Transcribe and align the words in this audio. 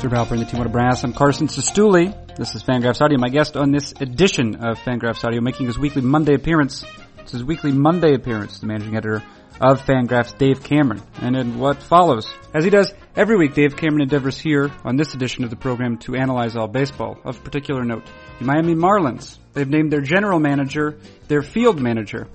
Sir 0.00 0.08
Halper 0.08 0.30
and 0.30 0.40
the 0.40 0.46
Team 0.46 0.62
of 0.62 0.72
Brass. 0.72 1.04
I'm 1.04 1.12
Carson 1.12 1.46
Cistulli. 1.46 2.14
This 2.34 2.54
is 2.54 2.62
Fangraphs 2.62 3.02
Audio. 3.02 3.18
My 3.18 3.28
guest 3.28 3.54
on 3.54 3.70
this 3.70 3.92
edition 4.00 4.54
of 4.54 4.78
Fangraphs 4.78 5.26
Audio, 5.26 5.42
making 5.42 5.66
his 5.66 5.78
weekly 5.78 6.00
Monday 6.00 6.32
appearance. 6.32 6.86
It's 7.18 7.32
his 7.32 7.44
weekly 7.44 7.72
Monday 7.72 8.14
appearance, 8.14 8.60
the 8.60 8.66
managing 8.66 8.96
editor 8.96 9.22
of 9.60 9.82
Fangraphs, 9.82 10.38
Dave 10.38 10.64
Cameron. 10.64 11.02
And 11.20 11.36
in 11.36 11.58
what 11.58 11.82
follows, 11.82 12.32
as 12.54 12.64
he 12.64 12.70
does 12.70 12.94
every 13.14 13.36
week, 13.36 13.52
Dave 13.52 13.76
Cameron 13.76 14.00
endeavors 14.00 14.38
here 14.38 14.72
on 14.84 14.96
this 14.96 15.12
edition 15.12 15.44
of 15.44 15.50
the 15.50 15.56
program 15.56 15.98
to 15.98 16.16
analyze 16.16 16.56
all 16.56 16.66
baseball. 16.66 17.18
Of 17.22 17.44
particular 17.44 17.84
note, 17.84 18.06
the 18.38 18.46
Miami 18.46 18.74
Marlins. 18.74 19.36
They've 19.52 19.68
named 19.68 19.92
their 19.92 20.00
general 20.00 20.40
manager 20.40 20.98
their 21.28 21.42
field 21.42 21.78
manager. 21.78 22.26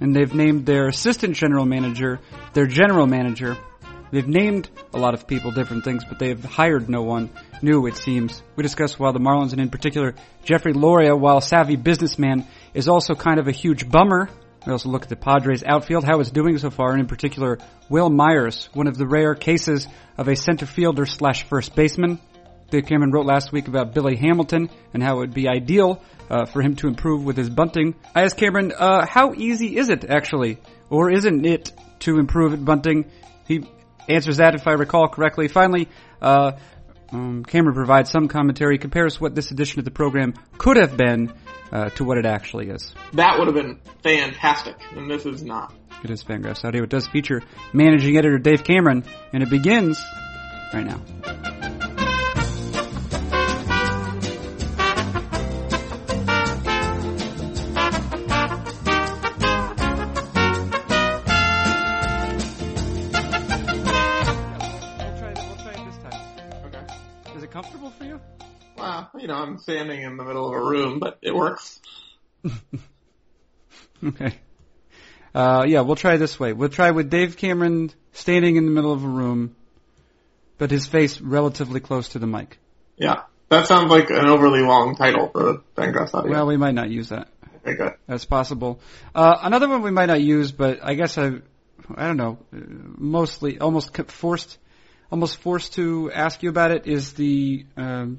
And 0.00 0.12
they've 0.12 0.34
named 0.34 0.66
their 0.66 0.88
assistant 0.88 1.36
general 1.36 1.66
manager 1.66 2.18
their 2.52 2.66
general 2.66 3.06
manager 3.06 3.56
They've 4.12 4.28
named 4.28 4.68
a 4.92 4.98
lot 4.98 5.14
of 5.14 5.26
people 5.26 5.52
different 5.52 5.84
things, 5.84 6.04
but 6.04 6.18
they've 6.18 6.44
hired 6.44 6.90
no 6.90 7.02
one 7.02 7.30
new, 7.62 7.86
it 7.86 7.96
seems. 7.96 8.42
We 8.56 8.62
discuss 8.62 8.98
while 8.98 9.14
the 9.14 9.18
Marlins, 9.18 9.52
and 9.52 9.60
in 9.60 9.70
particular, 9.70 10.14
Jeffrey 10.44 10.74
Loria, 10.74 11.16
while 11.16 11.38
a 11.38 11.42
savvy 11.42 11.76
businessman, 11.76 12.46
is 12.74 12.88
also 12.88 13.14
kind 13.14 13.40
of 13.40 13.48
a 13.48 13.52
huge 13.52 13.88
bummer. 13.88 14.28
We 14.66 14.72
also 14.72 14.90
look 14.90 15.04
at 15.04 15.08
the 15.08 15.16
Padres 15.16 15.64
outfield, 15.64 16.04
how 16.04 16.20
it's 16.20 16.30
doing 16.30 16.58
so 16.58 16.68
far, 16.68 16.92
and 16.92 17.00
in 17.00 17.06
particular, 17.06 17.58
Wil 17.88 18.10
Myers, 18.10 18.68
one 18.74 18.86
of 18.86 18.98
the 18.98 19.06
rare 19.06 19.34
cases 19.34 19.88
of 20.18 20.28
a 20.28 20.36
center 20.36 20.66
fielder 20.66 21.06
slash 21.06 21.44
first 21.44 21.74
baseman. 21.74 22.20
Dave 22.70 22.84
Cameron 22.84 23.12
wrote 23.12 23.26
last 23.26 23.50
week 23.50 23.66
about 23.66 23.94
Billy 23.94 24.16
Hamilton 24.16 24.68
and 24.92 25.02
how 25.02 25.16
it 25.16 25.20
would 25.20 25.34
be 25.34 25.48
ideal 25.48 26.02
uh, 26.30 26.44
for 26.44 26.60
him 26.60 26.76
to 26.76 26.86
improve 26.86 27.24
with 27.24 27.38
his 27.38 27.48
bunting. 27.48 27.94
I 28.14 28.22
asked 28.22 28.36
Cameron, 28.36 28.72
uh, 28.76 29.06
how 29.06 29.32
easy 29.32 29.76
is 29.76 29.88
it 29.88 30.04
actually, 30.04 30.58
or 30.90 31.10
isn't 31.10 31.46
it, 31.46 31.72
to 32.00 32.18
improve 32.18 32.52
at 32.52 32.64
bunting? 32.64 33.10
He 33.46 33.66
answers 34.08 34.38
that 34.38 34.54
if 34.54 34.66
I 34.66 34.72
recall 34.72 35.08
correctly. 35.08 35.48
Finally, 35.48 35.88
uh, 36.20 36.52
um, 37.10 37.44
Cameron 37.44 37.74
provides 37.74 38.10
some 38.10 38.28
commentary, 38.28 38.78
compares 38.78 39.20
what 39.20 39.34
this 39.34 39.50
edition 39.50 39.78
of 39.78 39.84
the 39.84 39.90
program 39.90 40.34
could 40.58 40.76
have 40.76 40.96
been 40.96 41.32
uh, 41.70 41.90
to 41.90 42.04
what 42.04 42.18
it 42.18 42.26
actually 42.26 42.68
is. 42.68 42.94
That 43.14 43.38
would 43.38 43.46
have 43.48 43.54
been 43.54 43.80
fantastic, 44.02 44.76
and 44.96 45.10
this 45.10 45.26
is 45.26 45.42
not. 45.42 45.74
It 46.02 46.10
is 46.10 46.24
Fangraphs 46.24 46.64
Audio. 46.64 46.82
It 46.82 46.90
does 46.90 47.06
feature 47.06 47.42
managing 47.72 48.16
editor 48.16 48.38
Dave 48.38 48.64
Cameron, 48.64 49.04
and 49.32 49.42
it 49.42 49.50
begins 49.50 50.02
right 50.72 50.84
now. 50.84 51.71
You 69.22 69.28
know, 69.28 69.34
I'm 69.34 69.58
standing 69.58 70.02
in 70.02 70.16
the 70.16 70.24
middle 70.24 70.48
of 70.48 70.52
a 70.52 70.60
room, 70.60 70.98
but 70.98 71.18
it 71.22 71.32
works. 71.32 71.80
okay. 74.04 74.34
Uh, 75.32 75.64
yeah, 75.66 75.82
we'll 75.82 75.96
try 75.96 76.16
this 76.16 76.40
way. 76.40 76.52
We'll 76.52 76.68
try 76.68 76.90
with 76.90 77.08
Dave 77.08 77.36
Cameron 77.36 77.92
standing 78.12 78.56
in 78.56 78.64
the 78.64 78.72
middle 78.72 78.92
of 78.92 79.04
a 79.04 79.08
room, 79.08 79.54
but 80.58 80.72
his 80.72 80.86
face 80.88 81.20
relatively 81.20 81.78
close 81.78 82.08
to 82.10 82.18
the 82.18 82.26
mic. 82.26 82.58
Yeah. 82.96 83.22
That 83.48 83.68
sounds 83.68 83.90
like 83.90 84.10
an 84.10 84.26
overly 84.26 84.62
long 84.62 84.96
title 84.96 85.28
for 85.28 85.62
Fangraphs 85.76 86.14
Audio. 86.14 86.32
Well, 86.32 86.46
we 86.46 86.56
might 86.56 86.74
not 86.74 86.90
use 86.90 87.10
that. 87.10 87.28
Okay, 87.58 87.76
good. 87.76 87.94
That's 88.08 88.24
possible. 88.24 88.80
Uh, 89.14 89.38
another 89.40 89.68
one 89.68 89.82
we 89.82 89.92
might 89.92 90.06
not 90.06 90.20
use, 90.20 90.50
but 90.50 90.80
I 90.82 90.94
guess 90.94 91.16
I, 91.16 91.32
I 91.94 92.06
don't 92.08 92.16
know, 92.16 92.38
mostly, 92.50 93.60
almost 93.60 93.96
forced, 94.10 94.58
almost 95.12 95.36
forced 95.36 95.74
to 95.74 96.10
ask 96.10 96.42
you 96.42 96.48
about 96.48 96.72
it 96.72 96.88
is 96.88 97.12
the, 97.12 97.66
um, 97.76 98.18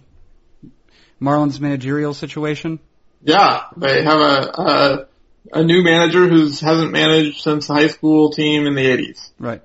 Marlins 1.23 1.59
managerial 1.59 2.13
situation? 2.13 2.79
Yeah, 3.21 3.63
they 3.77 4.03
have 4.03 4.19
a, 4.19 5.07
a, 5.53 5.59
a 5.59 5.63
new 5.63 5.81
manager 5.81 6.27
who 6.27 6.49
hasn't 6.49 6.91
managed 6.91 7.41
since 7.41 7.67
the 7.67 7.73
high 7.73 7.87
school 7.87 8.31
team 8.31 8.67
in 8.67 8.75
the 8.75 8.85
80s. 8.85 9.31
Right. 9.39 9.61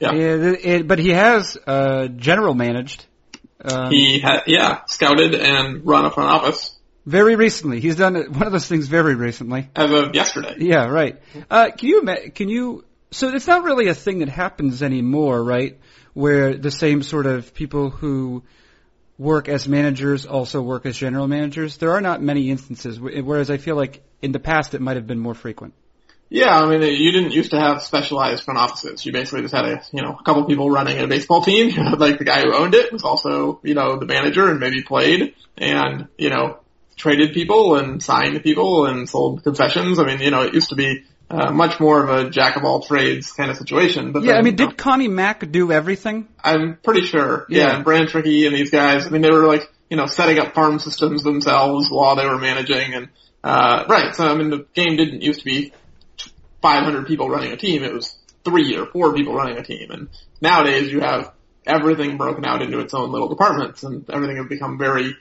Yeah. 0.00 0.12
It, 0.14 0.64
it, 0.64 0.88
but 0.88 0.98
he 0.98 1.10
has 1.10 1.56
uh, 1.66 2.08
general 2.08 2.54
managed. 2.54 3.06
Um, 3.64 3.92
he 3.92 4.20
ha- 4.20 4.42
yeah, 4.46 4.80
scouted 4.86 5.34
and 5.34 5.86
run 5.86 6.04
a 6.04 6.10
front 6.10 6.30
office. 6.30 6.76
Very 7.06 7.36
recently, 7.36 7.78
he's 7.80 7.96
done 7.96 8.16
one 8.16 8.42
of 8.42 8.52
those 8.52 8.66
things 8.66 8.88
very 8.88 9.14
recently. 9.14 9.70
As 9.76 9.90
of 9.92 10.14
yesterday. 10.14 10.56
Yeah, 10.58 10.86
right. 10.86 11.20
Uh, 11.48 11.70
can 11.70 11.88
you 11.88 12.30
can 12.34 12.48
you? 12.48 12.84
So 13.12 13.28
it's 13.32 13.46
not 13.46 13.62
really 13.62 13.86
a 13.86 13.94
thing 13.94 14.18
that 14.18 14.28
happens 14.28 14.82
anymore, 14.82 15.42
right? 15.42 15.78
Where 16.14 16.54
the 16.54 16.72
same 16.72 17.04
sort 17.04 17.26
of 17.26 17.54
people 17.54 17.90
who 17.90 18.42
work 19.18 19.48
as 19.48 19.66
managers 19.66 20.26
also 20.26 20.60
work 20.60 20.86
as 20.86 20.96
general 20.96 21.26
managers. 21.26 21.78
There 21.78 21.92
are 21.92 22.00
not 22.00 22.22
many 22.22 22.50
instances, 22.50 23.00
whereas 23.00 23.50
I 23.50 23.56
feel 23.56 23.76
like 23.76 24.02
in 24.22 24.32
the 24.32 24.40
past 24.40 24.74
it 24.74 24.80
might 24.80 24.96
have 24.96 25.06
been 25.06 25.18
more 25.18 25.34
frequent. 25.34 25.74
Yeah, 26.28 26.60
I 26.60 26.66
mean, 26.66 26.82
you 26.82 27.12
didn't 27.12 27.32
used 27.32 27.52
to 27.52 27.60
have 27.60 27.82
specialized 27.82 28.42
front 28.42 28.58
offices. 28.58 29.06
You 29.06 29.12
basically 29.12 29.42
just 29.42 29.54
had 29.54 29.64
a, 29.64 29.82
you 29.92 30.02
know, 30.02 30.16
a 30.18 30.22
couple 30.24 30.44
people 30.44 30.68
running 30.68 30.98
a 30.98 31.06
baseball 31.06 31.42
team. 31.42 31.70
Like 31.98 32.18
the 32.18 32.24
guy 32.24 32.42
who 32.42 32.52
owned 32.52 32.74
it 32.74 32.92
was 32.92 33.04
also, 33.04 33.60
you 33.62 33.74
know, 33.74 33.98
the 33.98 34.06
manager 34.06 34.50
and 34.50 34.58
maybe 34.58 34.82
played 34.82 35.34
and, 35.56 36.08
you 36.18 36.30
know, 36.30 36.58
traded 36.96 37.32
people 37.32 37.76
and 37.76 38.02
signed 38.02 38.42
people 38.42 38.86
and 38.86 39.08
sold 39.08 39.44
concessions. 39.44 40.00
I 40.00 40.04
mean, 40.04 40.20
you 40.20 40.30
know, 40.30 40.42
it 40.42 40.54
used 40.54 40.70
to 40.70 40.74
be 40.74 41.04
uh, 41.28 41.50
much 41.50 41.80
more 41.80 42.04
of 42.04 42.26
a 42.26 42.30
jack 42.30 42.56
of 42.56 42.64
all 42.64 42.82
trades 42.82 43.32
kind 43.32 43.50
of 43.50 43.56
situation. 43.56 44.12
But 44.12 44.22
yeah, 44.22 44.32
then, 44.32 44.40
I 44.40 44.42
mean, 44.42 44.56
did 44.56 44.76
Connie 44.76 45.08
Mack 45.08 45.50
do 45.50 45.72
everything? 45.72 46.28
I'm 46.42 46.76
pretty 46.76 47.02
sure. 47.02 47.46
Yeah, 47.48 47.62
yeah. 47.62 47.76
and 47.76 47.84
Branch 47.84 48.12
Rickey 48.14 48.46
and 48.46 48.54
these 48.54 48.70
guys. 48.70 49.06
I 49.06 49.10
mean, 49.10 49.22
they 49.22 49.30
were 49.30 49.46
like 49.46 49.70
you 49.90 49.96
know 49.96 50.06
setting 50.06 50.38
up 50.38 50.54
farm 50.54 50.78
systems 50.78 51.22
themselves 51.22 51.90
while 51.90 52.16
they 52.16 52.26
were 52.26 52.38
managing, 52.38 52.94
and 52.94 53.08
uh, 53.42 53.84
right. 53.88 54.14
So 54.14 54.26
I 54.26 54.36
mean, 54.36 54.50
the 54.50 54.66
game 54.74 54.96
didn't 54.96 55.22
used 55.22 55.40
to 55.40 55.44
be 55.44 55.72
500 56.62 57.06
people 57.06 57.28
running 57.28 57.52
a 57.52 57.56
team. 57.56 57.82
It 57.82 57.92
was 57.92 58.16
three 58.44 58.76
or 58.76 58.86
four 58.86 59.12
people 59.14 59.34
running 59.34 59.58
a 59.58 59.62
team, 59.62 59.90
and 59.90 60.08
nowadays 60.40 60.92
you 60.92 61.00
have 61.00 61.32
everything 61.66 62.16
broken 62.16 62.44
out 62.44 62.62
into 62.62 62.78
its 62.78 62.94
own 62.94 63.10
little 63.10 63.28
departments, 63.28 63.82
and 63.82 64.08
everything 64.10 64.36
has 64.36 64.46
become 64.46 64.78
very 64.78 65.16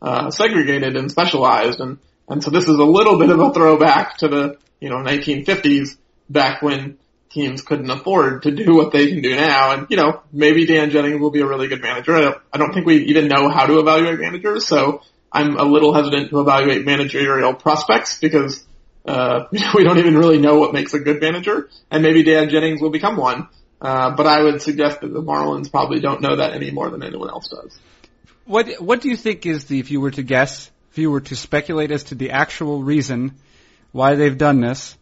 uh, 0.00 0.30
segregated 0.30 0.96
and 0.96 1.10
specialized, 1.10 1.80
and 1.80 1.98
and 2.28 2.44
so 2.44 2.50
this 2.50 2.68
is 2.68 2.76
a 2.76 2.84
little 2.84 3.18
bit 3.18 3.30
of 3.30 3.40
a 3.40 3.52
throwback 3.52 4.18
to 4.18 4.28
the 4.28 4.58
you 4.80 4.88
know, 4.88 4.96
1950s 4.96 5.96
back 6.28 6.62
when 6.62 6.98
teams 7.30 7.62
couldn't 7.62 7.90
afford 7.90 8.42
to 8.44 8.50
do 8.50 8.74
what 8.74 8.92
they 8.92 9.08
can 9.08 9.22
do 9.22 9.34
now. 9.36 9.72
And, 9.72 9.86
you 9.90 9.96
know, 9.96 10.22
maybe 10.32 10.66
Dan 10.66 10.90
Jennings 10.90 11.20
will 11.20 11.30
be 11.30 11.40
a 11.40 11.46
really 11.46 11.68
good 11.68 11.82
manager. 11.82 12.16
I 12.16 12.20
don't, 12.20 12.38
I 12.52 12.58
don't 12.58 12.72
think 12.72 12.86
we 12.86 13.04
even 13.04 13.28
know 13.28 13.48
how 13.48 13.66
to 13.66 13.78
evaluate 13.78 14.18
managers. 14.18 14.66
So 14.66 15.02
I'm 15.30 15.56
a 15.56 15.64
little 15.64 15.92
hesitant 15.92 16.30
to 16.30 16.40
evaluate 16.40 16.86
managerial 16.86 17.54
prospects 17.54 18.18
because, 18.18 18.64
uh, 19.04 19.44
we 19.74 19.84
don't 19.84 19.98
even 19.98 20.16
really 20.16 20.38
know 20.38 20.58
what 20.58 20.72
makes 20.72 20.94
a 20.94 20.98
good 20.98 21.20
manager. 21.20 21.68
And 21.90 22.02
maybe 22.02 22.22
Dan 22.22 22.48
Jennings 22.48 22.80
will 22.80 22.90
become 22.90 23.16
one. 23.16 23.48
Uh, 23.80 24.10
but 24.16 24.26
I 24.26 24.42
would 24.42 24.60
suggest 24.60 25.02
that 25.02 25.12
the 25.12 25.22
Marlins 25.22 25.70
probably 25.70 26.00
don't 26.00 26.20
know 26.20 26.36
that 26.36 26.52
any 26.52 26.70
more 26.70 26.90
than 26.90 27.04
anyone 27.04 27.30
else 27.30 27.48
does. 27.48 27.78
What, 28.44 28.80
what 28.80 29.00
do 29.02 29.08
you 29.08 29.16
think 29.16 29.46
is 29.46 29.66
the, 29.66 29.78
if 29.78 29.90
you 29.90 30.00
were 30.00 30.10
to 30.10 30.22
guess, 30.22 30.70
if 30.90 30.98
you 30.98 31.10
were 31.10 31.20
to 31.20 31.36
speculate 31.36 31.92
as 31.92 32.04
to 32.04 32.14
the 32.14 32.30
actual 32.30 32.82
reason 32.82 33.34
why 33.92 34.14
they've 34.14 34.36
done 34.36 34.60
this, 34.60 34.96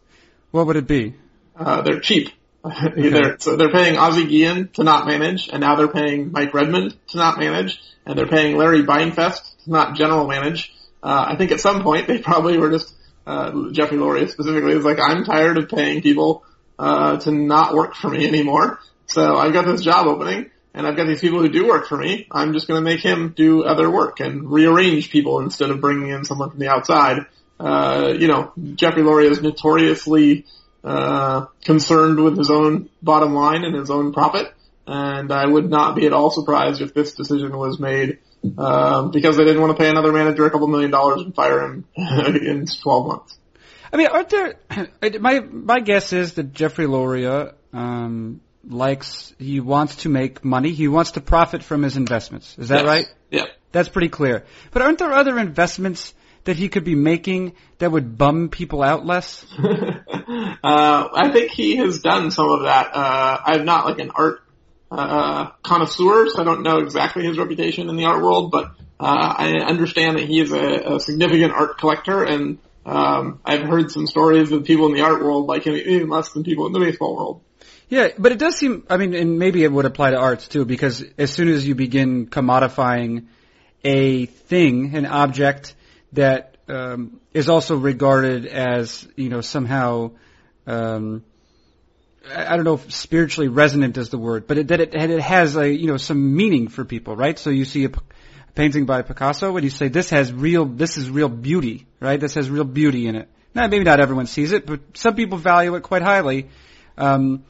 what 0.51 0.67
would 0.67 0.75
it 0.75 0.87
be? 0.87 1.15
Uh, 1.55 1.81
they're 1.81 1.99
cheap. 1.99 2.29
they're, 2.95 3.37
so 3.39 3.55
they're 3.55 3.71
paying 3.71 3.97
Ozzie 3.97 4.25
Guillen 4.25 4.69
to 4.73 4.83
not 4.83 5.07
manage, 5.07 5.49
and 5.49 5.61
now 5.61 5.75
they're 5.75 5.87
paying 5.87 6.31
Mike 6.31 6.53
Redmond 6.53 6.95
to 7.09 7.17
not 7.17 7.39
manage, 7.39 7.81
and 8.05 8.17
they're 8.17 8.27
paying 8.27 8.57
Larry 8.57 8.83
Beinfest 8.83 9.63
to 9.63 9.71
not 9.71 9.95
general 9.95 10.27
manage. 10.27 10.73
Uh, 11.01 11.25
I 11.29 11.35
think 11.37 11.51
at 11.51 11.59
some 11.59 11.83
point 11.83 12.07
they 12.07 12.19
probably 12.19 12.57
were 12.57 12.71
just, 12.71 12.93
uh, 13.25 13.71
Jeffrey 13.71 13.97
Loria 13.97 14.27
specifically 14.27 14.73
is 14.73 14.83
like, 14.83 14.99
I'm 14.99 15.23
tired 15.23 15.57
of 15.57 15.69
paying 15.69 16.01
people, 16.01 16.43
uh, 16.79 17.17
to 17.17 17.31
not 17.31 17.73
work 17.73 17.95
for 17.95 18.09
me 18.09 18.27
anymore. 18.27 18.79
So 19.07 19.37
I've 19.37 19.53
got 19.53 19.65
this 19.65 19.81
job 19.81 20.07
opening 20.07 20.51
and 20.73 20.85
I've 20.85 20.95
got 20.95 21.07
these 21.07 21.21
people 21.21 21.39
who 21.39 21.49
do 21.49 21.67
work 21.67 21.87
for 21.87 21.97
me. 21.97 22.27
I'm 22.31 22.53
just 22.53 22.67
going 22.67 22.77
to 22.77 22.83
make 22.83 22.99
him 22.99 23.33
do 23.35 23.63
other 23.63 23.89
work 23.89 24.19
and 24.19 24.51
rearrange 24.51 25.09
people 25.09 25.39
instead 25.39 25.71
of 25.71 25.81
bringing 25.81 26.09
in 26.09 26.23
someone 26.23 26.51
from 26.51 26.59
the 26.59 26.67
outside. 26.67 27.25
Uh, 27.59 28.13
you 28.17 28.27
know, 28.27 28.51
Jeffrey 28.75 29.03
Loria 29.03 29.31
is 29.31 29.41
notoriously 29.41 30.45
uh, 30.83 31.47
concerned 31.63 32.23
with 32.23 32.37
his 32.37 32.51
own 32.51 32.89
bottom 33.01 33.33
line 33.33 33.63
and 33.63 33.75
his 33.75 33.89
own 33.89 34.13
profit, 34.13 34.53
and 34.85 35.31
I 35.31 35.45
would 35.45 35.69
not 35.69 35.95
be 35.95 36.05
at 36.05 36.13
all 36.13 36.29
surprised 36.29 36.81
if 36.81 36.93
this 36.93 37.13
decision 37.15 37.57
was 37.57 37.79
made 37.79 38.19
uh, 38.57 39.07
because 39.07 39.37
they 39.37 39.43
didn't 39.43 39.61
want 39.61 39.75
to 39.75 39.83
pay 39.83 39.89
another 39.89 40.11
manager 40.11 40.45
a 40.45 40.51
couple 40.51 40.67
million 40.67 40.91
dollars 40.91 41.21
and 41.21 41.35
fire 41.35 41.65
him 41.65 41.85
in 41.95 42.65
12 42.65 43.07
months. 43.07 43.37
I 43.91 43.97
mean, 43.97 44.07
aren't 44.07 44.29
there? 44.29 44.55
My 45.19 45.39
my 45.39 45.79
guess 45.79 46.13
is 46.13 46.33
that 46.33 46.53
Jeffrey 46.53 46.87
Loria 46.87 47.53
um, 47.73 48.41
likes 48.67 49.33
he 49.39 49.59
wants 49.59 49.97
to 49.97 50.09
make 50.09 50.43
money. 50.43 50.71
He 50.71 50.87
wants 50.87 51.11
to 51.11 51.21
profit 51.21 51.63
from 51.63 51.83
his 51.83 51.97
investments. 51.97 52.57
Is 52.57 52.69
that 52.69 52.83
yes. 52.83 52.85
right? 52.85 53.13
Yeah. 53.31 53.45
That's 53.71 53.89
pretty 53.89 54.09
clear. 54.09 54.45
But 54.71 54.81
aren't 54.81 54.99
there 54.99 55.13
other 55.13 55.39
investments 55.39 56.13
that 56.47 56.55
he 56.57 56.69
could 56.69 56.83
be 56.83 56.95
making 56.95 57.53
that 57.77 57.91
would 57.91 58.17
bum 58.17 58.49
people 58.49 58.81
out 58.81 59.05
less? 59.05 59.45
uh, 59.59 59.67
I 60.63 61.29
think 61.31 61.51
he 61.51 61.75
has 61.75 61.99
done 61.99 62.31
some 62.31 62.49
of 62.49 62.63
that. 62.63 62.91
Uh, 62.93 63.37
I'm 63.45 63.65
not 63.65 63.85
like 63.85 63.99
an 63.99 64.11
art 64.15 64.41
uh, 64.89 65.47
connoisseur, 65.61 66.29
so 66.29 66.41
I 66.41 66.45
don't 66.45 66.63
know 66.63 66.79
exactly 66.79 67.25
his 67.25 67.37
reputation 67.37 67.89
in 67.89 67.97
the 67.97 68.05
art 68.05 68.23
world, 68.23 68.51
but 68.51 68.71
uh, 68.99 69.33
I 69.37 69.53
understand 69.59 70.17
that 70.17 70.27
he 70.27 70.39
is 70.39 70.51
a, 70.51 70.95
a 70.95 70.99
significant 70.99 71.51
art 71.51 71.77
collector, 71.77 72.23
and 72.23 72.59
um, 72.85 73.41
I've 73.45 73.67
heard 73.67 73.91
some 73.91 74.07
stories 74.07 74.51
of 74.53 74.63
people 74.63 74.87
in 74.87 74.93
the 74.93 75.01
art 75.01 75.21
world 75.21 75.47
like 75.47 75.63
him 75.63 75.75
even 75.75 76.09
less 76.09 76.31
than 76.31 76.43
people 76.43 76.65
in 76.67 76.71
the 76.71 76.79
baseball 76.79 77.15
world. 77.15 77.41
Yeah, 77.89 78.09
but 78.17 78.31
it 78.31 78.39
does 78.39 78.57
seem, 78.57 78.85
I 78.89 78.97
mean, 78.97 79.13
and 79.13 79.37
maybe 79.37 79.63
it 79.63 79.71
would 79.71 79.85
apply 79.85 80.11
to 80.11 80.17
arts 80.17 80.47
too, 80.47 80.65
because 80.65 81.03
as 81.17 81.31
soon 81.31 81.49
as 81.49 81.67
you 81.67 81.75
begin 81.75 82.27
commodifying 82.27 83.27
a 83.83 84.25
thing, 84.25 84.95
an 84.95 85.05
object 85.05 85.75
that 86.13 86.57
um, 86.67 87.19
is 87.33 87.49
also 87.49 87.77
regarded 87.77 88.45
as, 88.45 89.07
you 89.15 89.29
know, 89.29 89.41
somehow, 89.41 90.11
um, 90.65 91.23
I 92.29 92.55
don't 92.55 92.65
know 92.65 92.75
if 92.75 92.91
spiritually 92.93 93.47
resonant 93.47 93.97
is 93.97 94.09
the 94.09 94.17
word, 94.17 94.47
but 94.47 94.57
it, 94.57 94.67
that 94.69 94.81
it, 94.81 94.95
it 94.95 95.21
has 95.21 95.55
a, 95.55 95.69
you 95.69 95.87
know, 95.87 95.97
some 95.97 96.35
meaning 96.35 96.67
for 96.67 96.83
people, 96.83 97.15
right? 97.15 97.37
So 97.39 97.49
you 97.49 97.65
see 97.65 97.85
a, 97.85 97.91
painting 98.57 98.85
by 98.85 99.03
Picasso 99.03 99.55
and 99.55 99.63
you 99.63 99.69
say, 99.69 99.87
this 99.87 100.09
has 100.09 100.33
real, 100.33 100.65
this 100.65 100.97
is 100.97 101.09
real 101.09 101.29
beauty, 101.29 101.85
right? 101.99 102.19
This 102.19 102.33
has 102.33 102.49
real 102.49 102.63
beauty 102.63 103.07
in 103.07 103.15
it. 103.15 103.29
Now, 103.53 103.67
maybe 103.67 103.85
not 103.85 103.99
everyone 103.99 104.25
sees 104.25 104.51
it, 104.51 104.65
but 104.65 104.79
some 104.93 105.15
people 105.15 105.37
value 105.37 105.75
it 105.75 105.83
quite 105.83 106.01
highly. 106.01 106.49
Um, 106.97 107.45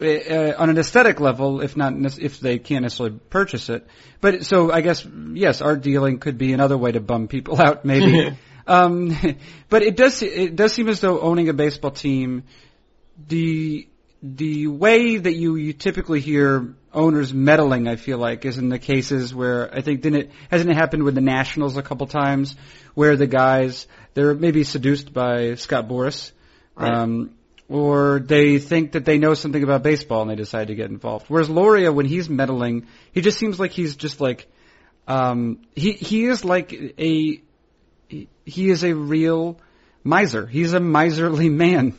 uh, 0.00 0.52
on 0.58 0.70
an 0.70 0.78
aesthetic 0.78 1.20
level, 1.20 1.60
if 1.60 1.76
not 1.76 1.94
if 2.18 2.40
they 2.40 2.58
can't 2.58 2.82
necessarily 2.82 3.18
purchase 3.30 3.68
it. 3.68 3.86
But 4.20 4.44
so 4.44 4.70
I 4.70 4.80
guess 4.80 5.06
yes, 5.32 5.62
art 5.62 5.82
dealing 5.82 6.18
could 6.18 6.38
be 6.38 6.52
another 6.52 6.76
way 6.76 6.92
to 6.92 7.00
bum 7.00 7.28
people 7.28 7.60
out, 7.60 7.84
maybe. 7.84 8.36
um, 8.66 9.16
but 9.68 9.82
it 9.82 9.96
does 9.96 10.22
it 10.22 10.56
does 10.56 10.72
seem 10.72 10.88
as 10.88 11.00
though 11.00 11.20
owning 11.20 11.48
a 11.48 11.54
baseball 11.54 11.90
team, 11.90 12.44
the 13.28 13.88
the 14.22 14.66
way 14.66 15.16
that 15.16 15.34
you 15.34 15.56
you 15.56 15.72
typically 15.72 16.20
hear 16.20 16.74
owners 16.92 17.32
meddling, 17.32 17.88
I 17.88 17.96
feel 17.96 18.18
like, 18.18 18.44
is 18.44 18.58
in 18.58 18.68
the 18.68 18.78
cases 18.78 19.34
where 19.34 19.72
I 19.74 19.82
think 19.82 20.00
didn't 20.02 20.20
it 20.20 20.30
hasn't 20.50 20.70
it 20.70 20.76
happened 20.76 21.04
with 21.04 21.14
the 21.14 21.20
Nationals 21.20 21.76
a 21.76 21.82
couple 21.82 22.06
times 22.06 22.56
where 22.94 23.16
the 23.16 23.26
guys 23.26 23.86
they're 24.14 24.34
maybe 24.34 24.64
seduced 24.64 25.12
by 25.12 25.54
Scott 25.54 25.88
Boras. 25.88 26.32
Right. 26.74 26.92
Um, 26.92 27.30
or 27.68 28.20
they 28.20 28.58
think 28.58 28.92
that 28.92 29.04
they 29.04 29.18
know 29.18 29.34
something 29.34 29.62
about 29.62 29.82
baseball 29.82 30.22
and 30.22 30.30
they 30.30 30.36
decide 30.36 30.68
to 30.68 30.74
get 30.74 30.90
involved. 30.90 31.26
Whereas 31.28 31.50
Loria, 31.50 31.92
when 31.92 32.06
he's 32.06 32.28
meddling, 32.28 32.86
he 33.12 33.20
just 33.20 33.38
seems 33.38 33.58
like 33.58 33.72
he's 33.72 33.96
just 33.96 34.20
like, 34.20 34.46
um, 35.08 35.60
he, 35.74 35.92
he 35.92 36.26
is 36.26 36.44
like 36.44 36.72
a, 36.72 37.40
he 38.08 38.70
is 38.70 38.84
a 38.84 38.94
real 38.94 39.58
miser. 40.04 40.46
He's 40.46 40.72
a 40.72 40.80
miserly 40.80 41.48
man. 41.48 41.98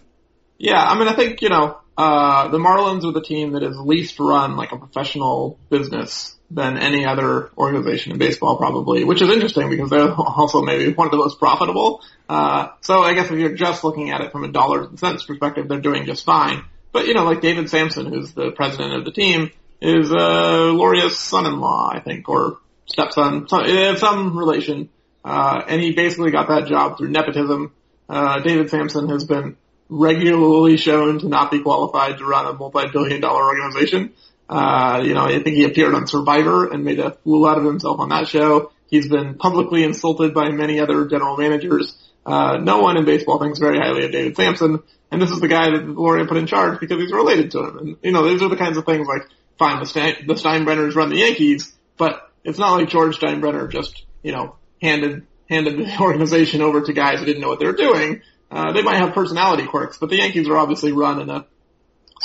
Yeah, 0.58 0.82
I 0.82 0.98
mean, 0.98 1.08
I 1.08 1.16
think, 1.16 1.42
you 1.42 1.50
know, 1.50 1.78
uh, 1.98 2.48
the 2.48 2.58
Marlins 2.58 3.04
are 3.04 3.12
the 3.12 3.22
team 3.22 3.54
that 3.54 3.64
is 3.64 3.78
least 3.78 4.20
run 4.20 4.56
like 4.56 4.72
a 4.72 4.78
professional 4.78 5.60
business 5.70 6.37
than 6.50 6.78
any 6.78 7.06
other 7.06 7.50
organization 7.58 8.14
in 8.14 8.18
baseball 8.18 8.58
probably, 8.58 9.04
which 9.04 9.22
is 9.22 9.30
interesting 9.30 9.70
because 9.70 9.90
they're 9.90 10.12
also 10.14 10.62
maybe 10.62 10.94
one 10.94 11.08
of 11.08 11.12
the 11.12 11.18
most 11.18 11.40
profitable. 11.40 12.02
Uh, 12.30 12.70
so 12.82 13.02
I 13.02 13.14
guess 13.14 13.30
if 13.30 13.38
you're 13.38 13.56
just 13.56 13.84
looking 13.84 14.12
at 14.12 14.22
it 14.22 14.32
from 14.32 14.44
a 14.44 14.48
dollars 14.48 14.88
and 14.88 15.00
cents 15.00 15.26
perspective, 15.26 15.68
they're 15.68 15.82
doing 15.82 16.06
just 16.06 16.26
fine. 16.26 16.64
But 16.94 17.08
you 17.08 17.14
know, 17.14 17.26
like 17.26 17.42
David 17.42 17.70
Samson, 17.70 18.06
who's 18.06 18.34
the 18.34 18.52
president 18.52 18.94
of 18.94 19.06
the 19.06 19.12
team, 19.12 19.52
is, 19.82 20.12
uh, 20.12 20.72
Loria's 20.74 21.18
son-in-law, 21.18 21.92
I 21.94 22.00
think, 22.00 22.28
or 22.30 22.58
stepson, 22.86 23.48
some, 23.48 23.64
uh, 23.64 23.96
some 23.96 24.38
relation. 24.38 24.90
Uh, 25.24 25.62
and 25.68 25.82
he 25.82 25.92
basically 25.92 26.32
got 26.32 26.48
that 26.48 26.68
job 26.68 26.98
through 26.98 27.10
nepotism. 27.10 27.74
Uh, 28.10 28.40
David 28.40 28.70
Samson 28.70 29.10
has 29.10 29.26
been 29.26 29.58
regularly 29.90 30.78
shown 30.78 31.20
to 31.20 31.28
not 31.28 31.52
be 31.52 31.60
qualified 31.60 32.18
to 32.18 32.26
run 32.26 32.46
a 32.46 32.54
multi-billion 32.54 33.22
dollar 33.22 33.44
organization. 33.44 34.14
Uh, 34.50 35.02
you 35.04 35.14
know, 35.14 35.26
I 35.26 35.44
think 35.44 35.58
he 35.58 35.66
appeared 35.66 35.94
on 35.94 36.08
Survivor 36.08 36.72
and 36.72 36.86
made 36.86 37.00
a 37.00 37.12
fool 37.12 37.46
out 37.46 37.58
of 37.58 37.66
himself 37.66 38.00
on 38.00 38.10
that 38.10 38.28
show. 38.28 38.72
He's 38.90 39.08
been 39.08 39.36
publicly 39.36 39.84
insulted 39.84 40.34
by 40.34 40.50
many 40.50 40.80
other 40.80 41.06
general 41.06 41.36
managers. 41.36 41.96
Uh, 42.26 42.58
no 42.58 42.80
one 42.80 42.98
in 42.98 43.06
baseball 43.06 43.40
thinks 43.40 43.60
very 43.60 43.78
highly 43.78 44.06
of 44.06 44.12
David 44.12 44.36
Samson, 44.36 44.84
and 45.12 45.22
this 45.22 45.32
is 45.32 45.40
the 45.40 45.48
guy 45.48 45.72
that 45.72 45.88
Loria 45.88 46.26
put 46.26 46.38
in 46.38 46.48
charge 46.48 46.80
because 46.80 47.00
he's 47.00 47.12
related 47.12 47.52
to 47.52 47.64
him. 47.64 47.78
And, 47.78 47.98
you 48.02 48.12
know, 48.12 48.28
these 48.28 48.42
are 48.42 48.50
the 48.50 48.58
kinds 48.58 48.78
of 48.78 48.86
things 48.86 49.08
like, 49.08 49.24
fine, 49.58 49.80
the, 49.80 49.86
Stein, 49.86 50.28
the 50.28 50.34
Steinbrenners 50.34 50.96
run 50.96 51.10
the 51.10 51.18
Yankees, 51.18 51.74
but 51.98 52.32
it's 52.44 52.60
not 52.60 52.78
like 52.78 52.90
George 52.90 53.18
Steinbrenner 53.18 53.72
just, 53.72 54.04
you 54.24 54.32
know, 54.32 54.56
handed, 54.82 55.26
handed 55.50 55.78
the 55.78 55.98
organization 56.02 56.62
over 56.62 56.82
to 56.82 56.94
guys 56.94 57.20
who 57.20 57.26
didn't 57.26 57.42
know 57.42 57.50
what 57.50 57.60
they 57.60 57.66
were 57.66 57.74
doing. 57.74 58.22
Uh, 58.50 58.72
they 58.74 58.82
might 58.82 58.98
have 58.98 59.14
personality 59.14 59.66
quirks, 59.66 59.98
but 59.98 60.10
the 60.10 60.18
Yankees 60.18 60.48
are 60.48 60.58
obviously 60.58 60.92
run 60.92 61.22
in 61.22 61.30
a 61.30 61.46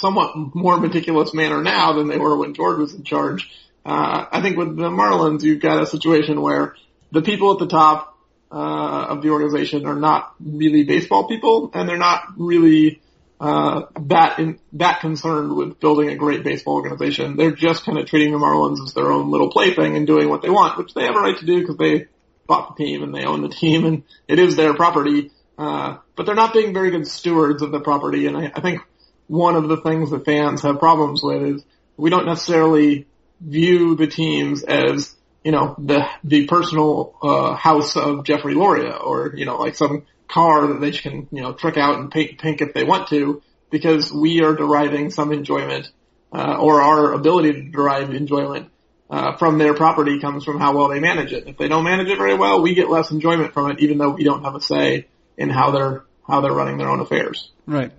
somewhat 0.02 0.34
more 0.54 0.78
meticulous 0.78 1.32
manner 1.32 1.62
now 1.62 1.94
than 1.94 2.08
they 2.08 2.18
were 2.18 2.36
when 2.36 2.52
George 2.52 2.78
was 2.78 2.92
in 2.92 3.04
charge. 3.04 3.50
Uh, 3.86 4.26
I 4.30 4.42
think 4.42 4.58
with 4.58 4.76
the 4.76 4.90
Marlins, 4.90 5.42
you've 5.42 5.62
got 5.62 5.82
a 5.82 5.86
situation 5.86 6.42
where 6.42 6.76
the 7.10 7.22
people 7.22 7.52
at 7.52 7.58
the 7.58 7.68
top 7.68 8.18
uh, 8.50 9.06
of 9.08 9.22
the 9.22 9.30
organization 9.30 9.86
are 9.86 9.96
not 9.96 10.34
really 10.44 10.84
baseball 10.84 11.26
people, 11.26 11.70
and 11.72 11.88
they're 11.88 11.96
not 11.96 12.24
really 12.36 13.00
uh, 13.40 13.86
that 14.00 14.38
in, 14.38 14.58
that 14.74 15.00
concerned 15.00 15.56
with 15.56 15.80
building 15.80 16.10
a 16.10 16.16
great 16.16 16.44
baseball 16.44 16.74
organization. 16.74 17.36
They're 17.36 17.52
just 17.52 17.84
kind 17.84 17.98
of 17.98 18.06
treating 18.06 18.32
the 18.32 18.38
Marlins 18.38 18.82
as 18.84 18.92
their 18.94 19.10
own 19.10 19.30
little 19.30 19.50
plaything 19.50 19.96
and 19.96 20.06
doing 20.06 20.28
what 20.28 20.42
they 20.42 20.50
want, 20.50 20.78
which 20.78 20.94
they 20.94 21.04
have 21.04 21.16
a 21.16 21.20
right 21.20 21.38
to 21.38 21.46
do 21.46 21.60
because 21.60 21.76
they 21.76 22.06
bought 22.46 22.76
the 22.76 22.84
team 22.84 23.02
and 23.02 23.14
they 23.14 23.24
own 23.24 23.42
the 23.42 23.48
team 23.48 23.84
and 23.84 24.02
it 24.28 24.38
is 24.38 24.54
their 24.56 24.74
property. 24.74 25.30
Uh, 25.58 25.98
but 26.16 26.26
they're 26.26 26.34
not 26.34 26.52
being 26.52 26.72
very 26.72 26.90
good 26.90 27.06
stewards 27.06 27.62
of 27.62 27.70
the 27.72 27.80
property, 27.80 28.26
and 28.26 28.36
I, 28.36 28.52
I 28.54 28.60
think 28.60 28.80
one 29.26 29.56
of 29.56 29.68
the 29.68 29.76
things 29.78 30.10
that 30.10 30.24
fans 30.24 30.62
have 30.62 30.78
problems 30.78 31.22
with 31.22 31.42
is 31.42 31.64
we 31.96 32.10
don't 32.10 32.26
necessarily 32.26 33.06
view 33.40 33.96
the 33.96 34.06
teams 34.06 34.62
as 34.62 35.14
you 35.44 35.52
know 35.52 35.74
the 35.78 36.06
the 36.24 36.46
personal 36.46 37.14
uh, 37.22 37.54
house 37.54 37.96
of 37.96 38.24
Jeffrey 38.24 38.54
Loria 38.54 38.92
or 38.92 39.32
you 39.34 39.44
know 39.44 39.56
like 39.56 39.74
some 39.74 40.04
car 40.28 40.66
that 40.68 40.80
they 40.80 40.92
can 40.92 41.28
you 41.30 41.42
know 41.42 41.52
trick 41.52 41.76
out 41.76 41.98
and 41.98 42.10
paint 42.10 42.38
pink 42.38 42.60
if 42.60 42.72
they 42.72 42.84
want 42.84 43.08
to 43.08 43.42
because 43.70 44.12
we 44.12 44.42
are 44.42 44.54
deriving 44.54 45.10
some 45.10 45.32
enjoyment 45.32 45.90
uh, 46.32 46.56
or 46.58 46.80
our 46.80 47.12
ability 47.12 47.52
to 47.52 47.62
derive 47.70 48.10
enjoyment 48.14 48.70
uh, 49.10 49.36
from 49.36 49.58
their 49.58 49.74
property 49.74 50.18
comes 50.20 50.42
from 50.42 50.58
how 50.58 50.74
well 50.74 50.88
they 50.88 50.98
manage 50.98 51.32
it. 51.32 51.46
If 51.46 51.58
they 51.58 51.68
don't 51.68 51.84
manage 51.84 52.08
it 52.08 52.16
very 52.16 52.34
well, 52.34 52.62
we 52.62 52.74
get 52.74 52.88
less 52.88 53.10
enjoyment 53.10 53.52
from 53.52 53.70
it, 53.70 53.80
even 53.80 53.98
though 53.98 54.10
we 54.10 54.24
don't 54.24 54.42
have 54.42 54.54
a 54.54 54.60
say 54.60 55.06
in 55.36 55.50
how 55.50 55.70
they're 55.70 56.04
how 56.26 56.40
they're 56.40 56.52
running 56.52 56.78
their 56.78 56.88
own 56.88 57.00
affairs. 57.00 57.50
Right. 57.66 57.92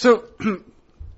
So 0.00 0.24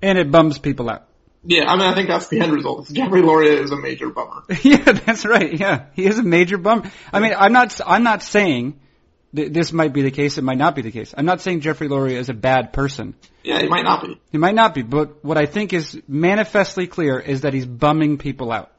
And 0.03 0.19
it 0.19 0.31
bums 0.31 0.59
people 0.59 0.91
out. 0.91 1.07
Yeah, 1.45 1.65
I 1.67 1.77
mean, 1.77 1.87
I 1.87 1.95
think 1.95 2.09
that's 2.09 2.29
the 2.29 2.41
end 2.41 2.53
result. 2.53 2.89
Jeffrey 2.93 3.23
Loria 3.23 3.61
is 3.61 3.71
a 3.71 3.77
major 3.77 4.11
bummer. 4.11 4.43
yeah, 4.63 4.93
that's 4.93 5.25
right. 5.25 5.53
Yeah, 5.53 5.87
he 5.95 6.07
is 6.07 6.19
a 6.19 6.23
major 6.23 6.59
bummer. 6.59 6.91
I 7.13 7.21
mean, 7.21 7.35
I'm 7.37 7.53
not, 7.53 7.81
I'm 7.85 8.05
not 8.05 8.23
saying 8.23 8.81
th- 9.35 9.53
this 9.53 9.73
might 9.73 9.93
be 9.93 10.03
the 10.03 10.13
case. 10.13 10.39
It 10.39 10.45
might 10.45 10.59
not 10.59 10.77
be 10.77 10.83
the 10.83 10.93
case. 10.93 11.15
I'm 11.17 11.25
not 11.25 11.41
saying 11.41 11.61
Jeffrey 11.61 11.89
Loria 11.89 12.19
is 12.19 12.29
a 12.29 12.35
bad 12.35 12.73
person. 12.73 13.15
Yeah, 13.43 13.61
he 13.61 13.69
might 13.69 13.83
not 13.83 14.03
be. 14.03 14.21
He 14.31 14.39
might 14.39 14.55
not 14.55 14.75
be, 14.75 14.83
but 14.83 15.25
what 15.25 15.37
I 15.37 15.47
think 15.47 15.73
is 15.73 16.01
manifestly 16.07 16.87
clear 16.87 17.19
is 17.19 17.41
that 17.41 17.55
he's 17.55 17.67
bumming 17.67 18.19
people 18.19 18.53
out. 18.53 18.71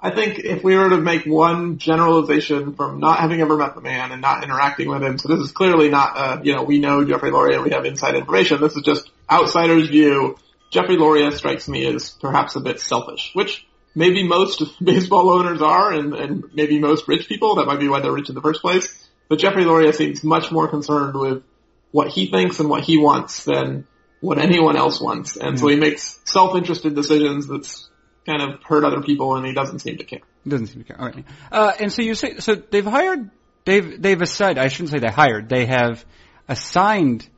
I 0.00 0.10
think 0.10 0.38
if 0.38 0.62
we 0.62 0.76
were 0.76 0.90
to 0.90 0.98
make 0.98 1.26
one 1.26 1.78
generalization 1.78 2.74
from 2.74 3.00
not 3.00 3.18
having 3.18 3.40
ever 3.40 3.56
met 3.56 3.74
the 3.74 3.80
man 3.80 4.12
and 4.12 4.22
not 4.22 4.44
interacting 4.44 4.88
with 4.88 5.02
him, 5.02 5.18
so 5.18 5.28
this 5.28 5.40
is 5.40 5.50
clearly 5.50 5.90
not, 5.90 6.16
uh, 6.16 6.40
you 6.42 6.54
know, 6.54 6.62
we 6.62 6.78
know 6.78 7.04
Jeffrey 7.04 7.32
Loria, 7.32 7.60
we 7.60 7.70
have 7.70 7.84
inside 7.84 8.14
information. 8.14 8.60
This 8.60 8.76
is 8.76 8.82
just 8.82 9.10
outsider's 9.30 9.88
view 9.88 10.36
Jeffrey 10.70 10.96
Loria 10.96 11.32
strikes 11.32 11.68
me 11.68 11.86
as 11.86 12.10
perhaps 12.10 12.56
a 12.56 12.60
bit 12.60 12.80
selfish, 12.80 13.30
which 13.34 13.66
maybe 13.94 14.22
most 14.22 14.62
baseball 14.84 15.30
owners 15.30 15.62
are 15.62 15.92
and, 15.92 16.14
and 16.14 16.44
maybe 16.54 16.78
most 16.78 17.08
rich 17.08 17.28
people. 17.28 17.56
That 17.56 17.66
might 17.66 17.80
be 17.80 17.88
why 17.88 18.00
they're 18.00 18.12
rich 18.12 18.28
in 18.28 18.34
the 18.34 18.42
first 18.42 18.60
place. 18.60 19.08
But 19.28 19.38
Jeffrey 19.38 19.64
Loria 19.64 19.92
seems 19.92 20.24
much 20.24 20.50
more 20.50 20.68
concerned 20.68 21.14
with 21.14 21.42
what 21.90 22.08
he 22.08 22.26
thinks 22.26 22.60
and 22.60 22.68
what 22.68 22.84
he 22.84 22.98
wants 22.98 23.44
than 23.44 23.86
what 24.20 24.38
anyone 24.38 24.76
else 24.76 25.00
wants. 25.00 25.36
And 25.36 25.58
so 25.58 25.68
he 25.68 25.76
makes 25.76 26.20
self-interested 26.24 26.94
decisions 26.94 27.46
that's 27.46 27.88
kind 28.26 28.42
of 28.42 28.62
hurt 28.62 28.84
other 28.84 29.00
people 29.00 29.36
and 29.36 29.46
he 29.46 29.52
doesn't 29.52 29.78
seem 29.80 29.98
to 29.98 30.04
care. 30.04 30.20
Doesn't 30.46 30.66
seem 30.68 30.82
to 30.82 30.84
care. 30.84 31.00
All 31.00 31.06
right. 31.06 31.24
Uh, 31.52 31.72
and 31.78 31.92
so 31.92 32.02
you 32.02 32.14
say, 32.14 32.38
so 32.38 32.54
they've 32.54 32.84
hired, 32.84 33.30
they've, 33.64 34.00
they've 34.00 34.20
assigned, 34.20 34.58
I 34.58 34.68
shouldn't 34.68 34.90
say 34.90 34.98
they 34.98 35.08
hired, 35.08 35.48
they 35.48 35.66
have 35.66 36.04
assigned 36.46 37.28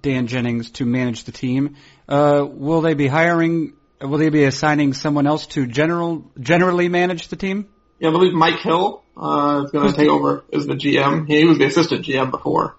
Dan 0.00 0.26
Jennings 0.26 0.70
to 0.72 0.84
manage 0.84 1.24
the 1.24 1.32
team. 1.32 1.76
Uh, 2.08 2.46
will 2.48 2.80
they 2.80 2.94
be 2.94 3.06
hiring? 3.06 3.74
Will 4.00 4.18
they 4.18 4.28
be 4.28 4.44
assigning 4.44 4.92
someone 4.92 5.26
else 5.26 5.46
to 5.48 5.66
general 5.66 6.30
generally 6.38 6.88
manage 6.88 7.28
the 7.28 7.36
team? 7.36 7.68
Yeah, 7.98 8.08
I 8.08 8.12
believe 8.12 8.34
Mike 8.34 8.60
Hill 8.60 9.02
uh, 9.16 9.62
is 9.64 9.70
going 9.70 9.90
to 9.90 9.96
take 9.96 10.08
over 10.08 10.44
as 10.52 10.66
the 10.66 10.74
GM. 10.74 11.26
He 11.26 11.44
was 11.44 11.58
the 11.58 11.64
assistant 11.64 12.04
GM 12.04 12.30
before. 12.30 12.76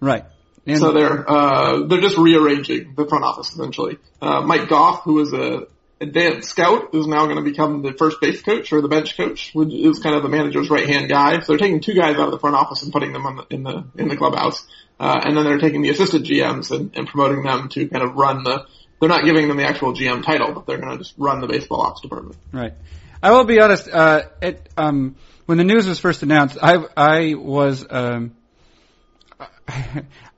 Right. 0.00 0.24
And 0.66 0.78
so 0.78 0.92
they're 0.92 1.28
uh, 1.28 1.86
they're 1.86 2.00
just 2.00 2.16
rearranging 2.16 2.94
the 2.94 3.06
front 3.06 3.24
office 3.24 3.50
essentially. 3.50 3.98
Uh, 4.20 4.42
Mike 4.42 4.68
Goff, 4.68 5.02
who 5.02 5.14
was 5.14 5.32
a 5.32 5.66
advanced 6.02 6.50
scout, 6.50 6.94
is 6.94 7.06
now 7.06 7.24
going 7.26 7.36
to 7.36 7.42
become 7.42 7.82
the 7.82 7.92
first 7.92 8.20
base 8.20 8.42
coach 8.42 8.72
or 8.72 8.80
the 8.80 8.88
bench 8.88 9.16
coach, 9.16 9.52
which 9.54 9.72
is 9.72 10.00
kind 10.00 10.14
of 10.14 10.22
the 10.22 10.28
manager's 10.28 10.68
right 10.68 10.86
hand 10.86 11.08
guy. 11.08 11.40
So 11.40 11.52
they're 11.52 11.58
taking 11.58 11.80
two 11.80 11.94
guys 11.94 12.16
out 12.16 12.26
of 12.26 12.32
the 12.32 12.38
front 12.38 12.56
office 12.56 12.82
and 12.82 12.92
putting 12.92 13.12
them 13.12 13.26
in 13.26 13.36
the 13.36 13.46
in 13.50 13.62
the, 13.62 13.84
in 13.96 14.08
the 14.08 14.16
clubhouse. 14.16 14.66
Uh, 15.00 15.20
and 15.24 15.36
then 15.36 15.44
they're 15.44 15.58
taking 15.58 15.82
the 15.82 15.90
assistant 15.90 16.26
GMs 16.26 16.70
and, 16.70 16.96
and 16.96 17.08
promoting 17.08 17.42
them 17.42 17.68
to 17.70 17.88
kind 17.88 18.04
of 18.04 18.14
run 18.14 18.44
the 18.44 18.66
they're 19.00 19.08
not 19.08 19.24
giving 19.24 19.48
them 19.48 19.56
the 19.56 19.64
actual 19.64 19.94
GM 19.94 20.22
title, 20.22 20.52
but 20.52 20.64
they're 20.64 20.78
going 20.78 20.92
to 20.92 20.98
just 20.98 21.14
run 21.18 21.40
the 21.40 21.48
baseball 21.48 21.80
ops 21.80 22.02
department. 22.02 22.36
Right. 22.52 22.72
I 23.20 23.32
will 23.32 23.42
be 23.42 23.60
honest. 23.60 23.88
Uh, 23.88 24.22
it, 24.40 24.68
um, 24.76 25.16
when 25.46 25.58
the 25.58 25.64
news 25.64 25.88
was 25.88 25.98
first 25.98 26.22
announced, 26.22 26.56
I 26.62 26.84
I 26.96 27.34
was 27.34 27.84
um, 27.90 28.36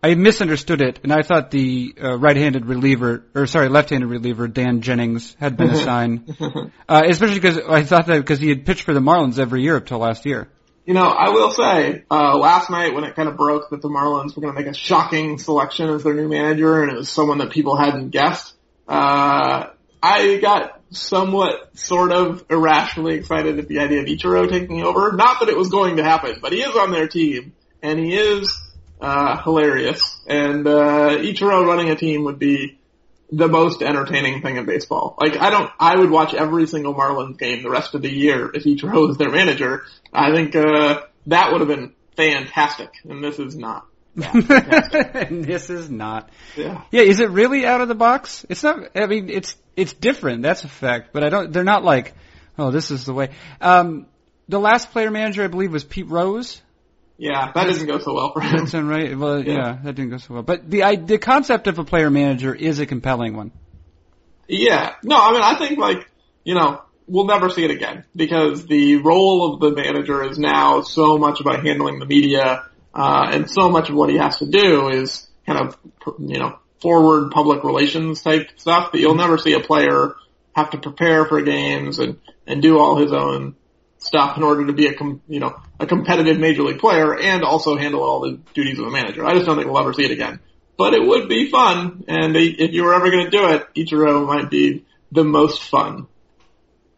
I 0.03 0.15
misunderstood 0.15 0.83
it, 0.83 1.01
and 1.03 1.13
I 1.13 1.23
thought 1.23 1.51
the 1.51 1.95
uh, 2.03 2.19
right-handed 2.19 2.67
reliever, 2.67 3.25
or 3.35 3.47
sorry, 3.47 3.69
left-handed 3.69 4.07
reliever 4.07 4.49
Dan 4.49 4.81
Jennings 4.81 5.37
had 5.41 5.57
been 5.57 5.71
assigned, 5.71 6.37
uh, 6.89 7.03
especially 7.07 7.41
because 7.41 7.59
I 7.59 7.85
thought 7.85 8.07
that 8.07 8.19
because 8.19 8.39
he 8.39 8.49
had 8.49 8.67
pitched 8.67 8.83
for 8.83 8.93
the 8.93 9.01
Marlins 9.01 9.39
every 9.39 9.63
year 9.63 9.77
up 9.77 9.87
till 9.87 9.99
last 9.99 10.27
year. 10.27 10.49
You 10.85 10.93
know, 10.93 11.07
I 11.07 11.31
will 11.31 11.51
say, 11.51 12.05
uh, 12.11 12.37
last 12.37 12.69
night 12.69 12.93
when 12.95 13.05
it 13.05 13.17
kind 13.17 13.29
of 13.29 13.39
broke 13.39 13.71
that 13.71 13.81
the 13.81 13.89
Marlins 13.89 14.37
were 14.37 14.43
going 14.43 14.55
to 14.55 14.61
make 14.61 14.69
a 14.69 14.75
shocking 14.75 15.39
selection 15.39 15.89
as 15.89 16.05
their 16.05 16.13
new 16.13 16.29
manager, 16.29 16.83
and 16.83 16.93
it 16.93 16.97
was 16.97 17.09
someone 17.09 17.39
that 17.39 17.51
people 17.51 17.77
hadn't 17.77 18.11
guessed, 18.11 18.53
uh, 18.87 19.69
I 20.03 20.37
got 20.37 20.83
somewhat 20.91 21.79
sort 21.79 22.13
of 22.13 22.45
irrationally 22.51 23.15
excited 23.15 23.59
at 23.59 23.69
the 23.69 23.79
idea 23.79 24.01
of 24.01 24.07
Ichiro 24.07 24.49
taking 24.51 24.83
over. 24.83 25.13
Not 25.13 25.41
that 25.41 25.49
it 25.49 25.57
was 25.57 25.71
going 25.71 25.97
to 25.97 26.05
happen, 26.05 26.37
but 26.43 26.53
he 26.53 26.61
is 26.61 26.77
on 26.77 26.93
their 26.93 27.09
team, 27.09 27.55
and 27.83 27.99
he 27.99 28.15
is 28.15 28.55
uh, 29.05 29.43
hilarious. 29.43 30.19
And 30.27 30.67
uh, 30.67 31.19
Ichiro 31.19 31.67
running 31.67 31.91
a 31.91 31.97
team 31.97 32.25
would 32.25 32.39
be 32.39 32.79
the 33.31 33.49
most 33.49 33.83
entertaining 33.83 34.43
thing 34.43 34.57
in 34.57 34.65
baseball. 34.65 35.17
Like 35.21 35.37
I 35.37 35.51
don't, 35.51 35.71
I 35.79 35.97
would 35.97 36.11
watch 36.11 36.35
every 36.35 36.67
single 36.67 36.95
Marlins 36.95 37.39
game 37.39 37.63
the 37.63 37.71
rest 37.71 37.95
of 37.95 38.03
the 38.03 38.11
year 38.11 38.51
if 38.53 38.65
Ichiro 38.65 39.09
was 39.09 39.19
their 39.19 39.31
manager. 39.31 39.85
I 40.13 40.33
think 40.33 40.57
uh, 40.57 41.03
that 41.27 41.53
would 41.53 41.61
have 41.61 41.69
been 41.69 41.93
fantastic, 42.17 42.91
and 43.05 43.23
this 43.23 43.39
is 43.39 43.57
not. 43.57 43.87
this 44.15 45.71
is 45.71 45.91
not. 45.91 46.31
Yeah. 46.57 46.83
Yeah. 46.93 47.03
Is 47.03 47.19
it 47.19 47.31
really 47.31 47.67
out 47.67 47.81
of 47.81 47.89
the 47.89 47.97
box? 47.97 48.47
It's 48.49 48.63
not. 48.63 48.97
I 48.97 49.07
mean, 49.07 49.29
it's 49.29 49.57
it's 49.77 49.93
different. 49.93 50.43
That's 50.43 50.63
a 50.63 50.69
fact. 50.69 51.11
But 51.13 51.25
I 51.25 51.31
don't. 51.31 51.53
They're 51.53 51.65
not 51.65 51.83
like, 51.83 52.15
oh, 52.57 52.71
this 52.71 52.93
is 52.93 53.05
the 53.05 53.13
way. 53.13 53.31
Um, 53.61 54.07
the 54.49 54.61
last 54.61 54.93
player 54.93 55.11
manager 55.11 55.43
I 55.43 55.49
believe 55.49 55.73
was 55.73 55.83
Pete 55.83 56.09
Rose. 56.09 56.63
Yeah, 57.17 57.53
that 57.53 57.65
doesn't 57.65 57.87
go 57.87 57.99
so 57.99 58.15
well 58.15 58.33
for 58.33 58.41
him. 58.41 58.57
That's 58.59 58.75
right. 58.75 59.17
Well, 59.17 59.43
yeah. 59.45 59.53
yeah. 59.53 59.79
that 59.85 59.95
didn't 59.95 60.11
go 60.11 60.19
so 60.19 60.35
well. 60.35 60.43
But 60.43 60.69
the 60.69 60.83
I, 60.83 60.97
the 60.97 61.19
concept 61.19 61.67
of 61.69 61.79
a 61.79 61.85
player 61.85 62.11
manager 62.11 62.55
is 62.55 62.81
a 62.81 62.87
compelling 62.87 63.37
one. 63.37 63.53
Yeah. 64.49 64.95
No, 65.03 65.17
I 65.17 65.33
mean, 65.33 65.43
I 65.43 65.55
think 65.57 65.79
like 65.79 66.11
you 66.43 66.55
know 66.55 66.83
we'll 67.07 67.27
never 67.27 67.51
see 67.51 67.65
it 67.65 67.71
again 67.71 68.05
because 68.17 68.67
the 68.67 68.97
role 68.97 69.55
of 69.55 69.61
the 69.61 69.71
manager 69.71 70.25
is 70.25 70.39
now 70.39 70.81
so 70.81 71.19
much 71.19 71.41
about 71.41 71.65
handling 71.65 71.99
the 71.99 72.07
media, 72.07 72.65
uh, 72.93 73.29
and 73.31 73.49
so 73.49 73.71
much 73.71 73.91
of 73.91 73.95
what 73.95 74.11
he 74.11 74.17
has 74.17 74.39
to 74.39 74.47
do 74.47 74.89
is 74.89 75.29
kind 75.47 75.61
of 75.61 75.79
you 76.19 76.39
know 76.39 76.59
forward 76.81 77.31
public 77.31 77.63
relations 77.63 78.23
type 78.23 78.51
stuff 78.57 78.93
that 78.93 78.99
you'll 78.99 79.15
never 79.15 79.39
see 79.39 79.53
a 79.53 79.61
player 79.61 80.17
have 80.55 80.71
to 80.71 80.79
prepare 80.79 81.25
for 81.25 81.41
games 81.43 81.99
and 81.99 82.19
and 82.47 82.61
do 82.61 82.79
all 82.79 82.97
his 82.97 83.13
own 83.13 83.55
stuff 84.05 84.37
in 84.37 84.43
order 84.43 84.67
to 84.67 84.73
be 84.73 84.87
a 84.87 84.95
com- 84.95 85.23
you 85.29 85.41
know 85.41 85.61
a 85.81 85.87
competitive 85.87 86.39
major 86.39 86.63
league 86.63 86.79
player 86.79 87.19
and 87.19 87.43
also 87.43 87.77
handle 87.77 88.03
all 88.03 88.21
the 88.21 88.39
duties 88.55 88.79
of 88.79 88.87
a 88.87 88.91
manager. 88.91 89.25
I 89.25 89.35
just 89.35 89.47
don't 89.47 89.57
think 89.57 89.69
we'll 89.69 89.81
ever 89.81 89.93
see 89.93 90.05
it 90.05 90.11
again. 90.11 90.41
But 90.77 90.93
it 90.93 91.07
would 91.07 91.29
be 91.29 91.51
fun, 91.51 92.05
and 92.09 92.35
they, 92.35 92.47
if 92.47 92.73
you 92.73 92.83
were 92.83 92.95
ever 92.95 93.09
going 93.09 93.27
to 93.27 93.31
do 93.31 93.49
it, 93.51 93.69
Ichiro 93.77 94.27
might 94.27 94.51
be 94.51 94.85
the 95.13 95.23
most 95.23 95.63
fun. 95.63 96.09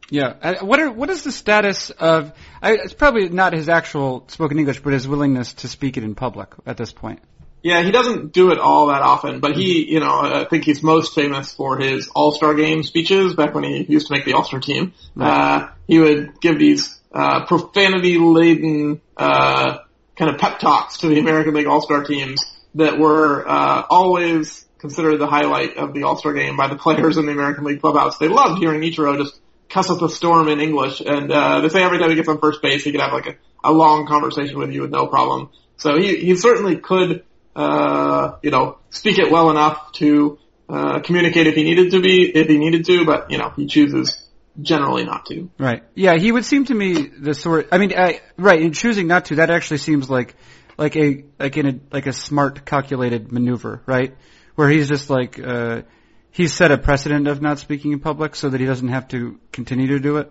Yeah. 0.09 0.35
Uh, 0.41 0.55
what 0.65 0.81
are 0.81 0.91
what 0.91 1.11
is 1.11 1.25
the 1.25 1.33
status 1.33 1.91
of? 1.91 2.33
I, 2.63 2.75
it's 2.75 2.95
probably 2.95 3.29
not 3.29 3.53
his 3.53 3.69
actual 3.69 4.25
spoken 4.29 4.59
English, 4.59 4.81
but 4.81 4.93
his 4.93 5.07
willingness 5.07 5.55
to 5.55 5.69
speak 5.69 5.97
it 5.97 6.05
in 6.05 6.15
public 6.15 6.55
at 6.65 6.77
this 6.77 6.93
point. 6.93 7.21
Yeah, 7.63 7.83
he 7.83 7.91
doesn't 7.91 8.33
do 8.33 8.53
it 8.53 8.59
all 8.59 8.89
that 8.89 9.03
often, 9.03 9.41
but 9.41 9.57
he, 9.57 9.91
you 9.91 9.99
know, 9.99 10.21
I 10.21 10.45
think 10.45 10.65
he's 10.65 10.85
most 10.85 11.17
famous 11.17 11.53
for 11.53 11.79
his 11.79 12.07
All-Star 12.15 12.55
Game 12.55 12.85
speeches 12.85 13.35
back 13.35 13.57
when 13.57 13.65
he 13.65 13.85
used 13.89 14.07
to 14.07 14.13
make 14.13 14.25
the 14.25 14.35
All-Star 14.35 14.61
team. 14.61 14.93
Right. 15.17 15.29
Uh, 15.29 15.69
he 15.89 15.99
would 15.99 16.41
give 16.41 16.61
these 16.61 16.96
uh, 17.17 17.47
profanity 17.47 18.19
laden 18.19 19.01
uh, 19.17 19.79
kind 20.17 20.31
of 20.31 20.39
pep 20.39 20.59
talks 20.59 20.99
to 20.99 21.09
the 21.09 21.19
American 21.19 21.55
League 21.55 21.67
All 21.67 21.81
Star 21.81 22.05
teams 22.05 22.45
that 22.75 22.99
were 22.99 23.43
uh, 23.49 23.85
always 23.89 24.67
considered 24.77 25.17
the 25.17 25.27
highlight 25.27 25.79
of 25.79 25.95
the 25.95 26.03
All 26.03 26.17
Star 26.17 26.35
game 26.35 26.59
by 26.59 26.69
the 26.69 26.77
players 26.77 27.17
in 27.17 27.25
the 27.25 27.33
American 27.33 27.65
League 27.65 27.81
clubhouse. 27.81 28.19
They 28.19 28.29
loved 28.29 28.59
hearing 28.59 28.83
Ichiro 28.83 29.17
just 29.17 29.41
cuss 29.71 29.89
up 29.89 30.03
a 30.03 30.11
storm 30.11 30.49
in 30.49 30.61
English, 30.61 31.01
and 31.01 31.33
uh, 31.33 31.63
they 31.63 31.71
say 31.71 31.83
every 31.83 31.99
time 31.99 32.11
he 32.11 32.17
gets 32.17 32.29
on 32.29 32.39
first 32.39 32.61
base, 32.61 32.85
he 32.85 32.93
could 32.93 33.01
have 33.01 33.15
like 33.15 33.27
a, 33.29 33.37
a 33.65 33.73
long 33.73 34.07
conversation 34.07 34.59
with 34.59 34.73
you 34.73 34.83
with 34.83 34.91
no 34.91 35.07
problem. 35.07 35.49
So 35.79 35.97
he 35.97 36.17
he 36.17 36.37
certainly 36.37 36.77
could 36.77 37.25
uh, 37.55 38.37
you 38.43 38.51
know 38.51 38.77
speak 38.91 39.19
it 39.19 39.31
well 39.31 39.51
enough 39.51 39.93
to 39.93 40.39
uh, 40.69 41.01
communicate 41.01 41.47
if 41.47 41.55
he 41.55 41.65
needed 41.65 41.93
to 41.93 42.03
be 42.03 42.25
if 42.25 42.47
he 42.47 42.59
needed 42.59 42.85
to, 42.85 43.07
but 43.07 43.31
you 43.31 43.39
know 43.39 43.55
he 43.57 43.67
chooses 43.67 44.19
generally 44.61 45.05
not 45.05 45.27
to. 45.27 45.51
Right. 45.59 45.83
Yeah, 45.95 46.17
he 46.17 46.33
would 46.33 46.45
seem 46.45 46.65
to 46.67 46.75
me 46.75 47.09
the 47.09 47.35
sort. 47.35 47.69
I 47.73 47.79
mean, 47.79 47.93
I, 47.97 48.21
right 48.37 48.61
in 48.61 48.73
choosing 48.73 49.07
not 49.07 49.27
to, 49.27 49.37
that 49.37 49.51
actually 49.51 49.79
seems 49.79 50.09
like 50.09 50.35
like 50.79 50.97
a 50.97 51.25
like 51.39 51.57
in 51.57 51.67
a 51.67 51.81
like 51.93 52.07
a 52.07 52.13
smart, 52.13 52.65
calculated 52.65 53.33
maneuver, 53.33 53.83
right? 53.87 54.17
Where 54.55 54.69
he's 54.69 54.89
just 54.89 55.11
like 55.11 55.39
uh, 55.39 55.83
he's 56.31 56.53
set 56.53 56.71
a 56.71 56.79
precedent 56.79 57.29
of 57.29 57.41
not 57.43 57.59
speaking 57.59 57.93
in 57.93 58.01
public 58.01 58.35
so 58.35 58.49
that 58.49 58.61
he 58.61 58.67
doesn't 58.67 58.89
have 58.89 59.09
to 59.09 59.39
continue 59.53 59.89
to 59.89 60.01
do 60.01 60.19
it. 60.19 60.31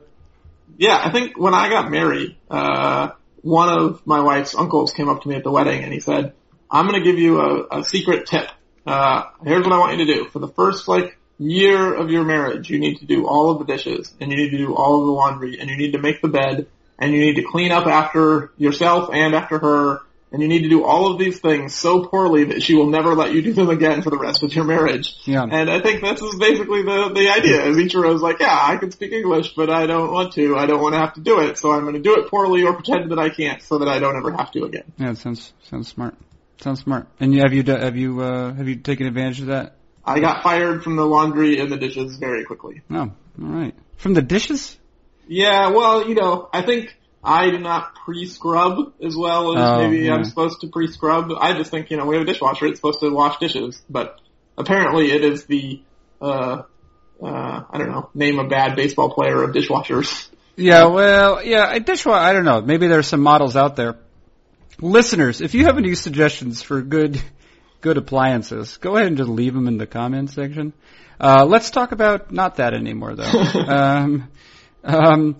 Yeah, 0.77 0.99
I 1.01 1.11
think 1.11 1.37
when 1.37 1.53
I 1.53 1.69
got 1.69 1.89
married, 1.89 2.37
uh, 2.49 3.09
one 3.41 3.69
of 3.69 4.05
my 4.05 4.21
wife's 4.21 4.55
uncles 4.55 4.91
came 4.91 5.09
up 5.09 5.21
to 5.21 5.29
me 5.29 5.35
at 5.35 5.43
the 5.43 5.51
wedding 5.51 5.83
and 5.83 5.93
he 5.93 5.99
said, 5.99 6.33
"I'm 6.69 6.87
going 6.87 7.01
to 7.01 7.09
give 7.09 7.19
you 7.19 7.39
a, 7.39 7.79
a 7.79 7.83
secret 7.83 8.27
tip. 8.27 8.49
Uh, 8.85 9.25
here's 9.43 9.63
what 9.63 9.73
I 9.73 9.79
want 9.79 9.97
you 9.97 10.05
to 10.05 10.13
do 10.13 10.25
for 10.29 10.39
the 10.39 10.47
first 10.47 10.87
like 10.87 11.17
year 11.37 11.93
of 11.93 12.09
your 12.09 12.23
marriage, 12.23 12.69
you 12.69 12.79
need 12.79 12.97
to 12.99 13.05
do 13.05 13.27
all 13.27 13.51
of 13.51 13.59
the 13.59 13.65
dishes 13.65 14.13
and 14.19 14.31
you 14.31 14.37
need 14.37 14.51
to 14.51 14.57
do 14.57 14.75
all 14.75 15.01
of 15.01 15.05
the 15.05 15.11
laundry 15.11 15.59
and 15.59 15.69
you 15.69 15.77
need 15.77 15.91
to 15.91 15.99
make 15.99 16.21
the 16.21 16.27
bed 16.27 16.67
and 16.97 17.13
you 17.13 17.19
need 17.19 17.35
to 17.35 17.43
clean 17.43 17.71
up 17.71 17.87
after 17.87 18.51
yourself 18.57 19.09
and 19.11 19.35
after 19.35 19.59
her 19.59 20.01
and 20.31 20.41
you 20.41 20.49
need 20.49 20.63
to 20.63 20.69
do 20.69 20.83
all 20.83 21.11
of 21.11 21.17
these 21.17 21.39
things 21.39 21.73
so 21.73 22.03
poorly 22.05 22.45
that 22.45 22.61
she 22.61 22.75
will 22.75 22.89
never 22.89 23.15
let 23.15 23.33
you 23.33 23.41
do 23.41 23.53
them 23.53 23.69
again 23.69 24.01
for 24.01 24.09
the 24.09 24.17
rest 24.17 24.43
of 24.43 24.53
your 24.53 24.65
marriage. 24.65 25.15
Yeah. 25.23 25.43
And 25.43 25.69
I 25.69 25.79
think 25.79 26.01
this 26.01 26.21
is 26.21 26.35
basically 26.35 26.83
the, 26.83 27.11
the 27.13 27.29
idea. 27.29 27.65
Is 27.65 27.77
Ichiro's 27.77 28.21
like, 28.21 28.41
yeah, 28.41 28.57
I 28.61 28.75
can 28.75 28.91
speak 28.91 29.13
English, 29.13 29.53
but 29.55 29.69
I 29.69 29.85
don't 29.85 30.11
want 30.11 30.33
to. 30.33 30.57
I 30.57 30.65
don't 30.65 30.81
want 30.81 30.93
to 30.93 30.99
have 30.99 31.13
to 31.13 31.21
do 31.21 31.39
it, 31.39 31.57
so 31.57 31.71
I'm 31.71 31.83
going 31.83 31.93
to 31.93 32.01
do 32.01 32.17
it 32.17 32.29
poorly 32.29 32.63
or 32.63 32.73
pretend 32.73 33.11
that 33.11 33.19
I 33.19 33.29
can't 33.29 33.61
so 33.61 33.77
that 33.77 33.87
I 33.87 33.99
don't 33.99 34.17
ever 34.17 34.31
have 34.31 34.51
to 34.51 34.65
again. 34.65 34.91
Yeah, 34.97 35.13
sounds, 35.13 35.53
sounds 35.69 35.87
smart. 35.87 36.15
Sounds 36.59 36.81
smart. 36.81 37.07
And 37.19 37.33
have 37.35 37.53
you, 37.53 37.63
have 37.63 37.95
you, 37.95 38.19
uh, 38.19 38.53
have 38.53 38.67
you 38.67 38.75
taken 38.75 39.07
advantage 39.07 39.39
of 39.39 39.47
that? 39.47 39.75
I 40.05 40.19
got 40.19 40.43
fired 40.43 40.83
from 40.83 40.95
the 40.95 41.05
laundry 41.05 41.59
and 41.59 41.71
the 41.71 41.77
dishes 41.77 42.17
very 42.17 42.45
quickly. 42.45 42.81
Oh, 42.91 42.97
all 42.97 43.11
right. 43.37 43.75
From 43.97 44.13
the 44.13 44.21
dishes? 44.21 44.77
Yeah, 45.27 45.71
well, 45.71 46.07
you 46.07 46.15
know, 46.15 46.47
I 46.53 46.61
think 46.61 46.95
I 47.23 47.49
do 47.49 47.57
not 47.57 47.95
pre-scrub 47.95 48.93
as 49.03 49.15
well 49.15 49.57
as 49.57 49.69
oh, 49.69 49.77
maybe 49.79 50.05
yeah. 50.05 50.13
I'm 50.13 50.25
supposed 50.25 50.61
to 50.61 50.67
pre-scrub. 50.67 51.31
I 51.37 51.53
just 51.57 51.71
think, 51.71 51.89
you 51.89 51.97
know, 51.97 52.05
we 52.05 52.15
have 52.15 52.27
a 52.27 52.31
dishwasher, 52.31 52.67
it's 52.67 52.77
supposed 52.77 52.99
to 52.99 53.09
wash 53.09 53.39
dishes, 53.39 53.81
but 53.89 54.19
apparently 54.57 55.11
it 55.11 55.23
is 55.23 55.45
the, 55.45 55.81
uh, 56.21 56.61
uh, 57.21 57.63
I 57.69 57.77
don't 57.77 57.89
know, 57.89 58.09
name 58.13 58.37
a 58.37 58.47
bad 58.47 58.75
baseball 58.75 59.09
player 59.09 59.41
of 59.41 59.51
dishwashers. 59.51 60.29
Yeah, 60.55 60.85
well, 60.85 61.43
yeah, 61.43 61.73
a 61.73 61.79
dishwasher, 61.79 62.23
I 62.23 62.31
don't 62.33 62.45
know. 62.45 62.61
Maybe 62.61 62.87
there's 62.87 63.07
some 63.07 63.21
models 63.21 63.55
out 63.55 63.75
there. 63.75 63.97
Listeners, 64.79 65.41
if 65.41 65.55
you 65.55 65.65
have 65.65 65.77
any 65.77 65.95
suggestions 65.95 66.61
for 66.61 66.81
good 66.81 67.19
good 67.85 67.97
appliances, 67.97 68.77
go 68.77 68.95
ahead 68.95 69.05
and 69.05 69.15
just 69.15 69.29
leave 69.29 69.53
them 69.53 69.67
in 69.67 69.77
the 69.77 69.85
comments 69.85 70.33
section. 70.33 70.73
Uh, 71.19 71.45
let's 71.45 71.69
talk 71.69 71.91
about 71.91 72.31
not 72.31 72.55
that 72.55 72.73
anymore, 72.73 73.13
though. 73.13 73.23
um, 73.67 74.27
um, 74.83 75.35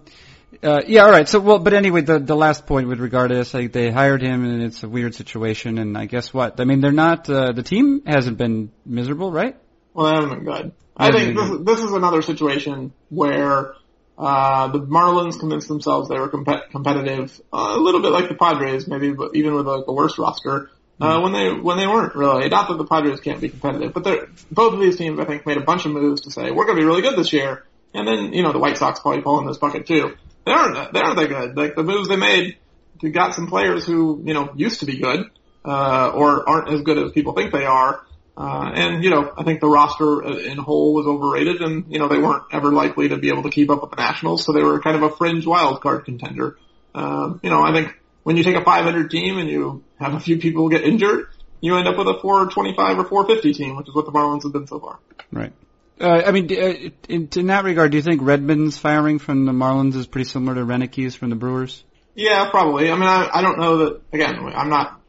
uh, 0.62 0.82
yeah, 0.86 1.06
all 1.06 1.10
right. 1.10 1.28
So, 1.28 1.40
well, 1.40 1.58
but 1.58 1.74
anyway, 1.74 2.02
the 2.02 2.20
the 2.20 2.36
last 2.36 2.68
point 2.68 2.88
with 2.88 3.00
regard 3.00 3.32
to 3.32 3.36
this, 3.36 3.52
like, 3.52 3.72
they 3.72 3.90
hired 3.90 4.22
him, 4.22 4.46
and 4.46 4.62
it's 4.62 4.84
a 4.84 4.88
weird 4.88 5.16
situation. 5.16 5.80
And 5.80 5.98
I 5.98 6.06
guess 6.06 6.32
what? 6.32 6.60
I 6.60 6.66
mean, 6.66 6.82
they're 6.82 6.92
not. 6.92 7.28
Uh, 7.28 7.52
the 7.52 7.64
team 7.64 8.04
hasn't 8.06 8.38
been 8.38 8.72
miserable, 8.86 9.32
right? 9.32 9.58
Well, 9.96 10.06
they 10.06 10.14
haven't 10.14 10.30
been 10.30 10.46
good. 10.46 10.72
I 10.96 11.12
think 11.12 11.36
this, 11.36 11.50
this 11.64 11.80
is 11.80 11.92
another 11.94 12.22
situation 12.22 12.94
where 13.10 13.74
uh, 14.20 14.68
the 14.68 14.82
Marlins 14.82 15.40
convinced 15.40 15.68
themselves 15.68 16.10
they 16.10 16.20
were 16.20 16.30
comp- 16.30 16.70
competitive, 16.70 17.42
uh, 17.52 17.74
a 17.76 17.82
little 17.82 18.04
bit 18.04 18.12
like 18.12 18.30
the 18.30 18.36
Padres, 18.36 18.88
maybe, 18.88 19.12
but 19.12 19.36
even 19.36 19.56
with 19.56 19.66
like, 19.66 19.86
a 19.88 19.94
worse 19.94 20.20
roster 20.20 20.70
uh, 21.00 21.20
when 21.22 21.34
they 21.34 21.52
when 21.52 21.78
they 21.78 21.88
weren't 21.88 22.16
really. 22.16 22.48
Not 22.50 22.70
that 22.70 22.78
the 22.78 22.86
Padres 22.86 23.20
can't 23.20 23.42
be 23.42 23.50
competitive, 23.50 23.94
but 23.94 24.04
both 24.52 24.74
of 24.74 24.80
these 24.80 24.98
teams 24.98 25.20
I 25.20 25.26
think 25.26 25.46
made 25.46 25.58
a 25.58 25.62
bunch 25.62 25.86
of 25.86 25.92
moves 25.92 26.22
to 26.22 26.32
say 26.32 26.52
we're 26.52 26.66
going 26.66 26.78
to 26.78 26.82
be 26.82 26.86
really 26.86 27.02
good 27.02 27.18
this 27.18 27.34
year, 27.34 27.66
and 27.94 28.08
then 28.08 28.34
you 28.34 28.44
know 28.44 28.54
the 28.54 28.60
White 28.60 28.78
Sox 28.78 29.00
probably 29.00 29.22
fall 29.22 29.40
in 29.40 29.48
this 29.48 29.58
bucket 29.58 29.88
too. 29.88 30.16
They 30.46 30.52
aren't 30.52 30.94
they 30.94 31.00
aren't 31.00 31.18
that 31.18 31.30
good. 31.30 31.58
Like 31.58 31.76
the 31.76 31.84
moves 31.84 32.08
they 32.08 32.16
made, 32.16 32.58
they 33.02 33.10
got 33.10 33.34
some 33.34 33.48
players 33.48 33.86
who 33.86 34.22
you 34.24 34.34
know 34.34 34.54
used 34.56 34.82
to 34.82 34.86
be 34.86 34.98
good 34.98 35.30
uh, 35.66 36.12
or 36.14 36.48
aren't 36.48 36.70
as 36.70 36.82
good 36.82 36.98
as 36.98 37.12
people 37.12 37.34
think 37.34 37.52
they 37.52 37.66
are. 37.66 38.02
Uh, 38.38 38.70
and 38.74 39.04
you 39.04 39.10
know, 39.10 39.34
I 39.38 39.44
think 39.44 39.62
the 39.62 39.68
roster 39.68 40.22
in 40.40 40.58
whole 40.58 40.94
was 40.94 41.08
overrated, 41.08 41.62
and 41.62 41.92
you 41.92 42.00
know 42.00 42.08
they 42.08 42.20
weren't 42.20 42.44
ever 42.52 42.72
likely 42.72 43.10
to 43.10 43.18
be 43.18 43.30
able 43.30 43.44
to 43.44 43.50
keep 43.50 43.70
up 43.70 43.82
with 43.82 43.92
the 43.92 43.98
Nationals, 43.98 44.44
so 44.44 44.52
they 44.52 44.64
were 44.64 44.82
kind 44.82 44.96
of 44.96 45.04
a 45.04 45.10
fringe 45.10 45.46
wild 45.46 45.82
card 45.82 46.06
contender. 46.06 46.58
Um, 46.94 47.40
you 47.44 47.50
know, 47.50 47.62
I 47.62 47.74
think 47.74 47.98
when 48.26 48.38
you 48.38 48.44
take 48.44 48.56
a 48.56 48.64
500 48.64 49.12
team 49.12 49.38
and 49.38 49.48
you 49.48 49.84
have 50.00 50.16
a 50.16 50.20
few 50.20 50.40
people 50.40 50.68
get 50.68 50.82
injured, 50.82 51.28
you 51.62 51.78
end 51.78 51.88
up 51.88 51.96
with 51.96 52.08
a 52.08 52.20
425 52.20 52.98
or 52.98 53.06
450 53.06 53.54
team, 53.54 53.78
which 53.78 53.88
is 53.88 53.94
what 53.94 54.06
the 54.06 54.12
Marlins 54.12 54.42
have 54.42 54.52
been 54.52 54.66
so 54.66 54.80
far. 54.80 54.98
Right. 55.32 55.54
Uh, 56.02 56.24
I 56.26 56.32
mean, 56.32 56.52
uh, 56.52 56.90
in, 57.08 57.30
in, 57.36 57.48
that 57.48 57.64
regard, 57.64 57.92
do 57.92 57.98
you 57.98 58.02
think 58.02 58.22
Redmond's 58.24 58.80
firing 58.80 59.20
from 59.20 59.46
the 59.46 59.52
Marlins 59.52 59.94
is 59.94 60.08
pretty 60.08 60.28
similar 60.28 60.56
to 60.56 60.66
Roenicke's 60.66 61.14
from 61.14 61.30
the 61.30 61.36
Brewers? 61.36 61.84
Yeah, 62.16 62.50
probably. 62.50 62.90
I 62.90 62.96
mean, 62.96 63.04
I, 63.04 63.30
I 63.32 63.42
don't 63.44 63.60
know 63.60 63.78
that. 63.78 64.02
Again, 64.12 64.40
I'm 64.56 64.70
not 64.70 65.00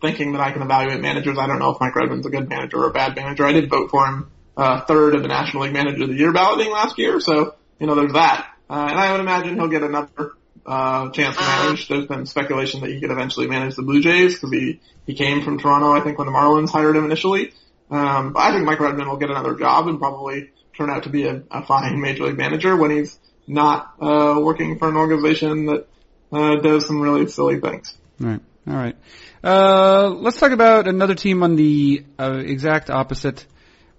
thinking 0.00 0.32
that 0.32 0.40
I 0.40 0.50
can 0.50 0.62
evaluate 0.62 1.00
managers. 1.00 1.38
I 1.38 1.46
don't 1.46 1.60
know 1.60 1.70
if 1.70 1.80
Mike 1.80 1.94
Redmond's 1.94 2.26
a 2.26 2.30
good 2.30 2.48
manager 2.48 2.78
or 2.78 2.88
a 2.88 2.92
bad 2.92 3.14
manager. 3.14 3.46
I 3.46 3.52
did 3.52 3.70
vote 3.70 3.90
for 3.90 4.04
him 4.04 4.32
uh, 4.56 4.80
third 4.80 5.14
in 5.14 5.22
the 5.22 5.28
National 5.28 5.62
League 5.62 5.72
Manager 5.72 6.02
of 6.02 6.08
the 6.08 6.16
Year 6.16 6.32
balloting 6.32 6.72
last 6.72 6.98
year, 6.98 7.20
so 7.20 7.54
you 7.78 7.86
know 7.86 7.94
there's 7.94 8.14
that. 8.14 8.50
Uh, 8.68 8.88
and 8.90 8.98
I 8.98 9.12
would 9.12 9.20
imagine 9.20 9.54
he'll 9.54 9.68
get 9.68 9.84
another 9.84 10.32
uh, 10.68 11.10
chance 11.10 11.34
to 11.36 11.42
manage. 11.42 11.88
There's 11.88 12.06
been 12.06 12.26
speculation 12.26 12.82
that 12.82 12.90
he 12.90 13.00
could 13.00 13.10
eventually 13.10 13.46
manage 13.46 13.74
the 13.74 13.82
Blue 13.82 14.02
Jays 14.02 14.34
because 14.34 14.52
he 14.52 14.80
he 15.06 15.14
came 15.14 15.42
from 15.42 15.58
Toronto. 15.58 15.92
I 15.92 16.00
think 16.00 16.18
when 16.18 16.26
the 16.26 16.32
Marlins 16.32 16.70
hired 16.70 16.94
him 16.94 17.06
initially. 17.06 17.52
Um, 17.90 18.34
but 18.34 18.40
I 18.40 18.52
think 18.52 18.66
Mike 18.66 18.78
Redmond 18.78 19.08
will 19.08 19.16
get 19.16 19.30
another 19.30 19.54
job 19.54 19.88
and 19.88 19.98
probably 19.98 20.50
turn 20.76 20.90
out 20.90 21.04
to 21.04 21.08
be 21.08 21.24
a, 21.26 21.42
a 21.50 21.64
fine 21.64 22.00
major 22.00 22.24
league 22.24 22.36
manager 22.36 22.76
when 22.76 22.90
he's 22.90 23.18
not 23.46 23.94
uh, 23.98 24.38
working 24.38 24.78
for 24.78 24.90
an 24.90 24.96
organization 24.96 25.66
that 25.66 25.88
uh, 26.30 26.56
does 26.56 26.86
some 26.86 27.00
really 27.00 27.26
silly 27.28 27.60
things. 27.60 27.96
Right. 28.20 28.40
All 28.68 28.74
right. 28.74 28.96
Uh, 29.42 30.08
let's 30.10 30.38
talk 30.38 30.52
about 30.52 30.86
another 30.86 31.14
team 31.14 31.42
on 31.42 31.56
the 31.56 32.04
uh, 32.18 32.42
exact 32.44 32.90
opposite 32.90 33.46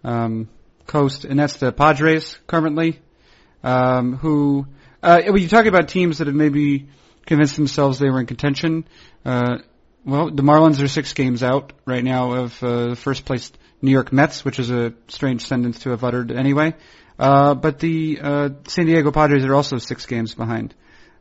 um, 0.04 0.48
coast, 0.86 1.26
and 1.26 1.40
that's 1.40 1.58
the 1.58 1.72
Padres 1.72 2.38
currently, 2.46 3.00
um, 3.64 4.18
who 4.18 4.68
uh, 5.02 5.22
when 5.28 5.42
you 5.42 5.48
talk 5.48 5.66
about 5.66 5.88
teams 5.88 6.18
that 6.18 6.28
have 6.28 6.36
maybe 6.36 6.88
convinced 7.26 7.56
themselves 7.56 8.00
they 8.00 8.10
were 8.10 8.20
in 8.20 8.26
contention, 8.26 8.86
uh, 9.26 9.60
well, 10.06 10.30
the 10.32 10.44
Marlins 10.44 10.82
are 10.82 10.88
six 10.88 11.14
games 11.14 11.44
out 11.44 11.74
right 11.86 12.04
now 12.04 12.34
of 12.34 12.64
uh, 12.64 12.96
first 12.96 13.26
place 13.26 13.52
New 13.82 13.92
York 13.92 14.12
Mets, 14.12 14.44
which 14.44 14.60
is 14.60 14.72
a 14.72 14.94
strange 15.08 15.46
sentence 15.46 15.80
to 15.80 15.92
have 15.92 16.04
uttered 16.04 16.32
anyway. 16.32 16.74
Uh, 17.18 17.54
but 17.54 17.80
the 17.80 18.20
uh, 18.22 18.50
San 18.68 18.86
Diego 18.86 19.12
Padres 19.12 19.44
are 19.44 19.54
also 19.54 19.78
six 19.78 20.06
games 20.06 20.36
behind 20.36 20.74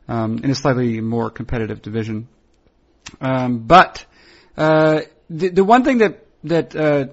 um, 0.07 0.39
in 0.43 0.49
a 0.49 0.55
slightly 0.55 1.01
more 1.01 1.29
competitive 1.29 1.81
division. 1.81 2.27
Um, 3.19 3.59
but 3.59 4.05
uh, 4.57 5.01
the, 5.29 5.49
the 5.49 5.63
one 5.63 5.83
thing 5.83 5.99
that 5.99 6.25
that 6.45 6.75
uh, 6.75 7.07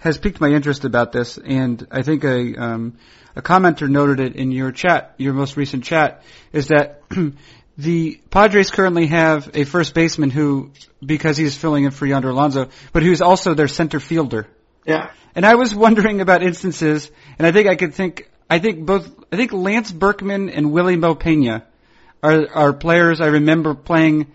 has 0.00 0.18
piqued 0.18 0.40
my 0.40 0.48
interest 0.48 0.84
about 0.84 1.12
this, 1.12 1.38
and 1.38 1.86
I 1.90 2.02
think 2.02 2.24
a 2.24 2.56
um, 2.56 2.98
a 3.38 3.42
commenter 3.42 3.88
noted 3.88 4.18
it 4.18 4.36
in 4.36 4.50
your 4.50 4.72
chat, 4.72 5.14
your 5.16 5.32
most 5.32 5.56
recent 5.56 5.84
chat, 5.84 6.22
is 6.52 6.68
that 6.68 7.02
the 7.78 8.20
Padres 8.30 8.72
currently 8.72 9.06
have 9.06 9.50
a 9.54 9.64
first 9.64 9.94
baseman 9.94 10.30
who, 10.30 10.72
because 11.04 11.36
he's 11.36 11.56
filling 11.56 11.84
in 11.84 11.92
for 11.92 12.04
Yonder 12.04 12.30
Alonso, 12.30 12.68
but 12.92 13.04
who's 13.04 13.20
also 13.22 13.54
their 13.54 13.68
center 13.68 14.00
fielder. 14.00 14.48
Yeah. 14.84 15.10
And 15.36 15.46
I 15.46 15.54
was 15.54 15.72
wondering 15.72 16.20
about 16.20 16.42
instances, 16.42 17.08
and 17.38 17.46
I 17.46 17.52
think 17.52 17.68
I 17.68 17.76
could 17.76 17.94
think, 17.94 18.28
I 18.50 18.58
think 18.58 18.84
both, 18.84 19.08
I 19.32 19.36
think 19.36 19.52
Lance 19.52 19.92
Berkman 19.92 20.50
and 20.50 20.72
Wily 20.72 20.96
Mo 20.96 21.14
Pena 21.14 21.64
are, 22.22 22.48
are 22.52 22.72
players 22.72 23.20
I 23.20 23.26
remember 23.26 23.74
playing 23.74 24.32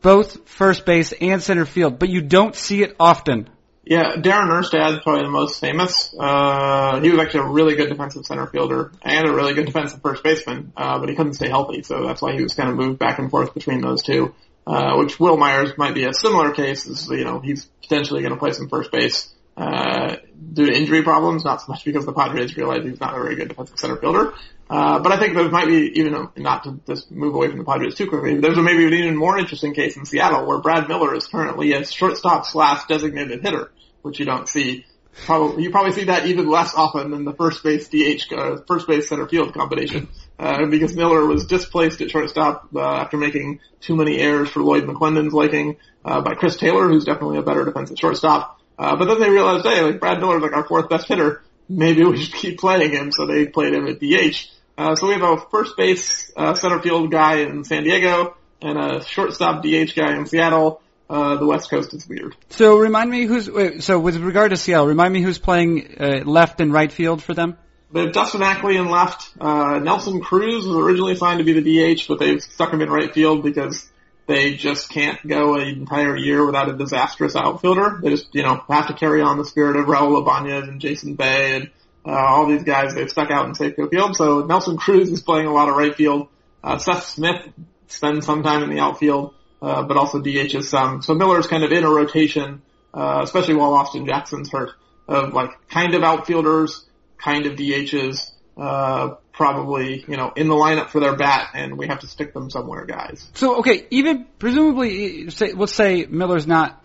both 0.00 0.48
first 0.48 0.86
base 0.86 1.12
and 1.12 1.42
center 1.42 1.66
field, 1.66 1.98
but 1.98 2.08
you 2.08 2.22
don't 2.22 2.54
see 2.54 2.82
it 2.82 2.96
often. 2.98 3.50
Yeah, 3.88 4.16
Darren 4.16 4.50
Erstad 4.50 4.98
is 4.98 5.02
probably 5.02 5.22
the 5.22 5.30
most 5.30 5.60
famous. 5.60 6.14
Uh, 6.14 7.00
he 7.00 7.10
was 7.10 7.18
actually 7.20 7.40
a 7.40 7.46
really 7.46 7.74
good 7.74 7.88
defensive 7.88 8.26
center 8.26 8.46
fielder 8.46 8.92
and 9.00 9.26
a 9.26 9.32
really 9.32 9.54
good 9.54 9.64
defensive 9.64 10.02
first 10.02 10.22
baseman, 10.22 10.74
uh, 10.76 10.98
but 10.98 11.08
he 11.08 11.14
couldn't 11.14 11.32
stay 11.32 11.48
healthy, 11.48 11.82
so 11.82 12.06
that's 12.06 12.20
why 12.20 12.34
he 12.34 12.42
was 12.42 12.52
kind 12.52 12.68
of 12.68 12.76
moved 12.76 12.98
back 12.98 13.18
and 13.18 13.30
forth 13.30 13.54
between 13.54 13.80
those 13.80 14.02
two. 14.02 14.34
Uh, 14.66 14.96
which 14.98 15.18
Wil 15.18 15.38
Myers 15.38 15.72
might 15.78 15.94
be 15.94 16.04
a 16.04 16.12
similar 16.12 16.52
case, 16.52 16.86
is, 16.86 17.08
you 17.08 17.24
know, 17.24 17.40
he's 17.40 17.64
potentially 17.80 18.20
going 18.20 18.34
to 18.34 18.38
play 18.38 18.52
some 18.52 18.68
first 18.68 18.92
base, 18.92 19.34
uh, 19.56 20.16
due 20.52 20.66
to 20.66 20.72
injury 20.72 21.02
problems, 21.02 21.42
not 21.42 21.62
so 21.62 21.72
much 21.72 21.82
because 21.86 22.04
the 22.04 22.12
Padres 22.12 22.54
realize 22.58 22.84
he's 22.84 23.00
not 23.00 23.16
a 23.16 23.22
very 23.22 23.36
good 23.36 23.48
defensive 23.48 23.78
center 23.78 23.96
fielder. 23.96 24.34
Uh, 24.68 24.98
but 24.98 25.12
I 25.12 25.18
think 25.18 25.34
there 25.34 25.48
might 25.48 25.66
be 25.66 25.98
even 25.98 26.28
not 26.36 26.64
to 26.64 26.78
just 26.86 27.10
move 27.10 27.34
away 27.34 27.48
from 27.48 27.56
the 27.56 27.64
Padres 27.64 27.94
too 27.94 28.06
quickly. 28.06 28.38
There's 28.38 28.58
a 28.58 28.62
maybe 28.62 28.86
an 28.86 28.92
even 28.92 29.16
more 29.16 29.38
interesting 29.38 29.72
case 29.72 29.96
in 29.96 30.04
Seattle 30.04 30.46
where 30.46 30.58
Brad 30.58 30.88
Miller 30.88 31.14
is 31.14 31.26
currently 31.26 31.72
a 31.72 31.86
shortstop 31.86 32.44
slash 32.44 32.86
designated 32.86 33.40
hitter, 33.42 33.70
which 34.08 34.18
you 34.18 34.24
don't 34.24 34.48
see. 34.48 34.84
Probably 35.24 35.64
you 35.64 35.70
probably 35.70 35.92
see 35.92 36.04
that 36.04 36.26
even 36.26 36.48
less 36.48 36.74
often 36.74 37.10
than 37.10 37.24
the 37.24 37.32
first 37.32 37.62
base 37.62 37.88
DH 37.88 38.32
uh, 38.32 38.58
first 38.66 38.86
base 38.86 39.08
center 39.08 39.28
field 39.28 39.54
combination. 39.54 40.08
Uh, 40.40 40.66
because 40.66 40.94
Miller 40.94 41.26
was 41.26 41.46
displaced 41.46 42.00
at 42.00 42.12
shortstop 42.12 42.68
uh, 42.72 42.80
after 42.80 43.16
making 43.16 43.58
too 43.80 43.96
many 43.96 44.18
errors 44.18 44.48
for 44.48 44.62
Lloyd 44.62 44.84
McClendon's 44.84 45.32
liking 45.32 45.78
uh, 46.04 46.20
by 46.20 46.34
Chris 46.36 46.56
Taylor, 46.56 46.86
who's 46.86 47.04
definitely 47.04 47.38
a 47.38 47.42
better 47.42 47.64
defensive 47.64 47.98
shortstop. 47.98 48.60
Uh, 48.78 48.94
but 48.94 49.06
then 49.06 49.18
they 49.18 49.30
realized, 49.30 49.66
hey, 49.66 49.82
like 49.82 49.98
Brad 49.98 50.20
Miller's 50.20 50.40
like 50.40 50.52
our 50.52 50.64
fourth 50.64 50.88
best 50.88 51.08
hitter. 51.08 51.42
Maybe 51.68 52.04
we 52.04 52.18
should 52.18 52.34
keep 52.34 52.60
playing 52.60 52.92
him. 52.92 53.10
So 53.10 53.26
they 53.26 53.46
played 53.46 53.74
him 53.74 53.88
at 53.88 53.98
DH. 53.98 54.48
Uh, 54.78 54.94
so 54.94 55.08
we 55.08 55.14
have 55.14 55.22
a 55.22 55.38
first 55.50 55.76
base, 55.76 56.30
uh, 56.36 56.54
center 56.54 56.80
field 56.80 57.10
guy 57.10 57.38
in 57.38 57.64
San 57.64 57.82
Diego 57.82 58.36
and 58.62 58.78
a 58.78 59.04
shortstop 59.04 59.62
DH 59.62 59.94
guy 59.96 60.16
in 60.16 60.26
Seattle. 60.26 60.80
Uh, 61.08 61.36
the 61.36 61.46
West 61.46 61.70
Coast 61.70 61.94
is 61.94 62.06
weird. 62.06 62.36
So 62.50 62.76
remind 62.76 63.10
me 63.10 63.24
who's, 63.24 63.50
wait, 63.50 63.82
so 63.82 63.98
with 63.98 64.16
regard 64.18 64.50
to 64.50 64.58
Seattle, 64.58 64.86
remind 64.86 65.14
me 65.14 65.22
who's 65.22 65.38
playing, 65.38 65.96
uh, 65.98 66.22
left 66.24 66.60
and 66.60 66.72
right 66.72 66.92
field 66.92 67.22
for 67.22 67.32
them? 67.32 67.56
They 67.90 68.02
have 68.02 68.12
Dustin 68.12 68.42
Ackley 68.42 68.76
in 68.76 68.90
left. 68.90 69.30
Uh, 69.40 69.78
Nelson 69.78 70.20
Cruz 70.20 70.66
was 70.66 70.76
originally 70.76 71.14
signed 71.14 71.38
to 71.38 71.44
be 71.44 71.58
the 71.58 71.94
DH, 71.94 72.06
but 72.06 72.18
they've 72.18 72.42
stuck 72.42 72.72
him 72.72 72.82
in 72.82 72.90
right 72.90 73.12
field 73.14 73.42
because 73.42 73.88
they 74.26 74.54
just 74.54 74.90
can't 74.90 75.26
go 75.26 75.54
an 75.54 75.68
entire 75.68 76.14
year 76.14 76.44
without 76.44 76.68
a 76.68 76.74
disastrous 76.74 77.34
outfielder. 77.34 77.98
They 78.02 78.10
just, 78.10 78.34
you 78.34 78.42
know, 78.42 78.62
have 78.68 78.88
to 78.88 78.94
carry 78.94 79.22
on 79.22 79.38
the 79.38 79.44
spirit 79.46 79.76
of 79.76 79.86
Raul 79.86 80.20
Ibanez 80.20 80.68
and 80.68 80.82
Jason 80.82 81.14
Bay 81.14 81.56
and 81.56 81.70
uh, 82.04 82.10
all 82.10 82.46
these 82.46 82.62
guys. 82.62 82.94
They've 82.94 83.08
stuck 83.08 83.30
out 83.30 83.46
in 83.46 83.54
Safeco 83.54 83.90
Field. 83.90 84.16
So 84.16 84.44
Nelson 84.44 84.76
Cruz 84.76 85.10
is 85.10 85.22
playing 85.22 85.46
a 85.46 85.52
lot 85.52 85.70
of 85.70 85.76
right 85.76 85.94
field. 85.94 86.28
Uh, 86.62 86.76
Seth 86.76 87.04
Smith 87.04 87.48
spends 87.86 88.26
some 88.26 88.42
time 88.42 88.62
in 88.62 88.68
the 88.68 88.80
outfield, 88.80 89.34
uh, 89.60 89.82
but 89.82 89.96
also 89.96 90.20
DHs 90.20 90.64
some. 90.64 91.02
So 91.02 91.14
Miller's 91.14 91.46
kind 91.46 91.64
of 91.64 91.72
in 91.72 91.84
a 91.84 91.90
rotation, 91.90 92.62
uh, 92.94 93.20
especially 93.22 93.54
while 93.54 93.74
Austin 93.74 94.06
Jackson's 94.06 94.50
hurt, 94.50 94.70
of 95.06 95.32
like 95.32 95.50
kind 95.68 95.94
of 95.94 96.02
outfielders, 96.02 96.86
kind 97.18 97.46
of 97.46 97.54
DHs, 97.54 98.30
uh, 98.56 99.14
probably, 99.32 100.04
you 100.08 100.16
know, 100.16 100.32
in 100.34 100.48
the 100.48 100.54
lineup 100.54 100.90
for 100.90 101.00
their 101.00 101.16
bat 101.16 101.50
and 101.54 101.78
we 101.78 101.86
have 101.86 102.00
to 102.00 102.08
stick 102.08 102.34
them 102.34 102.50
somewhere, 102.50 102.84
guys. 102.84 103.30
So, 103.34 103.60
okay, 103.60 103.86
even 103.90 104.26
presumably, 104.38 105.30
say, 105.30 105.52
let's 105.52 105.72
say 105.72 106.06
Miller's 106.06 106.46
not 106.46 106.84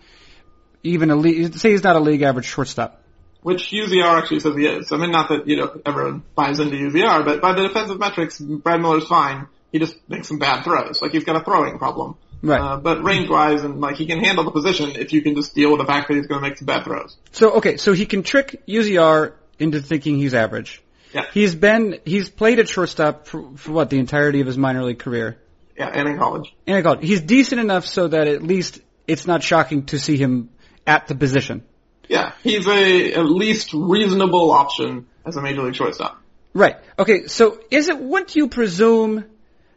even 0.82 1.10
a 1.10 1.16
league, 1.16 1.56
say 1.56 1.72
he's 1.72 1.82
not 1.82 1.96
a 1.96 2.00
league 2.00 2.22
average 2.22 2.46
shortstop. 2.46 3.02
Which 3.42 3.70
UZR 3.70 4.18
actually 4.18 4.40
says 4.40 4.54
he 4.56 4.66
is. 4.66 4.90
I 4.92 4.96
mean, 4.96 5.10
not 5.10 5.28
that, 5.28 5.46
you 5.46 5.56
know, 5.56 5.80
everyone 5.84 6.22
buys 6.34 6.60
into 6.60 6.76
UZR, 6.76 7.24
but 7.24 7.42
by 7.42 7.54
the 7.54 7.68
defensive 7.68 7.98
metrics, 7.98 8.38
Brad 8.38 8.80
Miller's 8.80 9.06
fine. 9.06 9.48
He 9.70 9.80
just 9.80 9.96
makes 10.08 10.28
some 10.28 10.38
bad 10.38 10.62
throws. 10.62 11.02
Like 11.02 11.10
he's 11.10 11.24
got 11.24 11.36
a 11.36 11.44
throwing 11.44 11.78
problem. 11.78 12.16
Right. 12.44 12.60
Uh, 12.60 12.76
but 12.76 13.02
range 13.02 13.30
wise 13.30 13.64
and 13.64 13.80
like 13.80 13.96
he 13.96 14.06
can 14.06 14.22
handle 14.22 14.44
the 14.44 14.50
position 14.50 14.90
if 14.96 15.12
you 15.14 15.22
can 15.22 15.34
just 15.34 15.54
deal 15.54 15.70
with 15.70 15.80
the 15.80 15.86
fact 15.86 16.08
that 16.08 16.14
he's 16.14 16.26
going 16.26 16.42
to 16.42 16.48
make 16.48 16.58
some 16.58 16.66
bad 16.66 16.84
throws. 16.84 17.16
So, 17.32 17.52
okay, 17.54 17.78
so 17.78 17.94
he 17.94 18.04
can 18.04 18.22
trick 18.22 18.62
UZR 18.68 19.32
into 19.58 19.80
thinking 19.80 20.18
he's 20.18 20.34
average. 20.34 20.82
Yeah. 21.14 21.24
He's 21.32 21.54
been 21.54 22.00
he's 22.04 22.28
played 22.28 22.58
at 22.58 22.68
shortstop 22.68 23.26
for, 23.26 23.56
for 23.56 23.72
what 23.72 23.88
the 23.88 23.98
entirety 23.98 24.40
of 24.40 24.46
his 24.46 24.58
minor 24.58 24.82
league 24.82 24.98
career. 24.98 25.38
Yeah, 25.76 25.88
and 25.88 26.08
in 26.08 26.18
college. 26.18 26.54
And 26.66 26.76
in 26.76 26.82
college, 26.82 27.06
he's 27.06 27.22
decent 27.22 27.60
enough 27.60 27.86
so 27.86 28.08
that 28.08 28.28
at 28.28 28.42
least 28.42 28.80
it's 29.06 29.26
not 29.26 29.42
shocking 29.42 29.86
to 29.86 29.98
see 29.98 30.16
him 30.16 30.50
at 30.86 31.06
the 31.06 31.14
position. 31.14 31.64
Yeah, 32.08 32.32
he's 32.42 32.66
a 32.66 33.14
at 33.14 33.24
least 33.24 33.72
reasonable 33.72 34.50
option 34.50 35.06
as 35.24 35.36
a 35.36 35.42
major 35.42 35.62
league 35.62 35.74
shortstop. 35.76 36.20
Right. 36.52 36.76
Okay. 36.98 37.26
So 37.26 37.58
is 37.70 37.88
it? 37.88 37.98
Wouldn't 37.98 38.36
you 38.36 38.48
presume 38.48 39.24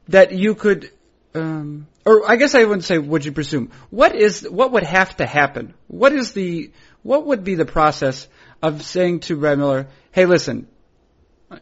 that 0.10 0.34
you 0.34 0.56
could? 0.56 0.92
Um, 1.34 1.88
or 2.06 2.30
I 2.30 2.36
guess 2.36 2.56
I 2.56 2.64
wouldn't 2.64 2.86
say 2.86 2.98
would 2.98 3.26
you 3.26 3.32
presume. 3.32 3.72
What 3.90 4.16
is 4.16 4.48
what 4.50 4.72
would 4.72 4.84
have 4.84 5.18
to 5.18 5.26
happen? 5.26 5.74
What 5.88 6.14
is 6.14 6.32
the 6.34 6.72
what 7.04 7.26
would 7.26 7.44
be 7.44 7.56
the 7.56 7.66
process 7.66 8.28
of 8.62 8.82
saying 8.84 9.22
to 9.22 9.38
Brad 9.38 9.58
Miller, 9.58 9.88
"Hey, 10.12 10.26
listen, 10.26 10.68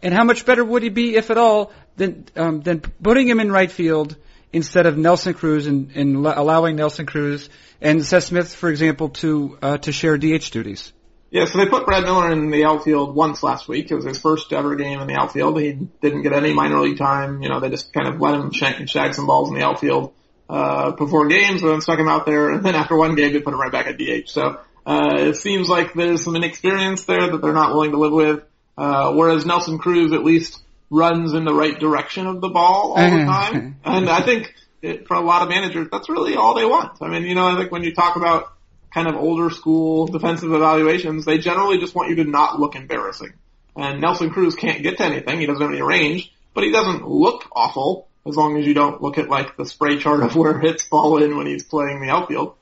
and 0.02 0.14
how 0.14 0.24
much 0.24 0.46
better 0.46 0.64
would 0.64 0.84
he 0.84 0.90
be, 0.90 1.16
if 1.16 1.32
at 1.32 1.38
all, 1.38 1.72
than 1.98 2.26
um, 2.36 2.62
than 2.62 2.80
putting 2.80 3.28
him 3.28 3.40
in 3.40 3.52
right 3.52 3.72
field 3.72 4.16
instead 4.54 4.86
of 4.86 4.98
Nelson 4.98 5.34
Cruz 5.34 5.68
and, 5.68 5.92
and 5.92 6.16
allowing 6.26 6.76
Nelson 6.76 7.06
Cruz 7.06 7.50
and 7.82 8.06
Seth 8.06 8.26
Smith, 8.26 8.54
for 8.54 8.70
example, 8.70 9.10
to 9.10 9.58
uh, 9.62 9.78
to 9.80 9.92
share 9.92 10.18
DH 10.18 10.52
duties? 10.52 10.94
Yeah, 11.32 11.46
so 11.46 11.58
they 11.58 11.66
put 11.66 11.86
Brad 11.86 12.04
Miller 12.04 12.32
in 12.32 12.50
the 12.50 12.66
outfield 12.66 13.16
once 13.16 13.44
last 13.44 13.68
week. 13.68 13.92
It 13.92 13.96
was 13.96 14.06
his 14.06 14.20
first 14.20 14.54
ever 14.54 14.76
game 14.76 15.02
in 15.02 15.08
the 15.08 15.16
outfield. 15.16 15.60
He 15.60 15.74
didn't 15.74 16.22
get 16.22 16.34
any 16.34 16.54
minor 16.54 16.80
league 16.80 16.98
time. 16.98 17.42
You 17.42 17.50
know, 17.50 17.60
they 17.60 17.70
just 17.70 17.92
kind 17.92 18.08
of 18.08 18.22
let 18.22 18.36
him 18.36 18.52
shank, 18.52 18.80
and 18.80 18.90
shag 18.90 19.14
some 19.14 19.28
balls 19.28 19.50
in 19.50 19.56
the 19.56 19.66
outfield 19.66 20.14
uh, 20.50 20.92
before 20.92 21.28
games, 21.28 21.62
and 21.62 21.72
then 21.72 21.82
stuck 21.82 22.00
him 22.00 22.08
out 22.08 22.26
there. 22.26 22.52
And 22.52 22.64
then 22.64 22.76
after 22.76 22.96
one 22.96 23.16
game, 23.16 23.34
they 23.34 23.42
put 23.42 23.54
him 23.54 23.60
right 23.60 23.72
back 23.72 23.88
at 23.88 23.98
DH. 23.98 24.30
So 24.30 24.60
uh, 24.86 25.16
it 25.18 25.36
seems 25.36 25.68
like 25.68 25.94
there's 25.94 26.24
some 26.24 26.36
inexperience 26.36 27.06
there 27.06 27.32
that 27.32 27.42
they're 27.42 27.54
not 27.54 27.74
willing 27.74 27.92
to 27.92 27.98
live 27.98 28.14
with. 28.14 28.44
Uh, 28.78 29.14
whereas 29.14 29.46
Nelson 29.46 29.78
Cruz 29.78 30.14
at 30.14 30.24
least 30.24 30.62
runs 30.90 31.34
in 31.34 31.46
the 31.46 31.54
right 31.54 31.78
direction 31.80 32.28
of 32.28 32.42
the 32.42 32.50
ball 32.50 32.94
all 32.96 33.10
the 33.10 33.26
time. 33.26 33.80
and 33.84 34.10
I 34.10 34.22
think 34.22 34.54
it, 34.82 35.08
for 35.08 35.16
a 35.16 35.22
lot 35.22 35.42
of 35.42 35.50
managers, 35.50 35.88
that's 35.92 36.10
really 36.10 36.36
all 36.36 36.54
they 36.54 36.66
want. 36.66 37.02
I 37.02 37.08
mean, 37.08 37.24
you 37.24 37.36
know, 37.36 37.48
I 37.48 37.58
think 37.58 37.72
when 37.72 37.84
you 37.84 37.94
talk 37.94 38.16
about 38.16 38.54
kind 38.96 39.10
of 39.10 39.16
older 39.18 39.50
school 39.50 40.08
defensive 40.08 40.54
evaluations, 40.54 41.26
they 41.26 41.38
generally 41.38 41.80
just 41.80 41.94
want 41.94 42.10
you 42.10 42.16
to 42.16 42.24
not 42.24 42.62
look 42.62 42.76
embarrassing. 42.76 43.34
And 43.76 44.00
Nelson 44.00 44.30
Cruz 44.30 44.56
can't 44.56 44.82
get 44.82 44.98
to 44.98 45.04
anything. 45.04 45.38
He 45.38 45.46
doesn't 45.46 45.62
have 45.62 45.70
any 45.70 45.82
range, 45.82 46.34
but 46.54 46.64
he 46.64 46.72
doesn't 46.72 47.06
look 47.06 47.44
awful 47.52 48.08
as 48.26 48.38
long 48.38 48.58
as 48.58 48.66
you 48.66 48.74
don't 48.74 49.02
look 49.02 49.18
at 49.18 49.28
like 49.28 49.58
the 49.58 49.66
spray 49.66 50.00
chart 50.00 50.24
of 50.24 50.36
where 50.38 50.58
hits 50.60 50.88
fall 50.88 51.22
in 51.22 51.36
when 51.36 51.46
he's 51.46 51.66
playing 51.66 52.00
the 52.02 52.10
outfield. 52.10 52.56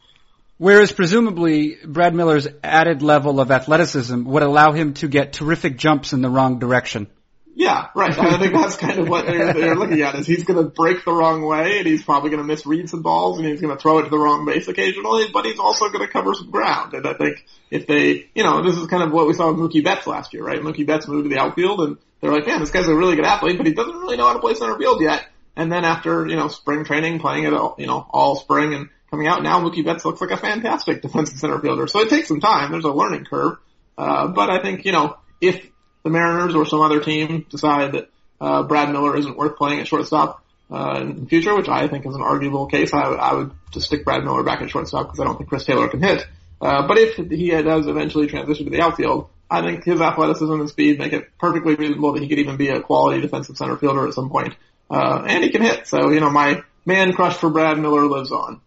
Whereas 0.57 0.91
presumably 0.91 1.77
Brad 1.85 2.15
Miller's 2.15 2.47
added 2.63 3.03
level 3.03 3.39
of 3.39 3.51
athleticism 3.51 4.23
would 4.25 4.43
allow 4.43 4.71
him 4.71 4.95
to 4.95 5.07
get 5.07 5.33
terrific 5.33 5.77
jumps 5.77 6.13
in 6.13 6.23
the 6.23 6.29
wrong 6.29 6.57
direction. 6.57 7.07
Yeah, 7.55 7.89
right. 7.93 8.17
I 8.17 8.39
think 8.39 8.53
that's 8.53 8.77
kind 8.77 8.97
of 8.97 9.07
what 9.07 9.27
they're, 9.27 9.53
they're 9.53 9.75
looking 9.75 10.01
at 10.01 10.15
is 10.15 10.25
he's 10.25 10.43
going 10.43 10.63
to 10.63 10.69
break 10.69 11.05
the 11.05 11.11
wrong 11.11 11.43
way 11.45 11.77
and 11.77 11.87
he's 11.87 12.01
probably 12.01 12.31
going 12.31 12.41
to 12.41 12.47
misread 12.47 12.89
some 12.89 13.03
balls 13.03 13.37
and 13.37 13.47
he's 13.47 13.61
going 13.61 13.75
to 13.75 13.79
throw 13.79 13.99
it 13.99 14.03
to 14.03 14.09
the 14.09 14.17
wrong 14.17 14.45
base 14.45 14.67
occasionally, 14.67 15.25
but 15.31 15.45
he's 15.45 15.59
also 15.59 15.89
going 15.89 16.05
to 16.05 16.11
cover 16.11 16.33
some 16.33 16.49
ground. 16.49 16.93
And 16.93 17.05
I 17.05 17.13
think 17.13 17.45
if 17.69 17.85
they, 17.85 18.29
you 18.33 18.43
know, 18.43 18.63
this 18.63 18.75
is 18.75 18.87
kind 18.87 19.03
of 19.03 19.11
what 19.11 19.27
we 19.27 19.33
saw 19.33 19.51
with 19.51 19.59
Mookie 19.59 19.83
Betts 19.83 20.07
last 20.07 20.33
year, 20.33 20.43
right? 20.43 20.61
Mookie 20.61 20.87
Betts 20.87 21.07
moved 21.07 21.25
to 21.25 21.29
the 21.29 21.39
outfield 21.39 21.81
and 21.81 21.97
they're 22.21 22.31
like, 22.31 22.47
man, 22.47 22.59
this 22.59 22.71
guy's 22.71 22.87
a 22.87 22.95
really 22.95 23.15
good 23.15 23.25
athlete, 23.25 23.57
but 23.57 23.67
he 23.67 23.73
doesn't 23.73 23.97
really 23.97 24.17
know 24.17 24.27
how 24.27 24.33
to 24.33 24.39
play 24.39 24.55
center 24.55 24.77
field 24.77 25.01
yet. 25.01 25.23
And 25.55 25.71
then 25.71 25.85
after, 25.85 26.25
you 26.27 26.35
know, 26.35 26.47
spring 26.47 26.85
training, 26.85 27.19
playing 27.19 27.43
it 27.43 27.53
all, 27.53 27.75
you 27.77 27.85
know, 27.85 28.07
all 28.09 28.35
spring 28.35 28.73
and 28.73 28.89
coming 29.11 29.27
out 29.27 29.43
now, 29.43 29.59
Mookie 29.59 29.85
Betts 29.85 30.05
looks 30.05 30.21
like 30.21 30.31
a 30.31 30.37
fantastic 30.37 31.03
defensive 31.03 31.37
center 31.37 31.59
fielder. 31.59 31.85
So 31.85 31.99
it 31.99 32.09
takes 32.09 32.27
some 32.27 32.39
time. 32.39 32.71
There's 32.71 32.85
a 32.85 32.91
learning 32.91 33.25
curve. 33.25 33.57
Uh, 33.95 34.29
but 34.29 34.49
I 34.49 34.59
think, 34.63 34.85
you 34.85 34.91
know, 34.91 35.17
if 35.39 35.69
the 36.03 36.09
Mariners 36.09 36.55
or 36.55 36.65
some 36.65 36.81
other 36.81 36.99
team 36.99 37.45
decide 37.49 37.93
that, 37.93 38.09
uh, 38.41 38.63
Brad 38.63 38.91
Miller 38.91 39.15
isn't 39.17 39.37
worth 39.37 39.57
playing 39.57 39.79
at 39.79 39.87
shortstop, 39.87 40.43
uh, 40.71 40.99
in 41.01 41.23
the 41.23 41.29
future, 41.29 41.55
which 41.55 41.69
I 41.69 41.87
think 41.87 42.05
is 42.05 42.15
an 42.15 42.21
arguable 42.21 42.65
case, 42.65 42.93
I, 42.93 43.01
I 43.01 43.33
would 43.33 43.51
just 43.71 43.87
stick 43.87 44.03
Brad 44.03 44.23
Miller 44.23 44.43
back 44.43 44.61
at 44.61 44.69
shortstop 44.69 45.07
because 45.07 45.19
I 45.19 45.23
don't 45.25 45.37
think 45.37 45.49
Chris 45.49 45.65
Taylor 45.65 45.87
can 45.87 46.01
hit. 46.01 46.25
Uh, 46.59 46.87
but 46.87 46.97
if 46.97 47.15
he 47.15 47.49
does 47.49 47.87
eventually 47.87 48.27
transition 48.27 48.65
to 48.65 48.71
the 48.71 48.81
outfield, 48.81 49.29
I 49.51 49.61
think 49.61 49.83
his 49.83 50.01
athleticism 50.01 50.51
and 50.51 50.69
speed 50.69 50.97
make 50.97 51.13
it 51.13 51.37
perfectly 51.37 51.75
reasonable 51.75 52.13
that 52.13 52.23
he 52.23 52.29
could 52.29 52.39
even 52.39 52.57
be 52.57 52.69
a 52.69 52.81
quality 52.81 53.21
defensive 53.21 53.57
center 53.57 53.77
fielder 53.77 54.07
at 54.07 54.13
some 54.13 54.29
point. 54.29 54.55
Uh, 54.89 55.23
and 55.27 55.43
he 55.43 55.49
can 55.49 55.61
hit. 55.61 55.87
So, 55.87 56.09
you 56.09 56.19
know, 56.19 56.29
my 56.29 56.63
man 56.85 57.13
crush 57.13 57.35
for 57.35 57.49
Brad 57.49 57.77
Miller 57.77 58.05
lives 58.05 58.31
on. 58.31 58.61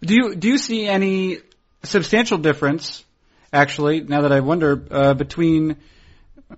Do 0.00 0.14
you, 0.14 0.34
do 0.34 0.48
you 0.48 0.58
see 0.58 0.86
any 0.86 1.38
substantial 1.84 2.38
difference, 2.38 3.04
actually, 3.52 4.00
now 4.00 4.22
that 4.22 4.32
I 4.32 4.40
wonder, 4.40 4.82
uh, 4.90 5.14
between, 5.14 5.76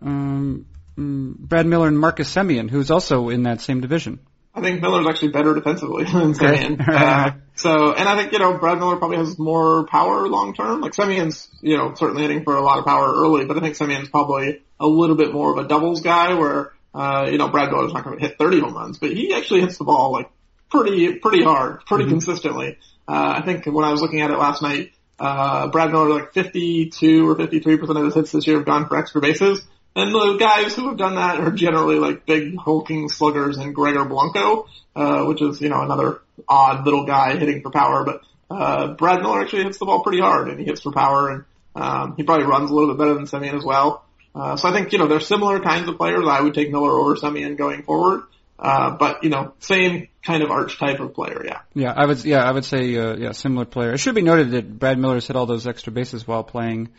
um, 0.03 0.67
mm, 0.97 1.37
Brad 1.37 1.67
Miller 1.67 1.89
and 1.89 1.99
Marcus 1.99 2.33
Semien, 2.33 2.71
who's 2.71 2.91
also 2.91 3.29
in 3.29 3.45
that 3.45 3.61
same 3.61 3.81
division? 3.81 4.21
I 4.55 4.61
think 4.61 4.81
Miller's 4.81 5.07
actually 5.07 5.33
better 5.33 5.53
defensively 5.55 6.05
than 6.13 6.33
Semien. 6.35 6.81
uh, 6.89 7.33
so, 7.57 7.93
and 7.93 8.09
I 8.09 8.17
think, 8.17 8.33
you 8.33 8.39
know, 8.39 8.57
Brad 8.59 8.79
Miller 8.79 8.97
probably 8.97 9.17
has 9.17 9.39
more 9.39 9.87
power 9.87 10.29
long 10.29 10.55
term. 10.55 10.81
Like 10.81 10.93
Semien's, 10.93 11.49
you 11.61 11.77
know, 11.77 11.95
certainly 11.95 12.23
hitting 12.23 12.45
for 12.45 12.55
a 12.55 12.61
lot 12.61 12.79
of 12.79 12.85
power 12.85 13.13
early, 13.13 13.47
but 13.47 13.57
I 13.57 13.61
think 13.61 13.77
Semien's 13.77 14.09
probably 14.09 14.63
a 14.79 14.87
little 14.87 15.17
bit 15.17 15.33
more 15.33 15.53
of 15.53 15.65
a 15.65 15.69
doubles 15.69 16.03
guy 16.03 16.35
where, 16.35 16.73
uh, 16.95 17.29
you 17.31 17.39
know, 17.39 17.49
Brad 17.49 17.71
Miller's 17.71 17.93
not 17.93 18.05
going 18.05 18.19
to 18.19 18.27
hit 18.27 18.39
30 18.39 18.61
home 18.61 18.75
runs, 18.75 18.99
but 18.99 19.11
he 19.11 19.35
actually 19.35 19.63
hits 19.63 19.79
the 19.79 19.85
ball 19.85 20.13
like 20.13 20.31
pretty, 20.71 21.15
pretty 21.15 21.43
hard, 21.43 21.81
pretty 21.87 22.05
mm-hmm. 22.05 22.13
consistently. 22.13 22.79
Uh, 23.07 23.35
I 23.39 23.43
think 23.43 23.67
when 23.67 23.85
I 23.85 23.91
was 23.91 24.01
looking 24.01 24.21
at 24.21 24.31
it 24.31 24.39
last 24.39 24.63
night, 24.63 24.93
uh, 25.19 25.69
Brad 25.69 25.91
Miller 25.91 26.09
like 26.09 26.33
52 26.33 27.29
or 27.29 27.37
53% 27.37 27.97
of 27.97 28.05
his 28.05 28.15
hits 28.15 28.33
this 28.33 28.47
year 28.47 28.57
have 28.57 28.67
gone 28.67 28.89
for 28.89 28.97
extra 28.97 29.21
bases. 29.21 29.65
And 29.97 30.13
the 30.13 30.37
guys 30.39 30.75
who 30.75 30.89
have 30.89 30.97
done 30.97 31.17
that 31.17 31.39
are 31.39 31.53
generally 31.53 31.99
like 31.99 32.27
big 32.27 32.57
hulking 32.59 33.09
sluggers 33.09 33.59
and 33.59 33.75
Gregor 33.75 34.05
Blanco, 34.05 34.67
uh, 34.97 35.25
which 35.25 35.41
is, 35.41 35.61
you 35.61 35.69
know, 35.69 35.81
another 35.81 36.21
odd 36.49 36.85
little 36.85 37.07
guy 37.07 37.37
hitting 37.37 37.63
for 37.63 37.71
power. 37.71 38.05
But, 38.05 38.23
uh, 38.51 38.95
Brad 38.95 39.21
Miller 39.21 39.41
actually 39.41 39.65
hits 39.65 39.79
the 39.79 39.87
ball 39.87 40.03
pretty 40.03 40.21
hard 40.21 40.49
and 40.49 40.59
he 40.59 40.65
hits 40.65 40.81
for 40.81 40.93
power 40.93 41.31
and, 41.31 41.45
um, 41.77 42.15
he 42.17 42.23
probably 42.23 42.47
runs 42.47 42.71
a 42.71 42.75
little 42.75 42.95
bit 42.95 42.99
better 42.99 43.15
than 43.15 43.25
Semien 43.25 43.55
as 43.57 43.65
well. 43.65 44.05
Uh, 44.35 44.57
so 44.57 44.69
I 44.69 44.73
think, 44.73 44.93
you 44.93 44.99
know, 44.99 45.07
they're 45.07 45.21
similar 45.21 45.61
kinds 45.61 45.89
of 45.89 45.97
players. 45.97 46.25
I 46.29 46.41
would 46.41 46.55
take 46.55 46.71
Miller 46.71 46.91
over 46.91 47.15
Semien 47.15 47.57
going 47.57 47.83
forward. 47.85 48.25
Uh, 48.59 48.97
but 48.97 49.25
you 49.25 49.31
know, 49.31 49.53
same 49.59 50.09
kind 50.23 50.43
of 50.43 50.51
archetype 50.51 51.01
of 51.01 51.13
player, 51.13 51.43
yeah. 51.45 51.61
Yeah, 51.75 51.93
I 51.95 52.07
would, 52.07 52.25
yeah, 52.25 52.43
I 52.45 52.53
would 52.53 52.65
say, 52.65 52.97
uh, 52.97 53.17
yeah, 53.17 53.33
similar 53.33 53.65
player. 53.65 53.93
It 53.93 53.99
should 53.99 54.15
be 54.15 54.23
noted 54.23 54.53
that 54.53 54.79
Brad 54.79 54.99
Miller's 54.99 55.27
hit 55.27 55.37
all 55.37 55.47
those 55.47 55.67
extra 55.67 55.93
bases 55.93 56.27
while 56.27 56.45
playing, 56.45 56.91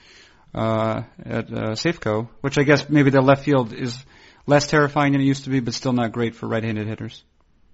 uh, 0.56 1.04
at, 1.26 1.52
uh, 1.52 1.72
Safeco, 1.76 2.30
which 2.42 2.58
I 2.58 2.64
guess 2.64 2.90
maybe 2.90 3.10
the 3.10 3.22
left 3.22 3.44
field 3.44 3.74
is 3.74 4.04
less 4.48 4.68
terrifying 4.68 5.12
than 5.12 5.22
it 5.22 5.26
used 5.26 5.44
to 5.44 5.50
be, 5.50 5.60
but 5.60 5.74
still 5.74 5.94
not 5.94 6.14
great 6.14 6.36
for 6.36 6.48
right-handed 6.48 6.88
hitters. 6.88 7.24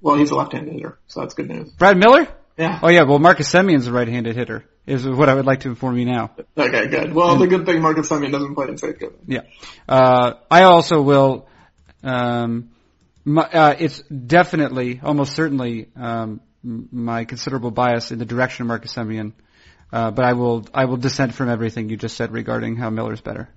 Well, 0.01 0.15
he's 0.15 0.31
a 0.31 0.35
left-handed 0.35 0.73
hitter, 0.73 0.97
so 1.07 1.21
that's 1.21 1.35
good 1.35 1.47
news. 1.47 1.71
Brad 1.73 1.97
Miller? 1.97 2.27
Yeah. 2.57 2.79
Oh 2.81 2.89
yeah, 2.89 3.03
well 3.03 3.19
Marcus 3.19 3.49
Semien's 3.51 3.87
a 3.87 3.91
right-handed 3.91 4.35
hitter, 4.35 4.65
is 4.87 5.07
what 5.07 5.29
I 5.29 5.35
would 5.35 5.45
like 5.45 5.61
to 5.61 5.69
inform 5.69 5.97
you 5.99 6.05
now. 6.05 6.31
Okay, 6.57 6.87
good. 6.87 7.13
Well, 7.13 7.33
and, 7.33 7.41
the 7.41 7.47
good 7.47 7.65
thing 7.67 7.81
Marcus 7.81 8.09
Semien 8.09 8.31
doesn't 8.31 8.55
play 8.55 8.67
in 8.67 8.75
Safeco. 8.75 9.13
Yeah. 9.27 9.41
Uh, 9.87 10.33
I 10.49 10.63
also 10.63 11.01
will, 11.01 11.47
um, 12.03 12.71
my, 13.23 13.43
uh, 13.43 13.75
it's 13.77 14.01
definitely, 14.01 14.99
almost 15.03 15.35
certainly, 15.35 15.89
um, 15.95 16.41
my 16.63 17.25
considerable 17.25 17.71
bias 17.71 18.11
in 18.11 18.17
the 18.19 18.25
direction 18.25 18.63
of 18.63 18.67
Marcus 18.67 18.93
Semien. 18.93 19.33
Uh, 19.91 20.11
but 20.11 20.25
I 20.25 20.33
will, 20.33 20.65
I 20.73 20.85
will 20.85 20.97
dissent 20.97 21.33
from 21.33 21.49
everything 21.49 21.89
you 21.89 21.97
just 21.97 22.15
said 22.15 22.31
regarding 22.31 22.77
how 22.77 22.89
Miller's 22.89 23.21
better. 23.21 23.49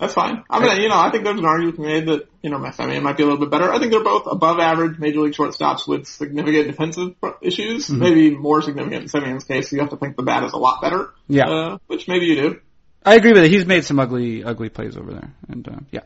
That's 0.00 0.14
fine. 0.14 0.44
I 0.48 0.60
mean, 0.60 0.80
you 0.80 0.88
know, 0.88 0.98
I 0.98 1.10
think 1.10 1.24
there's 1.24 1.38
an 1.38 1.44
argument 1.44 1.78
made 1.78 2.06
that, 2.06 2.26
you 2.42 2.48
know, 2.48 2.56
Semien 2.56 3.02
might 3.02 3.18
be 3.18 3.22
a 3.22 3.26
little 3.26 3.38
bit 3.38 3.50
better. 3.50 3.70
I 3.70 3.78
think 3.78 3.92
they're 3.92 4.02
both 4.02 4.26
above 4.26 4.58
average 4.58 4.98
major 4.98 5.20
league 5.20 5.34
shortstops 5.34 5.86
with 5.86 6.06
significant 6.06 6.68
defensive 6.68 7.16
issues. 7.42 7.86
Mm-hmm. 7.86 8.00
Maybe 8.00 8.30
more 8.34 8.62
significant 8.62 9.02
in 9.02 9.08
Semien's 9.08 9.44
case. 9.44 9.70
You 9.72 9.80
have 9.80 9.90
to 9.90 9.98
think 9.98 10.16
the 10.16 10.22
bat 10.22 10.42
is 10.44 10.54
a 10.54 10.56
lot 10.56 10.80
better. 10.80 11.10
Yeah. 11.28 11.50
Uh, 11.50 11.78
which 11.86 12.08
maybe 12.08 12.26
you 12.26 12.34
do. 12.34 12.60
I 13.04 13.16
agree 13.16 13.32
with 13.32 13.44
it. 13.44 13.50
He's 13.50 13.66
made 13.66 13.84
some 13.84 13.98
ugly, 13.98 14.42
ugly 14.42 14.70
plays 14.70 14.96
over 14.96 15.12
there, 15.12 15.34
and 15.48 15.68
uh, 15.68 15.78
yeah. 15.90 16.00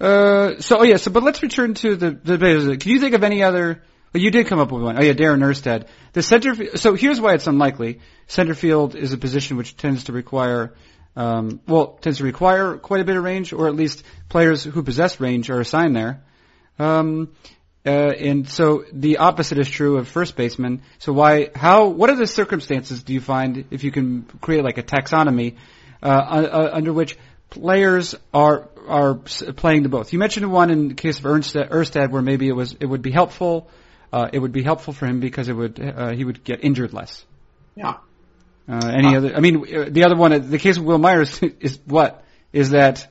Uh, 0.00 0.60
so 0.60 0.78
oh 0.78 0.82
yeah. 0.82 0.96
So 0.96 1.12
but 1.12 1.22
let's 1.22 1.40
return 1.40 1.74
to 1.74 1.94
the 1.94 2.10
the. 2.10 2.76
Can 2.80 2.90
you 2.90 2.98
think 2.98 3.14
of 3.14 3.22
any 3.22 3.44
other? 3.44 3.82
Well, 4.12 4.22
you 4.22 4.30
did 4.30 4.46
come 4.46 4.58
up 4.58 4.70
with 4.70 4.82
one. 4.82 4.98
Oh 4.98 5.02
yeah, 5.02 5.14
Darren 5.14 5.40
Erstad. 5.40 5.86
The 6.12 6.22
center. 6.22 6.76
So 6.76 6.94
here's 6.94 7.20
why 7.20 7.34
it's 7.34 7.46
unlikely. 7.46 8.00
Center 8.26 8.54
field 8.54 8.94
is 8.94 9.12
a 9.12 9.18
position 9.18 9.56
which 9.56 9.76
tends 9.76 10.04
to 10.04 10.12
require, 10.12 10.74
um, 11.16 11.60
well, 11.66 11.98
tends 12.00 12.18
to 12.18 12.24
require 12.24 12.76
quite 12.76 13.00
a 13.00 13.04
bit 13.04 13.16
of 13.16 13.24
range, 13.24 13.52
or 13.52 13.68
at 13.68 13.74
least 13.74 14.04
players 14.28 14.64
who 14.64 14.82
possess 14.82 15.18
range 15.18 15.48
are 15.50 15.60
assigned 15.60 15.96
there. 15.96 16.22
Um, 16.78 17.34
uh, 17.84 17.88
and 17.88 18.48
so 18.48 18.84
the 18.92 19.18
opposite 19.18 19.58
is 19.58 19.68
true 19.68 19.96
of 19.96 20.08
first 20.08 20.36
baseman. 20.36 20.82
So 20.98 21.12
why, 21.12 21.50
how, 21.54 21.88
what 21.88 22.10
are 22.10 22.16
the 22.16 22.28
circumstances 22.28 23.02
do 23.02 23.12
you 23.12 23.20
find 23.20 23.64
if 23.70 23.82
you 23.82 23.90
can 23.90 24.22
create 24.40 24.62
like 24.62 24.78
a 24.78 24.82
taxonomy 24.82 25.56
uh, 26.02 26.06
uh, 26.06 26.70
under 26.72 26.92
which 26.92 27.16
players 27.50 28.14
are 28.32 28.68
are 28.88 29.14
playing 29.14 29.84
the 29.84 29.88
both. 29.88 30.12
You 30.12 30.18
mentioned 30.18 30.50
one 30.50 30.70
in 30.70 30.88
the 30.88 30.94
case 30.94 31.18
of 31.18 31.24
Erstad, 31.24 32.10
where 32.10 32.22
maybe 32.22 32.48
it 32.48 32.52
was 32.52 32.74
it 32.80 32.86
would 32.86 33.02
be 33.02 33.12
helpful. 33.12 33.68
Uh, 34.12 34.28
it 34.32 34.38
would 34.38 34.52
be 34.52 34.62
helpful 34.62 34.92
for 34.92 35.06
him 35.06 35.20
because 35.20 35.48
it 35.48 35.54
would 35.54 35.80
uh, 35.80 36.10
he 36.10 36.24
would 36.24 36.44
get 36.44 36.62
injured 36.62 36.92
less. 36.92 37.24
Yeah. 37.74 37.96
Uh, 38.68 38.86
any 38.86 39.08
uh, 39.08 39.18
other? 39.18 39.34
I 39.34 39.40
mean, 39.40 39.56
uh, 39.74 39.86
the 39.88 40.04
other 40.04 40.16
one, 40.16 40.50
the 40.50 40.58
case 40.58 40.76
of 40.76 40.84
Wil 40.84 40.98
Myers 40.98 41.40
is 41.60 41.78
what 41.86 42.22
is 42.52 42.70
that 42.70 43.08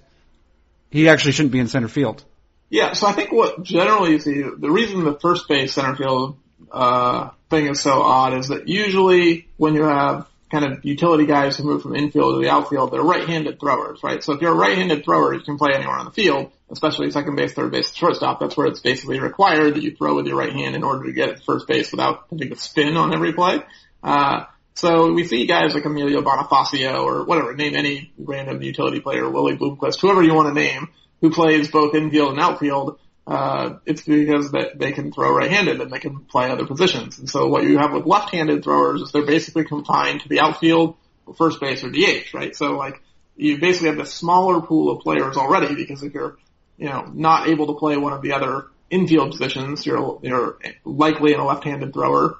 he 0.92 1.10
actually 1.10 1.32
shouldn't 1.32 1.52
be 1.52 1.60
in 1.60 1.68
center 1.68 1.88
field. 1.88 2.24
Yeah. 2.70 2.94
So 2.94 3.08
I 3.08 3.14
think 3.14 3.32
what 3.32 3.64
generally 3.64 4.12
you 4.12 4.20
see 4.20 4.42
the 4.42 4.70
reason 4.70 5.04
the 5.04 5.20
first 5.20 5.48
base 5.50 5.74
center 5.74 5.96
field 5.96 6.38
uh, 6.72 7.32
thing 7.50 7.68
is 7.68 7.82
so 7.82 8.02
odd 8.02 8.38
is 8.38 8.50
that 8.50 8.68
usually 8.68 9.48
when 9.58 9.74
you 9.74 9.84
have 9.84 10.28
kind 10.52 10.66
of 10.66 10.84
utility 10.84 11.26
guys 11.26 11.58
who 11.58 11.64
move 11.64 11.82
from 11.82 11.96
infield 11.96 12.36
to 12.36 12.46
the 12.46 12.52
outfield, 12.52 12.92
they're 12.92 13.02
right-handed 13.02 13.60
throwers, 13.60 14.02
right? 14.04 14.22
So 14.22 14.34
if 14.34 14.42
you're 14.42 14.52
a 14.52 14.56
right-handed 14.56 15.06
thrower, 15.06 15.34
you 15.34 15.40
can 15.40 15.58
play 15.58 15.72
anywhere 15.74 15.96
on 15.96 16.06
the 16.06 16.12
field, 16.12 16.52
especially 16.70 17.10
second 17.10 17.38
base, 17.38 17.54
third 17.54 17.72
base, 17.72 17.94
shortstop. 17.96 18.42
That's 18.42 18.58
where 18.58 18.68
it's 18.68 18.82
basically 18.82 19.20
required 19.20 19.76
that 19.76 19.84
you 19.84 19.96
throw 19.96 20.16
with 20.16 20.28
your 20.28 20.36
right 20.36 20.52
hand 20.52 20.76
in 20.76 20.84
order 20.84 21.06
to 21.06 21.14
get 21.14 21.44
first 21.44 21.68
base 21.68 21.92
without 21.92 22.26
having 22.30 22.50
to 22.50 22.58
spin 22.58 22.98
on 22.98 23.14
every 23.14 23.34
play. 23.34 23.62
Uh, 24.04 24.44
so 24.74 25.14
we 25.14 25.26
see 25.26 25.46
guys 25.46 25.74
like 25.74 25.86
Emilio 25.86 26.22
Bonifacio 26.22 27.04
or 27.04 27.24
whatever, 27.24 27.54
name 27.56 27.76
any 27.76 28.12
random 28.18 28.62
utility 28.62 29.00
player, 29.00 29.30
Willie 29.30 29.58
Bloomquist, 29.58 30.02
whoever 30.02 30.22
you 30.22 30.34
want 30.34 30.50
to 30.50 30.54
name, 30.54 30.90
who 31.22 31.32
plays 31.32 31.70
both 31.70 31.96
infield 31.96 32.32
and 32.32 32.40
outfield, 32.40 33.00
uh, 33.28 33.78
it's 33.86 34.02
because 34.02 34.52
that 34.52 34.80
they 34.80 34.92
can 34.92 35.12
throw 35.12 35.32
right-handed 35.34 35.80
and 35.80 35.92
they 35.92 36.00
can 36.00 36.26
play 36.26 36.50
other 36.50 36.66
positions. 36.66 37.20
And 37.20 37.30
so 37.30 37.48
what 37.48 37.64
you 37.64 37.78
have 37.78 37.94
with 37.94 38.06
left-handed 38.06 38.64
throwers 38.64 39.02
is 39.02 39.12
they're 39.12 39.26
basically 39.26 39.66
confined 39.66 40.22
to 40.22 40.30
the 40.30 40.40
outfield, 40.40 40.98
first 41.38 41.62
base, 41.62 41.84
or 41.84 41.90
DH, 41.90 42.34
right? 42.34 42.56
So 42.56 42.72
like 42.78 43.02
you 43.36 43.60
basically 43.60 43.90
have 43.90 43.98
this 43.98 44.14
smaller 44.14 44.62
pool 44.62 44.92
of 44.92 45.02
players 45.02 45.38
already 45.38 45.76
because 45.76 46.04
if 46.04 46.14
you're, 46.14 46.38
you 46.78 46.90
know, 46.90 47.12
not 47.14 47.48
able 47.48 47.68
to 47.68 47.74
play 47.74 47.96
one 47.96 48.14
of 48.14 48.22
the 48.22 48.34
other 48.34 48.66
infield 48.90 49.32
positions, 49.32 49.86
you're 49.86 50.20
you're 50.22 50.58
likely 50.84 51.34
in 51.34 51.40
a 51.40 51.46
left-handed 51.46 51.94
thrower. 51.94 52.38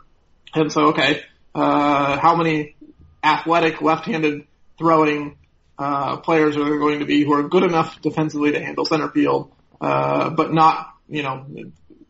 And 0.54 0.72
so 0.72 0.88
okay, 0.88 1.22
uh, 1.56 2.20
how 2.20 2.36
many 2.36 2.76
athletic 3.24 3.82
left-handed 3.82 4.48
throwing 4.78 5.38
uh, 5.78 6.18
players 6.18 6.58
are 6.58 6.66
there 6.66 6.80
going 6.80 7.00
to 7.00 7.06
be 7.06 7.24
who 7.24 7.34
are 7.34 7.48
good 7.48 7.64
enough 7.64 8.02
defensively 8.02 8.52
to 8.52 8.60
handle 8.60 8.86
center 8.86 9.10
field? 9.10 9.52
Uh, 9.82 10.30
but 10.30 10.54
not, 10.54 10.94
you 11.10 11.24
know, 11.24 11.46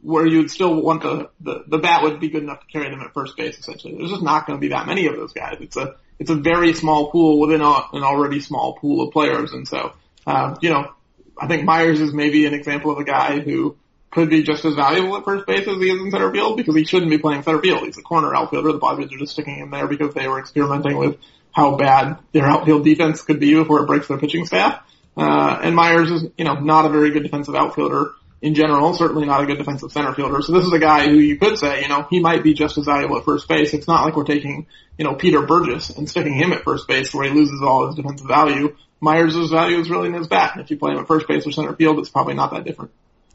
where 0.02 0.26
you'd 0.26 0.52
still 0.52 0.82
want 0.82 1.02
the, 1.02 1.30
the, 1.40 1.64
the 1.68 1.78
bat 1.78 2.04
would 2.04 2.20
be 2.20 2.30
good 2.30 2.44
enough 2.44 2.60
to 2.60 2.68
carry 2.68 2.90
them 2.90 3.02
at 3.02 3.14
first 3.14 3.38
base 3.38 3.58
essentially. 3.58 3.96
There's 3.98 4.12
just 4.12 4.24
not 4.24 4.46
going 4.46 4.58
to 4.58 4.62
be 4.62 4.70
that 4.70 4.88
many 4.88 5.08
of 5.08 5.16
those 5.16 5.32
guys. 5.32 5.58
It's 5.62 5.78
a, 5.78 5.96
it's 6.20 6.30
a 6.30 6.36
very 6.36 6.74
small 6.74 7.12
pool 7.12 7.40
within 7.40 7.62
a, 7.62 7.72
an 7.94 8.04
already 8.04 8.42
small 8.42 8.74
pool 8.74 9.08
of 9.08 9.14
players. 9.14 9.54
And 9.54 9.68
so, 9.68 9.94
uh, 10.28 10.56
you 10.62 10.70
know, 10.70 10.92
I 11.40 11.48
think 11.48 11.64
Myers 11.64 12.02
is 12.02 12.14
maybe 12.14 12.46
an 12.46 12.54
example 12.54 12.92
of 12.92 12.98
a 12.98 13.04
guy 13.04 13.40
who 13.40 13.78
could 14.12 14.30
be 14.30 14.44
just 14.44 14.66
as 14.66 14.76
valuable 14.76 15.16
at 15.16 15.24
first 15.24 15.48
base 15.48 15.68
as 15.68 15.78
he 15.78 15.90
is 15.90 16.02
in 16.02 16.12
center 16.12 16.32
field 16.32 16.58
because 16.58 16.76
he 16.76 16.84
shouldn't 16.84 17.10
be 17.10 17.18
playing 17.18 17.44
center 17.44 17.62
field. 17.62 17.86
He's 17.86 17.98
a 17.98 18.02
corner 18.02 18.36
outfielder. 18.36 18.74
The 18.74 18.80
Padres 18.80 19.14
are 19.14 19.18
just 19.18 19.34
sticking 19.34 19.56
him 19.56 19.72
there 19.72 19.88
because 19.88 20.14
they 20.14 20.28
were 20.28 20.40
experimenting 20.40 20.98
with 20.98 21.18
how 21.52 21.78
bad 21.78 22.18
their 22.34 22.46
outfield 22.46 22.84
defense 22.84 23.22
could 23.22 23.40
be 23.40 23.54
before 23.54 23.84
it 23.84 23.88
breaks 23.88 24.08
their 24.08 24.18
pitching 24.18 24.46
staff. 24.46 24.84
Uh, 25.18 25.60
and 25.62 25.76
Myers 25.76 26.10
is, 26.10 26.24
you 26.38 26.46
know, 26.46 26.56
not 26.56 26.86
a 26.86 26.90
very 26.90 27.12
good 27.12 27.24
defensive 27.24 27.56
outfielder 27.56 28.12
in 28.42 28.56
general, 28.56 28.94
certainly 28.94 29.26
not 29.26 29.44
a 29.44 29.46
good 29.46 29.58
defensive 29.58 29.92
center 29.92 30.14
fielder. 30.14 30.42
So 30.42 30.54
this 30.54 30.66
is 30.66 30.74
a 30.74 30.80
guy 30.80 31.06
who 31.06 31.16
you 31.16 31.38
could 31.38 31.58
say, 31.58 31.82
you 31.82 31.88
know, 31.88 32.08
he 32.10 32.20
might 32.20 32.44
be 32.44 32.54
just 32.54 32.78
as 32.78 32.86
valuable 32.86 33.18
at 33.18 33.26
first 33.26 33.48
base. 33.48 33.74
It's 33.74 33.88
not 33.88 34.04
like 34.04 34.16
we're 34.16 34.24
taking, 34.24 34.66
you 34.98 35.06
know, 35.06 35.14
Peter 35.14 35.42
Bourjos 35.42 35.96
and 35.96 36.10
sticking 36.10 36.34
him 36.34 36.52
at 36.52 36.64
first 36.64 36.88
base 36.88 37.14
where 37.14 37.30
he 37.30 37.36
loses 37.36 37.62
all 37.62 37.88
his 37.88 37.96
defensive 37.96 38.28
value. 38.28 38.76
Myers' 39.00 39.50
value 39.50 39.80
is 39.80 39.90
really 39.90 40.08
in 40.08 40.14
his 40.14 40.28
bat. 40.28 40.60
If 40.60 40.72
you 40.72 40.78
play 40.78 40.94
him 40.94 41.00
at 41.00 41.08
first 41.08 41.28
base 41.28 41.46
or 41.46 41.52
center 41.52 41.76
field, 41.76 42.00
it's 42.00 42.10
probably 42.10 42.34
not 42.34 42.52
that 42.52 42.64
different. 42.64 42.92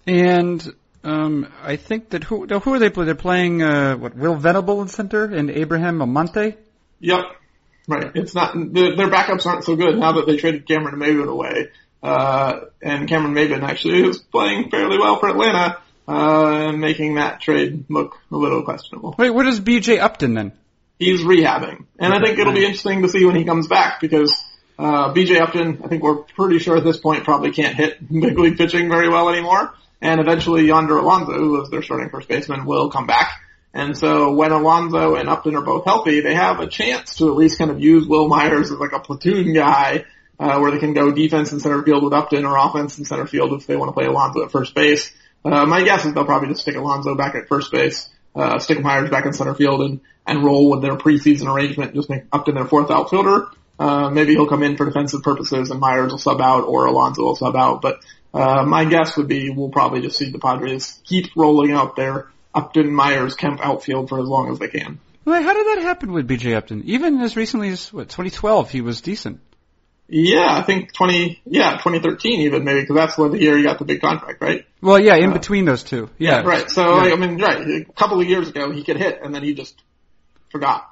And 0.07 0.65
um, 1.05 1.53
I 1.63 1.77
think 1.77 2.11
that 2.11 2.25
who 2.25 2.47
who 2.47 2.75
are 2.75 2.79
they? 2.79 2.91
playing? 2.91 3.07
They're 3.07 3.15
playing 3.15 3.63
uh, 3.63 3.97
what 3.97 4.17
Will 4.17 4.37
Venable 4.37 4.83
in 4.83 4.89
center 4.89 5.25
and 5.25 5.51
Abraham 5.51 6.01
Almonte. 6.01 6.57
Yep, 7.01 7.25
right. 7.87 8.11
It's 8.15 8.35
not 8.35 8.55
their 8.55 9.09
backups 9.09 9.47
aren't 9.47 9.65
so 9.65 9.77
good 9.77 9.99
now 9.99 10.13
that 10.13 10.27
they 10.27 10.37
traded 10.37 10.67
Cameron 10.67 10.97
Maybin 10.97 11.29
away. 11.29 11.69
Uh, 12.03 12.61
and 12.83 13.09
Cameron 13.09 13.35
Maybin 13.35 13.63
actually 13.63 14.03
is 14.07 14.19
playing 14.19 14.71
fairly 14.71 14.99
well 14.99 15.19
for 15.19 15.29
Atlanta, 15.29 15.79
uh, 16.07 16.73
making 16.73 17.15
that 17.17 17.41
trade 17.41 17.87
look 17.89 18.17
a 18.31 18.37
little 18.37 18.63
questionable. 18.63 19.15
Wait, 19.19 19.31
what 19.31 19.47
is 19.47 19.59
B.J. 19.59 19.99
Upton 19.99 20.35
then? 20.35 20.53
He's 20.99 21.23
rehabbing, 21.23 21.85
and 21.99 22.15
I 22.15 22.21
think 22.21 22.39
it'll 22.39 22.53
be 22.53 22.65
interesting 22.65 23.03
to 23.03 23.09
see 23.09 23.25
when 23.27 23.37
he 23.37 23.45
comes 23.45 23.67
back 23.67 24.01
because 24.01 24.33
uh, 24.79 25.13
B.J. 25.13 25.39
Upton, 25.39 25.81
I 25.85 25.89
think 25.89 26.03
we're 26.03 26.23
pretty 26.23 26.59
sure 26.59 26.77
at 26.77 26.85
this 26.85 26.97
point 26.99 27.25
probably 27.25 27.51
can't 27.51 27.75
hit 27.75 27.99
big 28.09 28.39
league 28.39 28.57
pitching 28.57 28.89
very 28.89 29.09
well 29.09 29.29
anymore. 29.29 29.75
And 30.01 30.21
eventually 30.21 30.67
Yonder 30.67 30.99
Alonso, 30.99 31.33
who 31.33 31.53
was 31.53 31.71
their 31.71 31.83
starting 31.83 32.11
first 32.11 32.29
baseman, 32.29 32.67
will 32.67 32.91
come 32.91 33.07
back. 33.07 33.33
And 33.77 33.95
so 33.95 34.33
when 34.33 34.53
Alonso 34.53 35.17
and 35.17 35.29
Upton 35.29 35.55
are 35.55 35.61
both 35.61 35.85
healthy, 35.85 36.23
they 36.23 36.35
have 36.35 36.61
a 36.61 36.67
chance 36.67 37.17
to 37.17 37.29
at 37.29 37.37
least 37.37 37.59
kind 37.59 37.71
of 37.71 37.79
use 37.79 38.07
Wil 38.09 38.27
Myers 38.27 38.71
as 38.71 38.79
like 38.79 38.93
a 38.93 39.01
platoon 39.01 39.53
guy, 39.53 40.07
uh, 40.41 40.59
where 40.59 40.71
they 40.71 40.79
can 40.79 40.95
go 40.95 41.13
defense 41.13 41.53
in 41.53 41.61
center 41.61 41.83
field 41.83 42.03
with 42.03 42.15
Upton 42.15 42.47
or 42.47 42.57
offense 42.57 42.97
in 42.97 43.05
center 43.05 43.27
field 43.27 43.53
if 43.53 43.67
they 43.67 43.77
want 43.77 43.91
to 43.91 43.93
play 43.93 44.07
Alonso 44.07 44.43
at 44.43 44.51
first 44.51 44.75
base. 44.75 45.15
Uh, 45.45 45.67
my 45.67 45.85
guess 45.85 46.07
is 46.07 46.15
they'll 46.15 46.25
probably 46.25 46.49
just 46.49 46.63
stick 46.63 46.75
Alonso 46.75 47.17
back 47.17 47.35
at 47.35 47.49
first 47.49 47.71
base, 47.71 48.09
uh, 48.35 48.59
stick 48.61 48.81
Myers 48.81 49.11
back 49.11 49.27
in 49.27 49.35
center 49.35 49.55
field 49.55 49.83
and, 49.83 50.01
and 50.27 50.43
roll 50.43 50.71
with 50.71 50.81
their 50.81 50.97
preseason 50.97 51.55
arrangement, 51.55 51.93
just 51.93 52.09
make 52.09 52.23
Upton 52.33 52.55
their 52.55 52.65
fourth 52.65 52.91
outfielder. 52.91 53.49
Uh, 53.79 54.09
maybe 54.09 54.33
he'll 54.33 54.49
come 54.49 54.63
in 54.63 54.79
for 54.79 54.87
defensive 54.87 55.23
purposes 55.23 55.71
and 55.71 55.81
Myers 55.81 56.13
will 56.13 56.19
sub 56.19 56.41
out 56.41 56.65
or 56.65 56.87
Alonso 56.87 57.25
will 57.25 57.37
sub 57.37 57.55
out, 57.55 57.83
but 57.83 58.01
uh, 58.33 58.65
my 58.65 58.87
guess 58.87 59.19
would 59.19 59.29
be 59.29 59.51
we'll 59.51 59.69
probably 59.69 60.01
just 60.01 60.17
see 60.17 60.31
the 60.31 60.39
Padres 60.39 60.99
keep 61.05 61.27
rolling 61.37 61.73
out 61.73 61.95
their 61.95 62.31
Upton, 62.57 62.93
Myers, 62.93 63.35
Kemp 63.35 63.61
outfield 63.61 64.09
for 64.09 64.21
as 64.21 64.27
long 64.27 64.51
as 64.51 64.59
they 64.59 64.69
can. 64.69 64.99
How 65.27 65.53
did 65.53 65.67
that 65.67 65.83
happen 65.83 66.13
with 66.13 66.29
BJ 66.29 66.57
Upton? 66.57 66.83
Even 66.87 67.21
as 67.21 67.37
recently 67.37 67.69
as 67.71 67.93
what 67.93 68.09
2012, 68.09 68.71
he 68.71 68.81
was 68.81 69.01
decent. 69.01 69.41
Yeah, 70.09 70.47
I 70.49 70.63
think 70.63 70.93
20, 70.93 71.43
yeah, 71.47 71.73
2013 71.73 72.43
even 72.43 72.65
maybe, 72.65 72.83
because 72.83 72.95
that's 72.95 73.19
when 73.19 73.33
the 73.33 73.41
year 73.41 73.57
he 73.57 73.65
got 73.65 73.81
the 73.81 73.85
big 73.85 74.01
contract, 74.01 74.41
right? 74.41 74.65
Well, 74.81 75.01
yeah, 75.01 75.17
in 75.17 75.31
uh, 75.31 75.33
between 75.33 75.65
those 75.65 75.83
two. 75.83 76.09
Yeah. 76.17 76.43
yeah 76.43 76.47
right. 76.47 76.71
So, 76.71 76.83
yeah. 76.83 77.03
Like, 77.03 77.13
I 77.13 77.17
mean, 77.17 77.39
right, 77.39 77.61
a 77.61 77.85
couple 77.93 78.21
of 78.21 78.29
years 78.29 78.49
ago 78.49 78.71
he 78.71 78.85
could 78.85 78.99
hit, 78.99 79.21
and 79.23 79.35
then 79.35 79.43
he 79.43 79.55
just 79.55 79.83
forgot. 80.51 80.89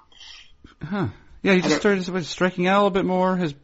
Huh. 0.83 1.09
Yeah, 1.43 1.55
he 1.55 1.61
just 1.61 1.77
started 1.77 2.25
striking 2.25 2.67
out 2.67 2.77
a 2.77 2.83
little 2.83 2.91
bit 2.91 3.05
more. 3.05 3.37
His 3.37 3.55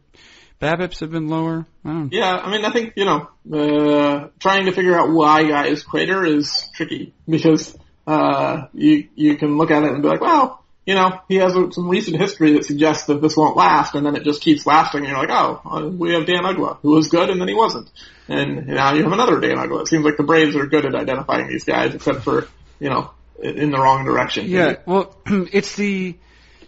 BABIPs 0.61 0.99
have 0.99 1.11
been 1.11 1.27
lower. 1.27 1.65
I 1.83 2.07
yeah, 2.11 2.37
I 2.37 2.51
mean, 2.51 2.63
I 2.63 2.71
think, 2.71 2.93
you 2.95 3.05
know, 3.05 3.27
uh, 3.51 4.27
trying 4.39 4.67
to 4.67 4.71
figure 4.71 4.97
out 4.97 5.11
why 5.11 5.43
guys 5.43 5.83
crater 5.83 6.23
is 6.23 6.69
tricky 6.75 7.13
because, 7.27 7.75
uh, 8.07 8.67
you, 8.73 9.07
you 9.15 9.37
can 9.37 9.57
look 9.57 9.71
at 9.71 9.83
it 9.83 9.91
and 9.91 10.01
be 10.01 10.09
like, 10.09 10.21
well, 10.21 10.63
you 10.85 10.95
know, 10.95 11.21
he 11.27 11.35
has 11.35 11.53
some 11.53 11.89
recent 11.89 12.17
history 12.17 12.53
that 12.53 12.65
suggests 12.65 13.05
that 13.05 13.21
this 13.21 13.37
won't 13.37 13.55
last 13.55 13.95
and 13.95 14.05
then 14.05 14.15
it 14.15 14.23
just 14.23 14.41
keeps 14.41 14.65
lasting 14.65 15.01
and 15.01 15.09
you're 15.09 15.17
like, 15.17 15.29
oh, 15.29 15.61
uh, 15.65 15.87
we 15.87 16.13
have 16.13 16.25
Dan 16.25 16.43
Uggla 16.43 16.79
who 16.81 16.91
was 16.91 17.07
good 17.07 17.29
and 17.29 17.39
then 17.39 17.47
he 17.47 17.53
wasn't. 17.53 17.89
And 18.27 18.67
now 18.67 18.93
you 18.93 19.03
have 19.03 19.11
another 19.11 19.39
Dan 19.39 19.57
Uggla. 19.57 19.81
It 19.81 19.87
seems 19.87 20.03
like 20.03 20.17
the 20.17 20.23
Braves 20.23 20.55
are 20.55 20.65
good 20.65 20.85
at 20.85 20.95
identifying 20.95 21.47
these 21.47 21.63
guys 21.63 21.93
except 21.93 22.23
for, 22.23 22.47
you 22.79 22.89
know, 22.89 23.11
in 23.41 23.71
the 23.71 23.77
wrong 23.77 24.05
direction. 24.05 24.47
Yeah, 24.47 24.77
well, 24.85 25.15
it's 25.25 25.75
the, 25.75 26.17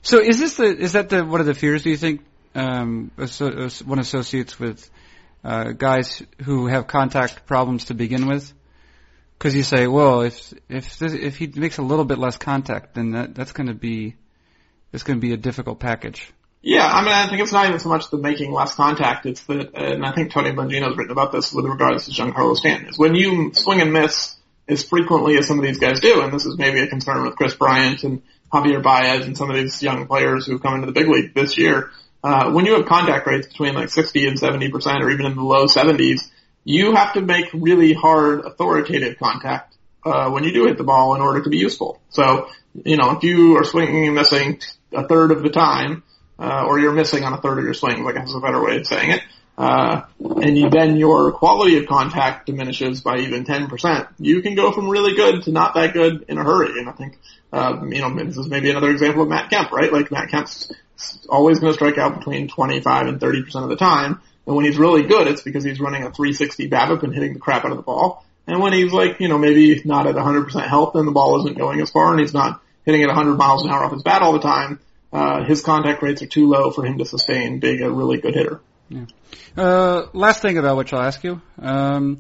so 0.02 0.19
is 0.19 0.39
this 0.39 0.58
the, 0.58 0.65
is 0.65 0.93
that 0.93 1.10
the, 1.10 1.26
what 1.26 1.41
are 1.41 1.46
the 1.46 1.54
fears 1.54 1.84
do 1.84 1.89
you 1.89 1.98
think 1.98 2.22
um, 2.56 3.12
one 3.15 4.00
associates 4.00 4.60
with 4.60 4.89
uh, 5.43 5.72
guys 5.72 6.24
who 6.43 6.67
have 6.67 6.88
contact 6.88 7.46
problems 7.46 7.86
to 7.86 7.93
begin 7.93 8.28
with. 8.28 8.54
Because 9.38 9.56
you 9.56 9.63
say, 9.63 9.88
well, 9.88 10.22
if 10.22 10.54
if 10.69 10.98
this, 10.98 11.13
if 11.13 11.38
he 11.38 11.48
makes 11.48 11.78
a 11.78 11.82
little 11.82 12.06
bit 12.06 12.17
less 12.17 12.38
contact, 12.38 12.96
then 12.96 13.12
that 13.12 13.36
that's 13.36 13.52
going 13.52 13.67
to 13.67 13.74
be 13.74 14.15
it's 14.91 15.04
going 15.04 15.19
to 15.19 15.22
be 15.22 15.34
a 15.34 15.38
difficult 15.38 15.80
package. 15.80 16.32
Yeah, 16.62 16.88
I 16.88 17.04
mean, 17.04 17.12
I 17.12 17.28
think 17.28 17.41
it's 17.41 17.52
not 17.52 17.67
even 17.67 17.80
so 17.80 17.89
much 17.89 18.10
the 18.10 18.17
making 18.17 18.54
less 18.54 18.74
contact. 18.74 19.26
It's 19.26 19.43
that, 19.43 19.76
and 19.76 20.06
I 20.06 20.13
think 20.13 20.32
Tony 20.32 20.52
Blengino's 20.52 20.96
written 20.98 21.12
about 21.12 21.34
this 21.34 21.52
with 21.52 21.65
regards 21.65 22.06
to 22.06 22.12
Giancarlo 22.12 22.56
Stanton. 22.56 22.89
Is 22.89 22.98
when 22.98 23.15
you 23.15 23.52
swing 23.54 23.82
and 23.82 23.91
miss 23.91 24.36
as 24.69 24.84
frequently 24.84 25.38
as 25.38 25.46
some 25.46 25.60
of 25.60 25.65
these 25.65 25.80
guys 25.80 26.00
do, 26.00 26.22
and 26.22 26.32
this 26.32 26.46
is 26.46 26.58
maybe 26.58 26.80
a 26.80 26.88
concern 26.88 27.24
with 27.24 27.36
Kris 27.36 27.54
Bryant 27.54 28.04
and 28.04 28.22
Javier 28.54 28.82
Baez 28.82 29.26
and 29.26 29.38
some 29.38 29.50
of 29.50 29.58
these 29.58 29.84
young 29.84 30.08
players 30.08 30.46
who 30.46 30.58
come 30.58 30.76
into 30.76 30.86
the 30.86 30.93
big 30.93 31.10
league 31.10 31.34
this 31.34 31.58
year 31.58 31.91
uh, 32.24 32.52
when 32.52 32.65
you 32.65 32.76
have 32.76 32.86
contact 32.86 33.28
rates 33.28 33.48
between 33.48 33.74
like 33.74 33.89
60 33.89 34.28
and 34.28 34.39
70% 34.39 35.02
or 35.02 35.12
even 35.12 35.26
in 35.26 35.36
the 35.36 35.43
low 35.43 35.65
70s, 35.65 36.30
you 36.63 36.95
have 36.95 37.13
to 37.13 37.21
make 37.21 37.47
really 37.54 37.93
hard 37.93 38.41
authoritative 38.45 39.17
contact, 39.19 39.76
uh, 40.06 40.30
when 40.30 40.43
you 40.43 40.54
do 40.54 40.65
hit 40.65 40.78
the 40.78 40.84
ball 40.84 41.15
in 41.15 41.21
order 41.21 41.41
to 41.41 41.49
be 41.49 41.58
useful. 41.58 42.02
So, 42.10 42.49
you 42.86 42.97
know, 42.97 43.12
if 43.12 43.23
you 43.23 43.58
are 43.58 43.63
swinging 43.63 44.06
and 44.06 44.15
missing 44.15 44.62
a 44.91 45.08
third 45.08 45.32
of 45.32 45.43
the 45.43 45.49
time, 45.49 46.04
uh, 46.39 46.65
or 46.67 46.80
you're 46.80 46.93
missing 46.93 47.23
on 47.23 47.34
a 47.34 47.38
third 47.38 47.60
of 47.60 47.65
your 47.65 47.73
swing, 47.73 48.04
like 48.04 48.15
that's 48.15 48.36
a 48.36 48.39
better 48.39 48.63
way 48.63 48.78
of 48.78 48.88
saying 48.88 49.12
it, 49.12 49.21
uh, 49.58 50.02
and 50.19 50.58
you, 50.58 50.69
then 50.69 50.97
your 50.97 51.32
quality 51.32 51.78
of 51.78 51.86
contact 51.86 52.47
diminishes 52.47 53.02
by 53.02 53.19
even 53.19 53.45
10%, 53.45 54.08
you 54.19 54.41
can 54.41 54.56
go 54.56 54.71
from 54.71 54.89
really 54.89 55.15
good 55.15 55.43
to 55.43 55.52
not 55.52 55.76
that 55.76 55.93
good 55.93 56.26
in 56.28 56.38
a 56.38 56.43
hurry. 56.43 56.80
And 56.80 56.89
I 56.89 56.93
think, 56.93 57.19
uh, 57.52 57.82
you 57.88 58.02
know, 58.02 58.23
this 58.23 58.38
is 58.38 58.47
maybe 58.47 58.71
another 58.71 58.89
example 58.89 59.23
of 59.23 59.30
Matt 59.30 59.52
Kemp, 59.52 59.71
right? 59.71 59.93
Like 59.93 60.12
Matt 60.12 60.30
Kemp's 60.30 60.71
always 61.30 61.60
going 61.60 61.71
to 61.71 61.76
strike 61.76 61.97
out 61.99 62.17
between 62.17 62.47
25 62.47 63.08
and 63.08 63.19
30% 63.19 63.63
of 63.63 63.69
the 63.69 63.76
time. 63.76 64.21
And 64.45 64.56
when 64.56 64.65
he's 64.65 64.77
really 64.77 65.03
good, 65.03 65.27
it's 65.27 65.41
because 65.41 65.63
he's 65.63 65.79
running 65.79 66.03
a 66.03 66.12
360 66.12 66.69
BABIP 66.69 67.03
and 67.03 67.13
hitting 67.13 67.34
the 67.34 67.39
crap 67.39 67.65
out 67.65 67.71
of 67.71 67.77
the 67.77 67.84
ball. 67.84 68.25
And 68.45 68.62
when 68.62 68.73
he's 68.73 68.91
like, 68.91 69.19
you 69.19 69.29
know, 69.29 69.38
maybe 69.38 69.82
not 69.86 70.06
at 70.06 70.15
100% 70.15 70.67
health 70.67 70.95
and 70.95 71.08
the 71.08 71.12
ball 71.12 71.39
isn't 71.39 71.58
going 71.58 71.79
as 71.79 71.89
far 71.89 72.12
and 72.12 72.19
he's 72.19 72.34
not 72.34 72.62
hitting 72.86 73.01
at 73.01 73.08
100 73.08 73.36
miles 73.36 73.63
an 73.63 73.69
hour 73.69 73.86
off 73.86 73.93
his 73.93 74.03
bat 74.03 74.21
all 74.21 74.34
the 74.34 74.39
time, 74.39 74.79
uh, 75.13 75.45
his 75.45 75.62
contact 75.62 76.01
rates 76.03 76.21
are 76.21 76.27
too 76.27 76.47
low 76.49 76.71
for 76.71 76.86
him 76.86 76.97
to 76.97 77.06
sustain 77.06 77.60
being 77.60 77.82
a 77.82 77.89
really 77.89 78.17
good 78.17 78.36
hitter. 78.36 78.60
Yeah. 78.89 79.06
Uh, 79.56 80.08
last 80.13 80.41
thing 80.41 80.58
about 80.58 80.75
which 80.75 80.91
I'll 80.91 81.01
ask 81.01 81.23
you. 81.23 81.41
Um, 81.60 82.19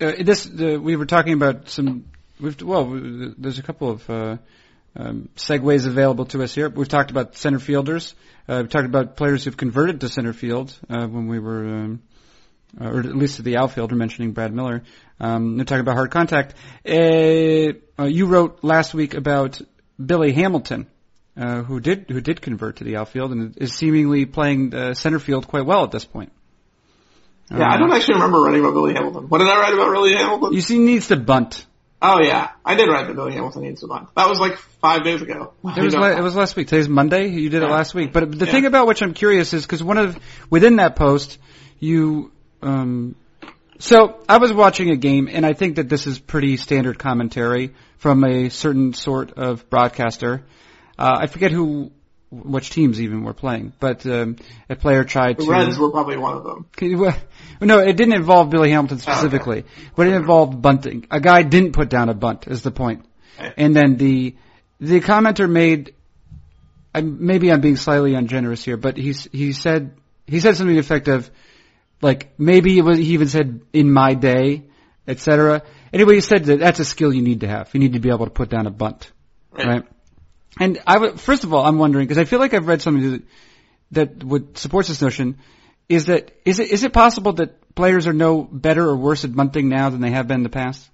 uh, 0.00 0.12
this, 0.20 0.46
uh, 0.46 0.78
we 0.80 0.94
were 0.94 1.06
talking 1.06 1.32
about 1.32 1.68
some, 1.68 2.04
well, 2.62 2.84
there's 3.36 3.58
a 3.58 3.62
couple 3.62 3.90
of, 3.90 4.08
uh, 4.08 4.36
um, 4.96 5.28
segues 5.36 5.86
available 5.86 6.24
to 6.26 6.42
us 6.42 6.54
here. 6.54 6.68
We've 6.68 6.88
talked 6.88 7.10
about 7.10 7.36
center 7.36 7.58
fielders. 7.58 8.14
Uh, 8.48 8.58
we've 8.62 8.70
talked 8.70 8.86
about 8.86 9.16
players 9.16 9.44
who've 9.44 9.56
converted 9.56 10.00
to 10.00 10.08
center 10.08 10.32
field 10.32 10.76
uh, 10.88 11.06
when 11.06 11.26
we 11.26 11.38
were, 11.38 11.64
um, 11.66 12.02
uh, 12.80 12.88
or 12.88 13.00
at 13.00 13.16
least 13.16 13.36
to 13.36 13.42
the 13.42 13.58
outfielder, 13.58 13.94
mentioning 13.94 14.32
Brad 14.32 14.54
Miller. 14.54 14.84
Um, 15.20 15.58
we're 15.58 15.64
talking 15.64 15.80
about 15.80 15.96
hard 15.96 16.10
contact. 16.10 16.54
Uh, 16.88 17.74
uh, 17.98 18.04
you 18.04 18.26
wrote 18.26 18.62
last 18.62 18.94
week 18.94 19.14
about 19.14 19.60
Billy 20.04 20.32
Hamilton, 20.32 20.86
uh, 21.36 21.62
who 21.62 21.80
did 21.80 22.06
who 22.08 22.20
did 22.20 22.40
convert 22.40 22.76
to 22.76 22.84
the 22.84 22.96
outfield 22.96 23.32
and 23.32 23.56
is 23.58 23.74
seemingly 23.74 24.24
playing 24.24 24.70
the 24.70 24.94
center 24.94 25.18
field 25.18 25.46
quite 25.46 25.66
well 25.66 25.84
at 25.84 25.90
this 25.90 26.04
point. 26.04 26.32
Yeah, 27.50 27.70
I 27.70 27.78
don't 27.78 27.92
actually 27.92 28.14
remember 28.14 28.40
writing 28.40 28.60
about 28.60 28.72
Billy 28.72 28.94
Hamilton. 28.94 29.28
What 29.28 29.38
did 29.38 29.46
I 29.46 29.60
write 29.60 29.74
about 29.74 29.92
Billy 29.92 30.14
Hamilton? 30.14 30.52
You 30.52 30.60
see, 30.60 30.74
he 30.74 30.80
needs 30.80 31.08
to 31.08 31.16
bunt. 31.16 31.64
Oh 32.00 32.20
yeah, 32.20 32.50
I 32.64 32.74
did 32.74 32.88
write 32.88 33.08
the 33.08 33.14
Billy 33.14 33.32
Hamilton 33.32 33.74
to 33.74 33.86
bunt. 33.86 34.10
That 34.14 34.28
was 34.28 34.38
like 34.38 34.58
five 34.80 35.02
days 35.02 35.22
ago. 35.22 35.54
It 35.76 35.82
was 35.82 35.94
la- 35.94 36.08
it 36.08 36.22
was 36.22 36.36
last 36.36 36.54
week. 36.54 36.68
Today's 36.68 36.88
Monday. 36.88 37.28
You 37.28 37.48
did 37.48 37.62
yeah. 37.62 37.68
it 37.68 37.70
last 37.70 37.94
week. 37.94 38.12
But 38.12 38.38
the 38.38 38.44
yeah. 38.44 38.52
thing 38.52 38.66
about 38.66 38.86
which 38.86 39.02
I'm 39.02 39.14
curious 39.14 39.54
is 39.54 39.62
because 39.62 39.82
one 39.82 39.96
of 39.98 40.18
within 40.50 40.76
that 40.76 40.96
post 40.96 41.38
you 41.78 42.32
um 42.62 43.16
so 43.78 44.20
I 44.28 44.38
was 44.38 44.52
watching 44.52 44.90
a 44.90 44.96
game 44.96 45.28
and 45.30 45.44
I 45.44 45.52
think 45.52 45.76
that 45.76 45.88
this 45.88 46.06
is 46.06 46.18
pretty 46.18 46.56
standard 46.56 46.98
commentary 46.98 47.74
from 47.98 48.24
a 48.24 48.48
certain 48.48 48.92
sort 48.94 49.32
of 49.32 49.68
broadcaster. 49.68 50.44
Uh, 50.98 51.18
I 51.20 51.26
forget 51.26 51.50
who 51.50 51.92
which 52.30 52.70
teams 52.70 53.00
even 53.00 53.22
were 53.22 53.34
playing, 53.34 53.72
but 53.78 54.04
um, 54.06 54.36
a 54.68 54.76
player 54.76 55.04
tried 55.04 55.36
the 55.36 55.44
to. 55.44 55.46
The 55.46 55.52
Reds 55.52 55.78
were 55.78 55.90
probably 55.90 56.16
one 56.16 56.36
of 56.36 56.44
them. 56.44 56.66
No, 57.60 57.78
it 57.78 57.96
didn't 57.96 58.14
involve 58.14 58.50
Billy 58.50 58.70
Hamilton 58.70 58.98
specifically, 58.98 59.58
oh, 59.58 59.60
okay. 59.60 59.90
but 59.94 60.06
it 60.08 60.14
involved 60.14 60.60
bunting. 60.60 61.06
A 61.10 61.20
guy 61.20 61.42
didn't 61.42 61.72
put 61.72 61.88
down 61.88 62.08
a 62.08 62.14
bunt, 62.14 62.48
is 62.48 62.62
the 62.62 62.70
point. 62.70 63.06
Okay. 63.38 63.52
And 63.56 63.74
then 63.74 63.96
the 63.96 64.36
the 64.80 65.00
commenter 65.00 65.48
made. 65.48 65.94
Maybe 66.94 67.52
I'm 67.52 67.60
being 67.60 67.76
slightly 67.76 68.14
ungenerous 68.14 68.64
here, 68.64 68.78
but 68.78 68.96
he's 68.96 69.28
he 69.30 69.52
said 69.52 69.96
he 70.26 70.40
said 70.40 70.56
something 70.56 70.76
effective. 70.76 71.30
Like 72.02 72.38
maybe 72.38 72.76
it 72.78 72.82
was, 72.82 72.98
he 72.98 73.14
even 73.14 73.28
said 73.28 73.60
in 73.72 73.90
my 73.90 74.14
day, 74.14 74.64
etc. 75.06 75.62
Anyway, 75.92 76.14
he 76.14 76.20
said 76.20 76.44
that 76.44 76.58
that's 76.58 76.80
a 76.80 76.84
skill 76.84 77.12
you 77.12 77.22
need 77.22 77.40
to 77.40 77.48
have. 77.48 77.72
You 77.72 77.80
need 77.80 77.94
to 77.94 78.00
be 78.00 78.10
able 78.10 78.26
to 78.26 78.30
put 78.30 78.48
down 78.48 78.66
a 78.66 78.70
bunt, 78.70 79.12
right? 79.52 79.66
right? 79.66 79.84
And 80.58 80.80
I 80.86 80.98
would, 80.98 81.20
first 81.20 81.44
of 81.44 81.52
all, 81.52 81.64
I'm 81.64 81.78
wondering 81.78 82.06
because 82.06 82.18
I 82.18 82.24
feel 82.24 82.38
like 82.38 82.54
I've 82.54 82.66
read 82.66 82.82
something 82.82 83.10
that, 83.12 83.22
that 83.92 84.24
would 84.24 84.58
supports 84.58 84.88
this 84.88 85.02
notion. 85.02 85.38
Is 85.88 86.06
that 86.06 86.32
is 86.44 86.58
it 86.58 86.70
is 86.70 86.82
it 86.82 86.92
possible 86.92 87.34
that 87.34 87.74
players 87.74 88.06
are 88.06 88.12
no 88.12 88.42
better 88.42 88.88
or 88.88 88.96
worse 88.96 89.24
at 89.24 89.34
bunting 89.34 89.68
now 89.68 89.90
than 89.90 90.00
they 90.00 90.10
have 90.10 90.26
been 90.26 90.38
in 90.38 90.42
the 90.42 90.48
past? 90.48 90.90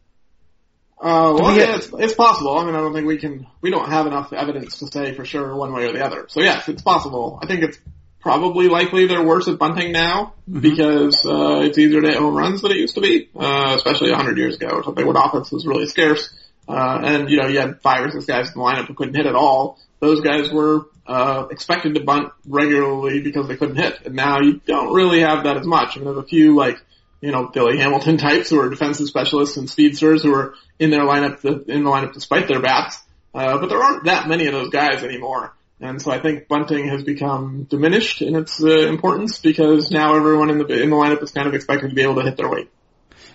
Uh, 1.02 1.36
well, 1.36 1.56
yeah, 1.56 1.74
it's, 1.76 1.90
it's 1.98 2.14
possible. 2.14 2.56
I 2.56 2.64
mean, 2.64 2.76
I 2.76 2.78
don't 2.78 2.92
think 2.92 3.08
we 3.08 3.18
can, 3.18 3.48
we 3.60 3.70
don't 3.70 3.88
have 3.88 4.06
enough 4.06 4.32
evidence 4.32 4.78
to 4.78 4.86
say 4.86 5.14
for 5.14 5.24
sure 5.24 5.56
one 5.56 5.72
way 5.72 5.86
or 5.86 5.92
the 5.92 6.04
other. 6.04 6.26
So 6.28 6.40
yes, 6.40 6.68
it's 6.68 6.82
possible. 6.82 7.40
I 7.42 7.46
think 7.46 7.64
it's 7.64 7.76
probably 8.20 8.68
likely 8.68 9.08
they're 9.08 9.24
worse 9.24 9.48
at 9.48 9.58
bunting 9.58 9.90
now 9.90 10.34
mm-hmm. 10.48 10.60
because, 10.60 11.26
uh, 11.26 11.62
it's 11.62 11.76
easier 11.76 12.02
to 12.02 12.08
hit 12.08 12.18
home 12.18 12.36
runs 12.36 12.62
than 12.62 12.70
it 12.70 12.76
used 12.76 12.94
to 12.94 13.00
be, 13.00 13.28
uh, 13.34 13.72
especially 13.74 14.12
a 14.12 14.16
hundred 14.16 14.38
years 14.38 14.54
ago 14.54 14.68
or 14.68 14.84
something 14.84 15.04
when 15.04 15.16
offense 15.16 15.50
was 15.50 15.66
really 15.66 15.86
scarce. 15.86 16.32
Uh, 16.68 17.00
and 17.02 17.30
you 17.30 17.40
know, 17.40 17.48
you 17.48 17.58
had 17.58 17.80
five 17.80 18.04
or 18.04 18.10
six 18.10 18.26
guys 18.26 18.48
in 18.48 18.54
the 18.54 18.60
lineup 18.60 18.86
who 18.86 18.94
couldn't 18.94 19.14
hit 19.14 19.26
at 19.26 19.34
all. 19.34 19.78
Those 20.00 20.20
guys 20.20 20.50
were, 20.50 20.86
uh, 21.06 21.46
expected 21.50 21.94
to 21.94 22.00
bunt 22.04 22.32
regularly 22.46 23.20
because 23.22 23.48
they 23.48 23.56
couldn't 23.56 23.76
hit. 23.76 24.00
And 24.04 24.14
now 24.14 24.40
you 24.40 24.60
don't 24.64 24.92
really 24.94 25.20
have 25.20 25.44
that 25.44 25.56
as 25.56 25.66
much. 25.66 25.96
I 25.96 26.00
mean, 26.00 26.04
there's 26.06 26.24
a 26.24 26.28
few 26.28 26.54
like, 26.56 26.78
you 27.20 27.32
know, 27.32 27.48
Billy 27.48 27.78
Hamilton 27.78 28.16
types 28.18 28.50
who 28.50 28.60
are 28.60 28.70
defensive 28.70 29.06
specialists 29.06 29.56
and 29.56 29.68
speedsters 29.68 30.22
who 30.22 30.34
are 30.34 30.54
in 30.78 30.90
their 30.90 31.02
lineup, 31.02 31.40
to, 31.40 31.64
in 31.70 31.84
the 31.84 31.90
lineup 31.90 32.12
despite 32.12 32.48
their 32.48 32.60
bats. 32.60 33.02
Uh, 33.34 33.58
but 33.58 33.68
there 33.68 33.82
aren't 33.82 34.04
that 34.04 34.28
many 34.28 34.46
of 34.46 34.52
those 34.52 34.70
guys 34.70 35.02
anymore. 35.02 35.54
And 35.80 36.00
so 36.00 36.12
I 36.12 36.20
think 36.20 36.46
bunting 36.46 36.88
has 36.88 37.02
become 37.02 37.64
diminished 37.64 38.22
in 38.22 38.36
its 38.36 38.62
uh, 38.62 38.86
importance 38.86 39.40
because 39.40 39.90
now 39.90 40.14
everyone 40.14 40.48
in 40.50 40.58
the 40.58 40.66
in 40.66 40.90
the 40.90 40.96
lineup 40.96 41.22
is 41.22 41.32
kind 41.32 41.48
of 41.48 41.54
expected 41.54 41.88
to 41.88 41.94
be 41.94 42.02
able 42.02 42.16
to 42.16 42.22
hit 42.22 42.36
their 42.36 42.48
weight. 42.48 42.70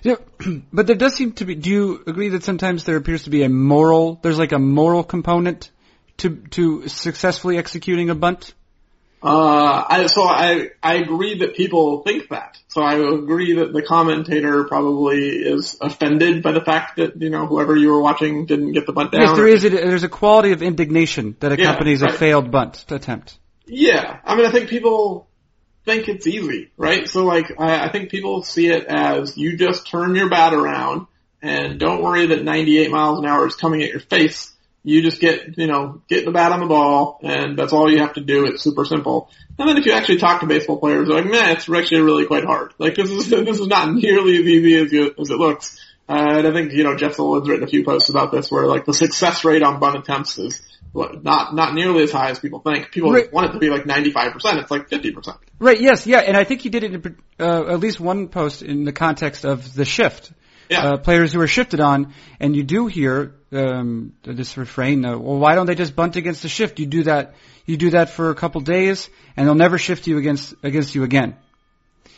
Yeah, 0.07 0.15
but 0.71 0.87
there 0.87 0.95
does 0.95 1.15
seem 1.15 1.33
to 1.33 1.45
be. 1.45 1.55
Do 1.55 1.69
you 1.69 2.03
agree 2.07 2.29
that 2.29 2.43
sometimes 2.43 2.85
there 2.85 2.95
appears 2.95 3.23
to 3.23 3.29
be 3.29 3.43
a 3.43 3.49
moral? 3.49 4.19
There's 4.21 4.39
like 4.39 4.53
a 4.53 4.59
moral 4.59 5.03
component 5.03 5.69
to 6.17 6.37
to 6.51 6.87
successfully 6.87 7.57
executing 7.57 8.09
a 8.09 8.15
bunt. 8.15 8.53
Uh, 9.21 9.83
I, 9.89 10.05
so 10.05 10.21
I, 10.21 10.69
I 10.81 10.97
agree 10.97 11.39
that 11.39 11.55
people 11.55 12.03
think 12.03 12.29
that. 12.29 12.57
So 12.67 12.81
I 12.81 12.93
agree 12.93 13.55
that 13.55 13.73
the 13.73 13.81
commentator 13.81 14.63
probably 14.65 15.39
is 15.39 15.75
offended 15.81 16.43
by 16.43 16.51
the 16.51 16.61
fact 16.61 16.97
that, 16.97 17.19
you 17.19 17.31
know, 17.31 17.47
whoever 17.47 17.75
you 17.75 17.91
were 17.91 18.01
watching 18.01 18.45
didn't 18.45 18.73
get 18.73 18.85
the 18.85 18.93
bunt 18.93 19.11
down. 19.11 19.21
Yes, 19.21 19.35
there 19.35 19.47
is 19.47 19.65
a, 19.65 19.69
there's 19.69 20.03
a 20.03 20.09
quality 20.09 20.51
of 20.51 20.61
indignation 20.61 21.35
that 21.39 21.51
accompanies 21.51 22.01
yeah, 22.01 22.05
right. 22.05 22.15
a 22.15 22.17
failed 22.17 22.51
bunt 22.51 22.85
attempt. 22.89 23.39
Yeah. 23.65 24.19
I 24.23 24.35
mean, 24.35 24.45
I 24.45 24.51
think 24.51 24.69
people 24.69 25.27
think 25.87 26.07
it's 26.07 26.27
easy, 26.27 26.69
right? 26.77 27.07
So 27.07 27.25
like, 27.25 27.59
I, 27.59 27.87
I 27.87 27.91
think 27.91 28.11
people 28.11 28.43
see 28.43 28.67
it 28.67 28.85
as 28.85 29.35
you 29.37 29.57
just 29.57 29.89
turn 29.89 30.13
your 30.13 30.29
bat 30.29 30.53
around 30.53 31.07
and 31.41 31.79
don't 31.79 32.03
worry 32.03 32.27
that 32.27 32.43
98 32.43 32.91
miles 32.91 33.17
an 33.17 33.25
hour 33.25 33.47
is 33.47 33.55
coming 33.55 33.81
at 33.81 33.89
your 33.89 34.01
face 34.01 34.53
you 34.87 35.01
just 35.01 35.19
get, 35.19 35.57
you 35.57 35.67
know, 35.67 36.01
get 36.07 36.23
the 36.23 36.31
bat 36.31 36.53
on 36.53 36.61
the 36.61 36.65
ball, 36.65 37.19
and 37.21 37.59
that's 37.59 37.73
all 37.73 37.91
you 37.91 37.99
have 37.99 38.13
to 38.13 38.21
do. 38.21 38.45
It's 38.45 38.63
super 38.63 38.85
simple. 38.85 39.29
And 39.59 39.67
then 39.67 39.75
if 39.75 39.85
you 39.85 39.91
actually 39.91 40.19
talk 40.19 40.39
to 40.39 40.47
baseball 40.47 40.79
players, 40.79 41.09
they're 41.09 41.17
like, 41.17 41.29
man, 41.29 41.57
it's 41.57 41.69
actually 41.69 42.01
really 42.01 42.25
quite 42.25 42.45
hard. 42.45 42.73
Like 42.77 42.95
this 42.95 43.09
is 43.09 43.29
this 43.29 43.59
is 43.59 43.67
not 43.67 43.93
nearly 43.93 44.37
as 44.37 44.45
easy 44.45 44.77
as, 44.77 44.91
you, 44.93 45.13
as 45.19 45.29
it 45.29 45.37
looks. 45.37 45.77
Uh, 46.07 46.37
and 46.37 46.47
I 46.47 46.53
think 46.53 46.71
you 46.71 46.85
know 46.85 46.95
Jeff 46.95 47.15
Sullivan's 47.15 47.49
written 47.49 47.65
a 47.65 47.67
few 47.67 47.83
posts 47.83 48.09
about 48.09 48.31
this, 48.31 48.49
where 48.49 48.65
like 48.65 48.85
the 48.85 48.93
success 48.93 49.43
rate 49.43 49.61
on 49.61 49.81
bunt 49.81 49.97
attempts 49.97 50.37
is 50.37 50.61
not 50.97 51.53
not 51.53 51.73
nearly 51.73 52.03
as 52.03 52.11
high 52.11 52.29
as 52.29 52.39
people 52.39 52.59
think. 52.59 52.91
People 52.91 53.11
right. 53.11 53.31
want 53.31 53.49
it 53.49 53.53
to 53.53 53.59
be 53.59 53.69
like 53.69 53.85
ninety 53.85 54.11
five 54.11 54.31
percent. 54.33 54.59
It's 54.59 54.71
like 54.71 54.89
fifty 54.89 55.11
percent. 55.11 55.37
Right. 55.59 55.79
Yes. 55.79 56.07
Yeah. 56.07 56.19
And 56.19 56.35
I 56.35 56.43
think 56.43 56.61
he 56.61 56.69
did 56.69 56.83
it 56.83 56.93
in 56.93 57.17
uh, 57.39 57.73
at 57.73 57.79
least 57.79 57.99
one 57.99 58.27
post 58.27 58.61
in 58.61 58.83
the 58.83 58.91
context 58.91 59.45
of 59.45 59.73
the 59.73 59.85
shift. 59.85 60.31
Yeah. 60.69 60.83
Uh, 60.83 60.97
players 60.97 61.31
who 61.31 61.39
are 61.39 61.47
shifted 61.47 61.79
on, 61.79 62.13
and 62.41 62.53
you 62.53 62.63
do 62.63 62.87
hear 62.87 63.35
um, 63.53 64.13
this 64.23 64.57
refrain. 64.57 65.05
Uh, 65.05 65.17
well, 65.17 65.37
why 65.37 65.55
don't 65.55 65.65
they 65.65 65.75
just 65.75 65.95
bunt 65.95 66.17
against 66.17 66.41
the 66.41 66.49
shift? 66.49 66.79
You 66.79 66.85
do 66.85 67.03
that. 67.03 67.35
You 67.65 67.77
do 67.77 67.91
that 67.91 68.09
for 68.09 68.31
a 68.31 68.35
couple 68.35 68.59
days, 68.61 69.09
and 69.37 69.47
they'll 69.47 69.55
never 69.55 69.77
shift 69.77 70.07
you 70.07 70.17
against 70.17 70.53
against 70.63 70.93
you 70.93 71.03
again. 71.03 71.37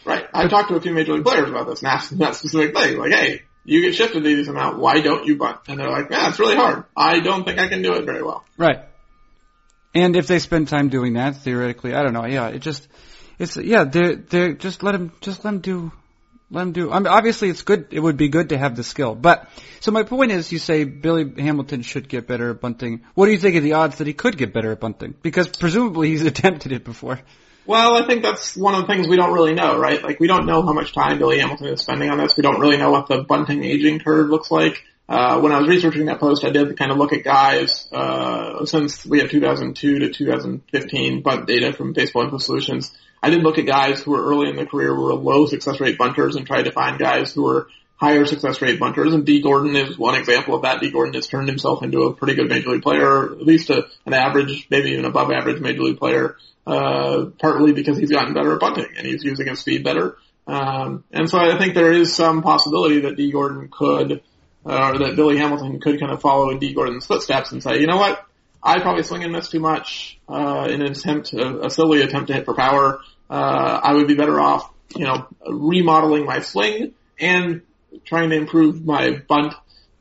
Right. 0.05 0.25
I 0.33 0.47
talked 0.47 0.69
to 0.69 0.75
a 0.75 0.81
few 0.81 0.93
major 0.93 1.13
league 1.13 1.25
players 1.25 1.49
about 1.49 1.67
this, 1.67 1.83
and 1.83 1.91
asked 1.91 2.09
them 2.09 2.19
that 2.19 2.35
specific 2.35 2.75
thing. 2.75 2.97
Like, 2.97 3.11
hey, 3.11 3.43
you 3.69 3.81
get 3.81 3.95
shifted 3.95 4.23
this 4.23 4.47
amount. 4.47 4.79
Why 4.79 5.01
don't 5.01 5.25
you 5.25 5.37
bunt? 5.37 5.59
And 5.67 5.79
they're 5.79 5.89
like, 5.89 6.09
yeah, 6.09 6.29
it's 6.29 6.39
really 6.39 6.55
hard. 6.55 6.85
I 6.95 7.19
don't 7.19 7.43
think 7.43 7.59
I 7.59 7.67
can 7.67 7.81
do 7.81 7.93
it 7.93 8.05
very 8.05 8.23
well. 8.23 8.43
Right. 8.57 8.81
And 9.93 10.15
if 10.15 10.27
they 10.27 10.39
spend 10.39 10.67
time 10.67 10.89
doing 10.89 11.13
that, 11.13 11.37
theoretically, 11.37 11.93
I 11.93 12.03
don't 12.03 12.13
know. 12.13 12.25
Yeah, 12.25 12.47
it 12.47 12.59
just, 12.59 12.87
it's 13.37 13.57
yeah. 13.57 13.85
They 13.85 14.15
they 14.15 14.53
just 14.53 14.83
let 14.83 14.91
them 14.91 15.11
just 15.21 15.43
let 15.43 15.51
them 15.51 15.61
do 15.61 15.91
let 16.51 16.63
him 16.63 16.71
do. 16.71 16.91
I 16.91 16.99
mean, 16.99 17.07
obviously, 17.07 17.49
it's 17.49 17.61
good. 17.61 17.87
It 17.91 17.99
would 17.99 18.17
be 18.17 18.29
good 18.29 18.49
to 18.49 18.57
have 18.57 18.75
the 18.75 18.83
skill. 18.83 19.15
But 19.15 19.49
so 19.79 19.91
my 19.91 20.03
point 20.03 20.31
is, 20.31 20.51
you 20.51 20.59
say 20.59 20.83
Billy 20.83 21.31
Hamilton 21.41 21.81
should 21.81 22.09
get 22.09 22.27
better 22.27 22.51
at 22.51 22.61
bunting. 22.61 23.01
What 23.13 23.27
do 23.27 23.31
you 23.31 23.37
think 23.37 23.55
of 23.55 23.63
the 23.63 23.73
odds 23.73 23.97
that 23.97 24.07
he 24.07 24.13
could 24.13 24.37
get 24.37 24.53
better 24.53 24.71
at 24.71 24.79
bunting? 24.79 25.13
Because 25.21 25.47
presumably 25.47 26.09
he's 26.09 26.25
attempted 26.33 26.71
it 26.71 26.83
before. 26.83 27.19
Well, 27.69 27.95
I 27.95 28.07
think 28.07 28.23
that's 28.23 28.57
one 28.57 28.73
of 28.73 28.81
the 28.81 28.87
things 28.87 29.07
we 29.07 29.15
don't 29.15 29.31
really 29.31 29.53
know, 29.53 29.77
right? 29.77 30.01
Like 30.01 30.19
we 30.19 30.25
don't 30.25 30.47
know 30.47 30.63
how 30.63 30.73
much 30.73 30.91
time 30.91 31.19
Billy 31.19 31.37
Hamilton 31.37 31.67
is 31.67 31.81
spending 31.81 32.09
on 32.09 32.17
this. 32.17 32.35
We 32.35 32.41
don't 32.41 32.59
really 32.59 32.77
know 32.77 32.89
what 32.89 33.05
the 33.05 33.21
bunting 33.21 33.63
aging 33.63 33.99
curve 33.99 34.31
looks 34.31 34.49
like. 34.49 34.81
Uh, 35.07 35.39
when 35.39 35.51
I 35.51 35.59
was 35.59 35.69
researching 35.69 36.07
that 36.07 36.19
post, 36.19 36.43
I 36.43 36.49
did 36.49 36.75
kind 36.79 36.91
of 36.91 36.97
look 36.97 37.13
at 37.13 37.23
guys, 37.23 37.87
uh, 37.91 38.65
since 38.65 39.05
we 39.05 39.19
have 39.19 39.29
2002 39.29 39.99
to 39.99 40.09
2015 40.09 41.21
bunt 41.21 41.45
data 41.45 41.71
from 41.71 41.93
Baseball 41.93 42.23
Info 42.23 42.39
Solutions. 42.39 42.91
I 43.21 43.29
did 43.29 43.43
look 43.43 43.59
at 43.59 43.67
guys 43.67 44.01
who 44.01 44.13
were 44.13 44.25
early 44.25 44.49
in 44.49 44.55
their 44.55 44.65
career 44.65 44.91
were 44.91 45.13
low 45.13 45.45
success 45.45 45.79
rate 45.79 45.99
bunters 45.99 46.37
and 46.37 46.47
tried 46.47 46.63
to 46.63 46.71
find 46.71 46.97
guys 46.97 47.33
who 47.33 47.43
were 47.43 47.67
higher 47.97 48.25
success 48.25 48.63
rate 48.63 48.79
bunters. 48.79 49.13
And 49.13 49.27
Dee 49.27 49.43
Gordon 49.43 49.75
is 49.75 49.95
one 49.95 50.15
example 50.15 50.55
of 50.55 50.63
that. 50.63 50.81
Dee 50.81 50.89
Gordon 50.89 51.13
has 51.13 51.27
turned 51.27 51.49
himself 51.49 51.83
into 51.83 52.03
a 52.05 52.15
pretty 52.15 52.33
good 52.33 52.49
major 52.49 52.69
league 52.69 52.81
player, 52.81 53.25
at 53.25 53.45
least 53.45 53.69
a, 53.69 53.85
an 54.07 54.13
average, 54.13 54.65
maybe 54.71 54.89
even 54.91 55.05
above 55.05 55.29
average 55.29 55.61
major 55.61 55.83
league 55.83 55.99
player, 55.99 56.35
uh, 56.69 57.25
partly 57.39 57.73
because 57.73 57.97
he's 57.97 58.11
gotten 58.11 58.33
better 58.33 58.53
at 58.53 58.59
bunting 58.59 58.87
and 58.97 59.05
he's 59.05 59.23
using 59.23 59.47
his 59.47 59.59
speed 59.59 59.83
better. 59.83 60.17
Um, 60.47 61.03
and 61.11 61.29
so 61.29 61.37
I 61.37 61.57
think 61.57 61.73
there 61.73 61.91
is 61.91 62.15
some 62.15 62.41
possibility 62.41 63.01
that 63.01 63.15
Dee 63.15 63.31
Gordon 63.31 63.69
could, 63.71 64.21
uh, 64.65 64.91
or 64.93 64.99
that 64.99 65.15
Billy 65.15 65.37
Hamilton 65.37 65.79
could 65.79 65.99
kind 65.99 66.11
of 66.11 66.21
follow 66.21 66.49
in 66.49 66.59
Dee 66.59 66.73
Gordon's 66.73 67.05
footsteps 67.05 67.51
and 67.51 67.61
say, 67.61 67.79
you 67.79 67.87
know 67.87 67.97
what? 67.97 68.25
I 68.61 68.79
probably 68.81 69.03
swing 69.03 69.23
and 69.23 69.31
miss 69.31 69.49
too 69.49 69.59
much, 69.59 70.19
uh, 70.27 70.67
in 70.69 70.81
an 70.81 70.91
attempt, 70.91 71.33
a, 71.33 71.67
a 71.67 71.69
silly 71.69 72.01
attempt 72.01 72.27
to 72.27 72.33
hit 72.33 72.45
for 72.45 72.55
power 72.55 72.99
uh, 73.29 73.79
I 73.83 73.93
would 73.93 74.07
be 74.07 74.15
better 74.15 74.39
off, 74.39 74.71
you 74.95 75.05
know, 75.05 75.27
remodeling 75.47 76.25
my 76.25 76.39
swing 76.39 76.93
and 77.19 77.61
trying 78.05 78.31
to 78.31 78.35
improve 78.35 78.83
my 78.83 79.21
bunt 79.27 79.53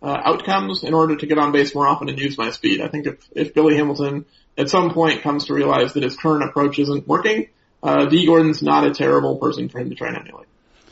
uh, 0.02 0.16
outcomes 0.24 0.84
in 0.84 0.94
order 0.94 1.16
to 1.16 1.26
get 1.26 1.38
on 1.38 1.52
base 1.52 1.74
more 1.74 1.86
often 1.86 2.08
and 2.08 2.18
use 2.18 2.38
my 2.38 2.50
speed. 2.50 2.80
I 2.80 2.88
think 2.88 3.06
if, 3.06 3.28
if 3.32 3.54
Billy 3.54 3.76
Hamilton 3.76 4.26
at 4.56 4.68
some 4.68 4.92
point 4.92 5.22
comes 5.22 5.46
to 5.46 5.54
realize 5.54 5.94
that 5.94 6.02
his 6.02 6.16
current 6.16 6.44
approach 6.44 6.78
isn't 6.78 7.06
working, 7.06 7.48
uh, 7.82 8.06
Dee 8.06 8.26
Gordon's 8.26 8.62
not 8.62 8.84
a 8.84 8.92
terrible 8.92 9.36
person 9.36 9.68
for 9.68 9.78
him 9.78 9.90
to 9.90 9.96
try 9.96 10.08
and 10.08 10.18
emulate. 10.18 10.46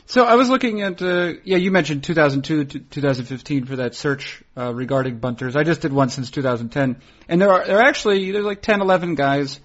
So 0.09 0.23
I 0.23 0.35
was 0.35 0.47
looking 0.47 0.81
at, 0.83 1.01
uh, 1.01 1.33
yeah, 1.43 1.57
you 1.57 1.69
mentioned 1.69 2.05
2002 2.05 2.63
to 2.63 2.79
2015 2.79 3.65
for 3.65 3.75
that 3.77 3.93
search 3.93 4.41
uh, 4.55 4.73
regarding 4.73 5.17
bunters. 5.17 5.57
I 5.57 5.63
just 5.63 5.81
did 5.81 5.91
one 5.91 6.09
since 6.09 6.31
2010, 6.31 7.01
and 7.27 7.41
there 7.41 7.51
are 7.51 7.67
there 7.67 7.79
are 7.79 7.83
actually 7.85 8.31
there's 8.31 8.45
like 8.45 8.61
10, 8.61 8.79
11 8.79 9.15
guys 9.15 9.59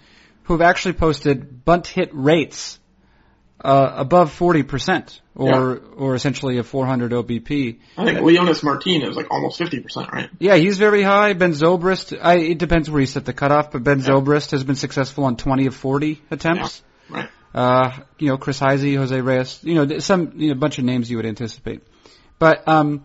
who 0.45 0.55
have 0.55 0.63
actually 0.63 0.95
posted 0.95 1.65
bunt 1.65 1.87
hit 1.87 2.11
rates 2.13 2.81
uh, 3.63 3.93
above 3.97 4.37
40%, 4.37 5.21
or 5.35 5.49
yeah. 5.49 5.89
or 5.97 6.15
essentially 6.15 6.59
a 6.59 6.65
400 6.65 7.13
OBP. 7.13 7.79
I 7.97 8.05
think 8.05 8.19
Leonys 8.19 8.63
Martin 8.63 9.03
is 9.03 9.17
like 9.17 9.29
almost 9.31 9.61
50%, 9.61 10.11
right? 10.11 10.31
Yeah, 10.39 10.57
he's 10.57 10.79
very 10.79 11.03
high. 11.03 11.33
Ben 11.33 11.53
Zobrist, 11.53 12.19
I, 12.21 12.39
it 12.39 12.59
depends 12.59 12.91
where 12.91 13.01
you 13.01 13.07
set 13.07 13.25
the 13.25 13.33
cutoff, 13.33 13.71
but 13.71 13.85
Ben 13.85 14.01
yeah. 14.01 14.07
Zobrist 14.07 14.51
has 14.51 14.65
been 14.65 14.75
successful 14.75 15.25
on 15.25 15.37
20 15.37 15.67
of 15.67 15.77
40 15.77 16.21
attempts. 16.31 16.83
Yeah. 17.11 17.17
Right. 17.17 17.29
Uh, 17.55 17.93
you 18.19 18.29
know, 18.29 18.39
Chris 18.39 18.59
Heisey, 18.59 18.97
Jose 18.97 19.21
Reyes, 19.21 19.61
you 19.63 19.75
know, 19.75 19.99
some, 19.99 20.33
you 20.37 20.49
know, 20.49 20.53
a 20.53 20.57
bunch 20.57 20.79
of 20.79 20.85
names 20.85 21.11
you 21.11 21.19
would 21.19 21.27
anticipate. 21.27 21.83
But, 22.39 22.67
um, 22.67 23.05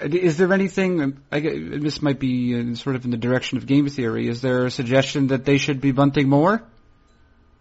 is 0.00 0.38
there 0.38 0.52
anything, 0.54 1.20
I, 1.30 1.40
guess, 1.40 1.52
this 1.54 2.00
might 2.00 2.18
be 2.18 2.54
in, 2.54 2.76
sort 2.76 2.96
of 2.96 3.04
in 3.04 3.10
the 3.10 3.18
direction 3.18 3.58
of 3.58 3.66
game 3.66 3.88
theory, 3.88 4.28
is 4.28 4.40
there 4.40 4.64
a 4.64 4.70
suggestion 4.70 5.26
that 5.26 5.44
they 5.44 5.58
should 5.58 5.80
be 5.80 5.92
bunting 5.92 6.28
more? 6.28 6.62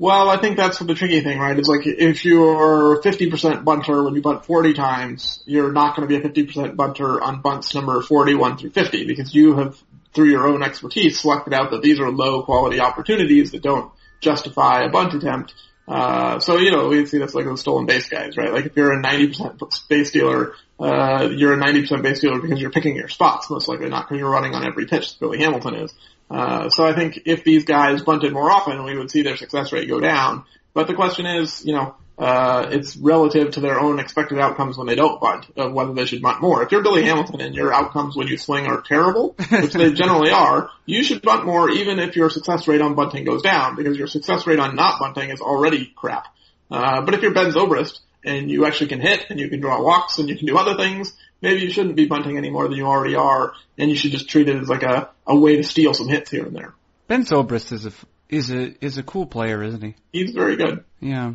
Well, 0.02 0.30
I 0.30 0.38
think 0.38 0.56
that's 0.56 0.80
the 0.80 0.95
tricky 0.95 1.20
thing, 1.20 1.39
right? 1.39 1.60
It's 1.60 1.68
like 1.68 1.86
if 1.86 2.24
you're 2.24 3.02
50% 3.02 3.66
bunter 3.66 4.02
when 4.02 4.16
you 4.16 4.22
bunt 4.22 4.45
40 4.45 4.74
times, 4.74 5.43
you're 5.45 5.74
not 5.74 5.97
going 5.97 6.08
to 6.08 6.20
be 6.20 6.26
a 6.26 6.47
50% 6.47 6.78
bunter 6.78 7.22
on 7.22 7.41
bunts 7.41 7.76
number 7.76 8.02
41 8.02 8.58
through 8.58 8.70
50 8.70 9.06
because 9.06 9.36
you 9.36 9.58
have, 9.58 9.78
through 10.14 10.30
your 10.30 10.47
own 10.47 10.64
expertise, 10.64 11.20
selected 11.20 11.54
out 11.54 11.72
that 11.72 11.82
these 11.82 12.00
are 12.00 12.10
low 12.10 12.43
quality 12.43 12.80
opportunities 12.80 13.52
that 13.52 13.62
don't 13.62 13.91
justify 14.22 14.84
a 14.84 14.89
bunt 14.89 15.16
attempt. 15.16 15.54
Uh, 15.86 16.39
so, 16.39 16.56
you 16.56 16.72
know, 16.72 16.88
we 16.88 17.06
see 17.06 17.18
this 17.18 17.36
like 17.36 17.45
the 17.45 17.58
stolen 17.58 17.86
base 17.86 18.08
guys, 18.08 18.38
right? 18.38 18.54
Like 18.54 18.68
if 18.68 18.78
you're 18.78 18.97
a 18.97 19.04
90% 19.04 19.89
base 19.89 20.10
stealer, 20.10 20.54
uh, 20.80 21.28
you're 21.30 21.56
a 21.56 21.58
90% 21.58 22.04
base 22.04 22.20
stealer 22.20 22.39
because 22.39 22.62
you're 22.62 22.72
picking 22.72 22.95
your 22.95 23.10
spots, 23.10 23.50
most 23.50 23.68
likely 23.68 23.89
not 23.89 24.08
because 24.08 24.20
you're 24.20 24.32
running 24.32 24.56
on 24.56 24.66
every 24.66 24.86
pitch 24.86 25.12
that 25.12 25.20
Billy 25.20 25.39
Hamilton 25.39 25.76
is. 25.76 25.93
Uh, 26.30 26.70
so 26.70 26.86
I 26.86 26.94
think 26.94 27.22
if 27.26 27.44
these 27.44 27.66
guys 27.66 28.02
bunted 28.02 28.34
more 28.34 28.52
often, 28.52 28.84
we 28.84 28.98
would 28.98 29.10
see 29.10 29.24
their 29.24 29.38
success 29.38 29.72
rate 29.72 29.88
go 29.88 30.00
down. 30.00 30.46
But 30.74 30.88
the 30.88 30.94
question 30.94 31.26
is, 31.26 31.66
you 31.66 31.74
know, 31.74 31.96
uh, 32.20 32.68
it's 32.72 32.98
relative 32.98 33.52
to 33.52 33.62
their 33.62 33.80
own 33.80 33.98
expected 33.98 34.40
outcomes 34.40 34.78
when 34.78 34.88
they 34.88 34.96
don't 34.96 35.22
bunt, 35.22 35.48
of 35.56 35.72
whether 35.72 35.94
they 35.94 36.06
should 36.06 36.22
bunt 36.22 36.42
more. 36.42 36.62
If 36.62 36.72
you're 36.72 36.84
Billy 36.84 37.04
Hamilton 37.04 37.40
and 37.40 37.56
your 37.56 37.74
outcomes 37.74 38.16
when 38.16 38.28
you 38.28 38.38
swing 38.38 38.68
are 38.68 38.82
terrible, 38.82 39.36
which 39.50 39.74
they 39.74 39.94
generally 39.94 40.32
are, 40.32 40.70
you 40.86 41.02
should 41.02 41.22
bunt 41.22 41.46
more 41.46 41.70
even 41.70 41.98
if 41.98 42.18
your 42.18 42.30
success 42.30 42.68
rate 42.68 42.82
on 42.82 42.94
bunting 42.94 43.24
goes 43.24 43.42
down, 43.42 43.78
because 43.78 43.98
your 43.98 44.08
success 44.08 44.46
rate 44.46 44.60
on 44.60 44.76
not 44.76 45.00
bunting 45.00 45.30
is 45.30 45.40
already 45.40 45.92
crap. 45.96 46.28
Uh, 46.70 47.02
but 47.02 47.14
if 47.14 47.22
you're 47.22 47.34
Ben 47.34 47.52
Zobrist 47.52 48.00
and 48.24 48.52
you 48.52 48.66
actually 48.66 48.88
can 48.88 49.00
hit 49.00 49.28
and 49.30 49.40
you 49.40 49.50
can 49.50 49.62
draw 49.62 49.82
walks 49.82 50.20
and 50.20 50.28
you 50.28 50.36
can 50.38 50.46
do 50.46 50.58
other 50.58 50.76
things, 50.76 51.14
maybe 51.42 51.62
you 51.62 51.72
shouldn't 51.72 51.96
be 51.96 52.06
bunting 52.06 52.38
any 52.38 52.50
more 52.50 52.68
than 52.68 52.78
you 52.78 52.86
already 52.86 53.16
are, 53.16 53.54
and 53.78 53.90
you 53.90 53.96
should 53.96 54.12
just 54.12 54.30
treat 54.30 54.50
it 54.50 54.58
as 54.58 54.70
like 54.70 54.84
a, 54.84 55.10
a 55.26 55.36
way 55.38 55.58
to 55.58 55.64
steal 55.64 55.94
some 55.94 56.08
hits 56.08 56.32
here 56.32 56.46
and 56.46 56.56
there. 56.56 56.74
Ben 57.08 57.26
Zobrist 57.26 57.72
is 57.72 57.86
a 57.86 57.92
is 58.30 58.52
a 58.52 58.86
is 58.86 58.98
a 58.98 59.04
cool 59.04 59.26
player, 59.26 59.64
isn't 59.64 59.82
he? 59.82 59.96
He's 60.12 60.32
very 60.32 60.56
good. 60.56 60.84
Yeah. 61.00 61.34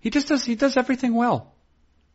He 0.00 0.10
just 0.10 0.28
does. 0.28 0.44
He 0.44 0.54
does 0.54 0.76
everything 0.76 1.14
well. 1.14 1.54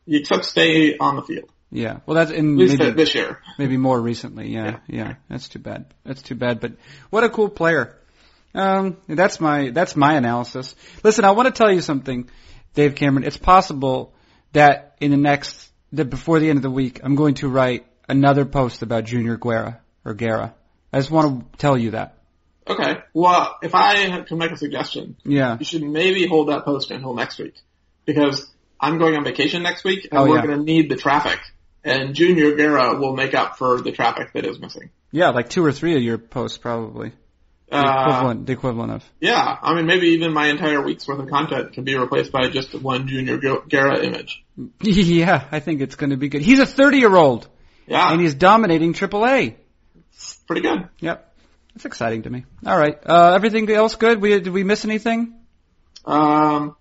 Except 0.07 0.45
stay 0.45 0.97
on 0.97 1.15
the 1.15 1.23
field. 1.23 1.49
Yeah. 1.71 1.99
Well, 2.05 2.15
that's 2.15 2.31
in 2.31 2.53
At 2.53 2.57
least 2.59 2.77
maybe, 2.77 2.91
this 2.91 3.15
year. 3.15 3.39
maybe 3.57 3.77
more 3.77 3.99
recently. 3.99 4.49
Yeah, 4.49 4.79
yeah. 4.87 5.15
That's 5.29 5.49
too 5.49 5.59
bad. 5.59 5.85
That's 6.05 6.21
too 6.21 6.35
bad. 6.35 6.59
But 6.59 6.73
what 7.09 7.23
a 7.23 7.29
cool 7.29 7.49
player. 7.49 7.97
Um, 8.53 8.97
that's 9.07 9.41
my 9.41 9.71
that's 9.71 9.95
my 9.95 10.13
analysis. 10.13 10.75
Listen, 11.03 11.25
I 11.25 11.31
want 11.31 11.53
to 11.53 11.63
tell 11.63 11.73
you 11.73 11.81
something, 11.81 12.29
Dave 12.75 12.93
Cameron. 12.93 13.23
It's 13.23 13.37
possible 13.37 14.13
that 14.51 14.95
in 15.01 15.09
the 15.09 15.17
next 15.17 15.71
that 15.93 16.05
before 16.09 16.39
the 16.39 16.49
end 16.49 16.57
of 16.57 16.63
the 16.63 16.69
week, 16.71 16.99
I'm 17.03 17.15
going 17.15 17.35
to 17.35 17.47
write 17.47 17.85
another 18.09 18.45
post 18.45 18.81
about 18.81 19.05
Junior 19.05 19.37
Guerra 19.37 19.79
or 20.05 20.13
Guerra. 20.13 20.53
I 20.91 20.99
just 20.99 21.09
want 21.11 21.51
to 21.53 21.57
tell 21.57 21.77
you 21.77 21.91
that. 21.91 22.17
Okay. 22.67 22.97
Well, 23.13 23.57
if 23.61 23.73
I 23.75 24.21
can 24.23 24.37
make 24.37 24.51
a 24.51 24.57
suggestion, 24.57 25.17
Yeah. 25.23 25.57
you 25.59 25.65
should 25.65 25.83
maybe 25.83 26.25
hold 26.27 26.49
that 26.49 26.65
post 26.65 26.91
until 26.91 27.13
next 27.13 27.37
week 27.39 27.55
because 28.05 28.49
I'm 28.79 28.97
going 28.99 29.15
on 29.15 29.23
vacation 29.23 29.63
next 29.63 29.83
week 29.83 30.07
and 30.11 30.19
Oh, 30.19 30.25
we're 30.27 30.37
yeah. 30.37 30.45
going 30.45 30.57
to 30.59 30.63
need 30.63 30.89
the 30.89 30.95
traffic. 30.95 31.39
And 31.83 32.15
Junior 32.15 32.55
Guerra 32.55 32.97
will 32.97 33.13
make 33.15 33.33
up 33.33 33.57
for 33.57 33.81
the 33.81 33.91
traffic 33.91 34.31
that 34.33 34.45
is 34.45 34.59
missing. 34.59 34.89
Yeah, 35.11 35.29
like 35.29 35.49
two 35.49 35.63
or 35.65 35.71
three 35.73 35.95
of 35.97 36.01
your 36.01 36.17
posts 36.17 36.57
probably. 36.57 37.11
The 37.69 37.77
Uh, 37.77 38.01
equivalent, 38.07 38.45
the 38.45 38.53
equivalent 38.53 38.91
of. 38.91 39.03
yeah, 39.19 39.57
I 39.61 39.73
mean 39.73 39.85
maybe 39.87 40.07
even 40.09 40.31
my 40.33 40.47
entire 40.47 40.81
week's 40.83 41.07
worth 41.07 41.19
of 41.19 41.27
content 41.29 41.73
can 41.73 41.83
be 41.83 41.95
replaced 41.95 42.31
by 42.31 42.49
just 42.49 42.73
one 42.75 43.07
Junior 43.07 43.37
Gu- 43.37 43.63
Guerra 43.67 43.99
image. 44.03 44.43
Yeah, 44.81 45.45
I 45.51 45.59
think 45.59 45.81
it's 45.81 45.95
going 45.95 46.11
to 46.11 46.17
be 46.17 46.29
good. 46.29 46.41
He's 46.41 46.59
a 46.59 46.65
30 46.65 46.97
year 46.99 47.15
old 47.15 47.47
Yeah, 47.87 48.11
and 48.11 48.21
he's 48.21 48.35
dominating 48.35 48.93
AAA. 48.93 49.55
It's 50.13 50.35
pretty 50.45 50.61
good. 50.61 50.87
Yep. 50.99 51.33
It's 51.75 51.85
exciting 51.85 52.21
to 52.23 52.29
me. 52.29 52.45
All 52.65 52.77
right. 52.77 52.95
Uh, 53.03 53.33
everything 53.33 53.67
else 53.71 53.95
good? 53.95 54.21
We, 54.21 54.29
did 54.39 54.49
we 54.49 54.63
miss 54.63 54.85
anything? 54.85 55.33
Um, 56.05 56.75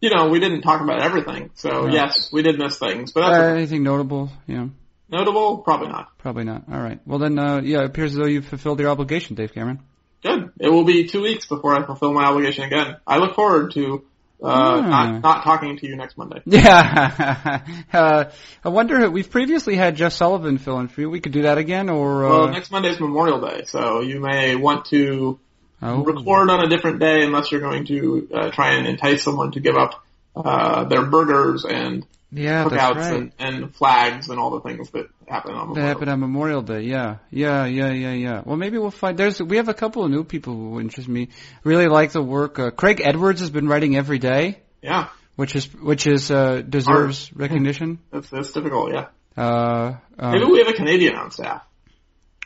you 0.00 0.10
know, 0.12 0.28
we 0.28 0.40
didn't 0.40 0.62
talk 0.62 0.80
about 0.80 1.00
everything, 1.00 1.50
so 1.54 1.86
No. 1.86 1.92
yes, 1.92 2.30
we 2.32 2.42
did 2.42 2.58
miss 2.58 2.78
things, 2.78 3.12
but 3.12 3.22
Uh, 3.32 3.54
anything 3.54 3.82
notable? 3.84 4.30
Yeah, 4.48 4.66
notable. 5.08 5.58
Probably 5.58 5.88
not. 5.88 6.18
probably 6.18 6.44
not. 6.44 6.64
All 6.72 6.80
right. 6.80 6.98
Well 7.06 7.18
then, 7.20 7.38
uh, 7.38 7.60
yeah, 7.62 7.80
it 7.80 7.86
appears 7.86 8.12
as 8.12 8.18
though 8.18 8.26
you've 8.26 8.46
fulfilled 8.46 8.80
your 8.80 8.90
obligation, 8.90 9.36
Dave 9.36 9.52
Cameron. 9.52 9.80
Good. 10.22 10.52
It 10.58 10.68
will 10.68 10.84
be 10.84 11.06
two 11.06 11.22
weeks 11.22 11.46
before 11.46 11.74
I 11.76 11.84
fulfill 11.84 12.12
my 12.12 12.24
obligation 12.24 12.64
again. 12.64 12.96
I 13.06 13.18
look 13.18 13.34
forward 13.34 13.72
to 13.72 14.04
uh, 14.42 14.82
Hmm. 14.82 14.90
not 14.90 15.22
not 15.22 15.44
talking 15.44 15.76
to 15.78 15.86
you 15.86 15.96
next 15.96 16.16
Monday. 16.16 16.42
Yeah. 16.46 17.62
uh, 17.92 18.24
I 18.64 18.68
wonder, 18.68 19.10
we've 19.10 19.30
previously 19.30 19.76
had 19.76 19.96
Jeff 19.96 20.12
Sullivan 20.12 20.58
fill 20.58 20.78
in 20.80 20.88
for 20.88 21.00
you. 21.00 21.10
We 21.10 21.20
could 21.20 21.32
do 21.32 21.42
that 21.42 21.58
again 21.58 21.88
or, 21.88 22.24
uh, 22.24 22.30
Well, 22.30 22.48
next 22.48 22.70
Monday 22.70 22.90
is 22.90 23.00
Memorial 23.00 23.40
Day, 23.40 23.64
so 23.64 24.00
you 24.00 24.20
may 24.20 24.54
want 24.54 24.86
to 24.86 25.40
oh. 25.82 26.04
record 26.04 26.50
on 26.50 26.64
a 26.64 26.68
different 26.68 27.00
day 27.00 27.24
unless 27.24 27.50
you're 27.50 27.60
going 27.60 27.86
to 27.86 28.28
uh, 28.32 28.50
try 28.50 28.74
and 28.74 28.86
entice 28.86 29.22
someone 29.24 29.52
to 29.52 29.60
give 29.60 29.76
up 29.76 30.04
uh, 30.36 30.84
their 30.84 31.04
burgers 31.04 31.64
and 31.64 32.06
Yeah, 32.30 32.68
that's 32.68 32.74
cookouts 32.74 32.96
right. 32.96 33.12
and, 33.14 33.32
and 33.38 33.74
flags 33.74 34.28
and 34.28 34.38
all 34.38 34.50
the 34.50 34.60
things 34.60 34.90
that 34.90 35.06
happen 35.26 35.54
on 35.54 35.68
That 35.68 35.74
Memorial 35.74 35.88
happened 35.88 36.10
on 36.10 36.20
Memorial 36.20 36.62
Day. 36.62 36.82
Yeah, 36.82 37.16
yeah, 37.30 37.64
yeah, 37.64 37.90
yeah, 37.90 38.12
yeah. 38.12 38.42
Well, 38.44 38.56
maybe 38.56 38.76
we'll 38.76 38.90
find. 38.90 39.16
There's 39.16 39.40
we 39.40 39.56
have 39.56 39.68
a 39.68 39.74
couple 39.74 40.04
of 40.04 40.10
new 40.10 40.24
people 40.24 40.54
who 40.54 40.80
interest 40.80 41.08
me. 41.08 41.28
Really 41.64 41.86
like 41.86 42.12
the 42.12 42.22
work. 42.22 42.58
Uh, 42.58 42.70
Craig 42.70 43.00
Edwards 43.02 43.40
has 43.40 43.48
been 43.48 43.66
writing 43.66 43.96
every 43.96 44.18
day, 44.18 44.58
Yeah, 44.82 45.08
which 45.36 45.56
is 45.56 45.72
which 45.74 46.06
is 46.06 46.30
uh, 46.30 46.60
deserves 46.60 47.32
recognition. 47.34 47.98
that's, 48.12 48.28
that's 48.28 48.52
difficult, 48.52 48.92
yeah. 48.92 49.06
Uh, 49.34 49.96
um, 50.18 50.32
Maybe 50.32 50.44
we 50.44 50.58
have 50.58 50.68
a 50.68 50.74
Canadian 50.74 51.14
on 51.14 51.30
staff. 51.30 51.62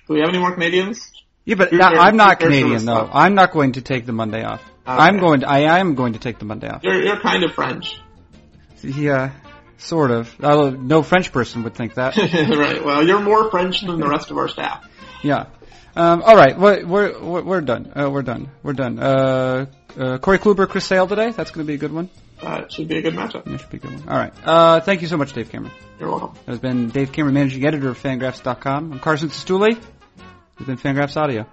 Do 0.07 0.14
we 0.14 0.20
have 0.20 0.28
any 0.28 0.39
more 0.39 0.53
Canadians? 0.53 1.11
yeah, 1.45 1.57
but 1.57 1.70
there- 1.72 1.83
I'm 1.83 2.16
not 2.16 2.39
Canadian 2.39 2.85
though. 2.85 3.11
I'm 3.12 3.35
not 3.35 3.51
going 3.53 3.72
to 3.72 3.80
take 3.80 4.07
the 4.07 4.12
Monday 4.12 4.45
off. 4.45 4.62
I'm 4.87 5.18
going. 5.18 5.41
To, 5.41 5.49
I 5.49 5.78
am 5.80 5.97
going 5.97 6.12
to 6.12 6.20
take 6.20 6.39
the 6.39 6.45
Monday 6.45 6.68
off. 6.68 6.83
You're, 6.85 7.03
you're 7.03 7.20
kind 7.20 7.43
of 7.45 7.53
French. 7.53 7.99
Yeah, 8.83 9.30
sort 9.83 10.11
of. 10.11 10.35
Although 10.43 10.70
no 10.70 11.03
French 11.03 11.33
person 11.33 11.62
would 11.64 11.74
think 11.74 11.95
that. 11.95 12.16
right, 12.16 12.85
well, 12.85 13.07
you're 13.07 13.20
more 13.20 13.51
French 13.51 13.83
than 13.83 14.01
the 14.01 14.09
rest 14.09 14.30
of 14.30 14.39
our 14.39 14.49
staff. 14.49 14.87
Yeah. 15.22 15.47
Um, 15.95 16.22
all 16.22 16.37
right, 16.37 16.59
we're 16.59 16.87
we're 16.87 17.20
we're, 17.20 17.43
we're 17.43 17.61
done. 17.61 17.93
Uh, 17.95 18.11
we're 18.11 18.22
done. 18.22 18.49
We're 18.62 18.72
done. 18.72 18.99
Uh, 18.99 19.66
uh, 19.99 20.18
Corey 20.18 20.39
Kluber, 20.39 20.68
Chris 20.68 20.87
Sale 20.87 21.07
today. 21.07 21.30
That's 21.33 21.51
going 21.51 21.66
to 21.66 21.68
be 21.68 21.74
a 21.74 21.78
good 21.78 21.93
one. 21.93 22.09
Uh, 22.41 22.62
it 22.64 22.72
should 22.72 22.89
be 22.89 22.97
a 22.99 23.03
good 23.03 23.14
matchup. 23.14 23.45
That 23.45 23.61
should 23.61 23.70
be 23.70 23.76
a 23.76 23.80
good 23.80 23.93
one. 23.93 24.09
All 24.09 24.16
right. 24.16 24.33
Uh, 24.45 24.80
thank 24.80 25.03
you 25.03 25.09
so 25.09 25.16
much, 25.16 25.33
Dave 25.33 25.51
Cameron. 25.51 25.72
You're 26.01 26.09
welcome. 26.09 26.35
That 26.47 26.53
has 26.53 26.59
been 26.59 26.89
Dave 26.89 27.12
Cameron, 27.12 27.35
managing 27.35 27.64
editor 27.64 27.91
of 27.91 28.03
Fangraphs.com. 28.03 28.93
I'm 28.93 28.99
Carson 29.01 29.28
Cistulli. 29.28 29.74
This 29.74 29.87
has 30.59 30.66
been 30.66 30.78
Fangraphs 30.78 31.16
Audio. 31.16 31.47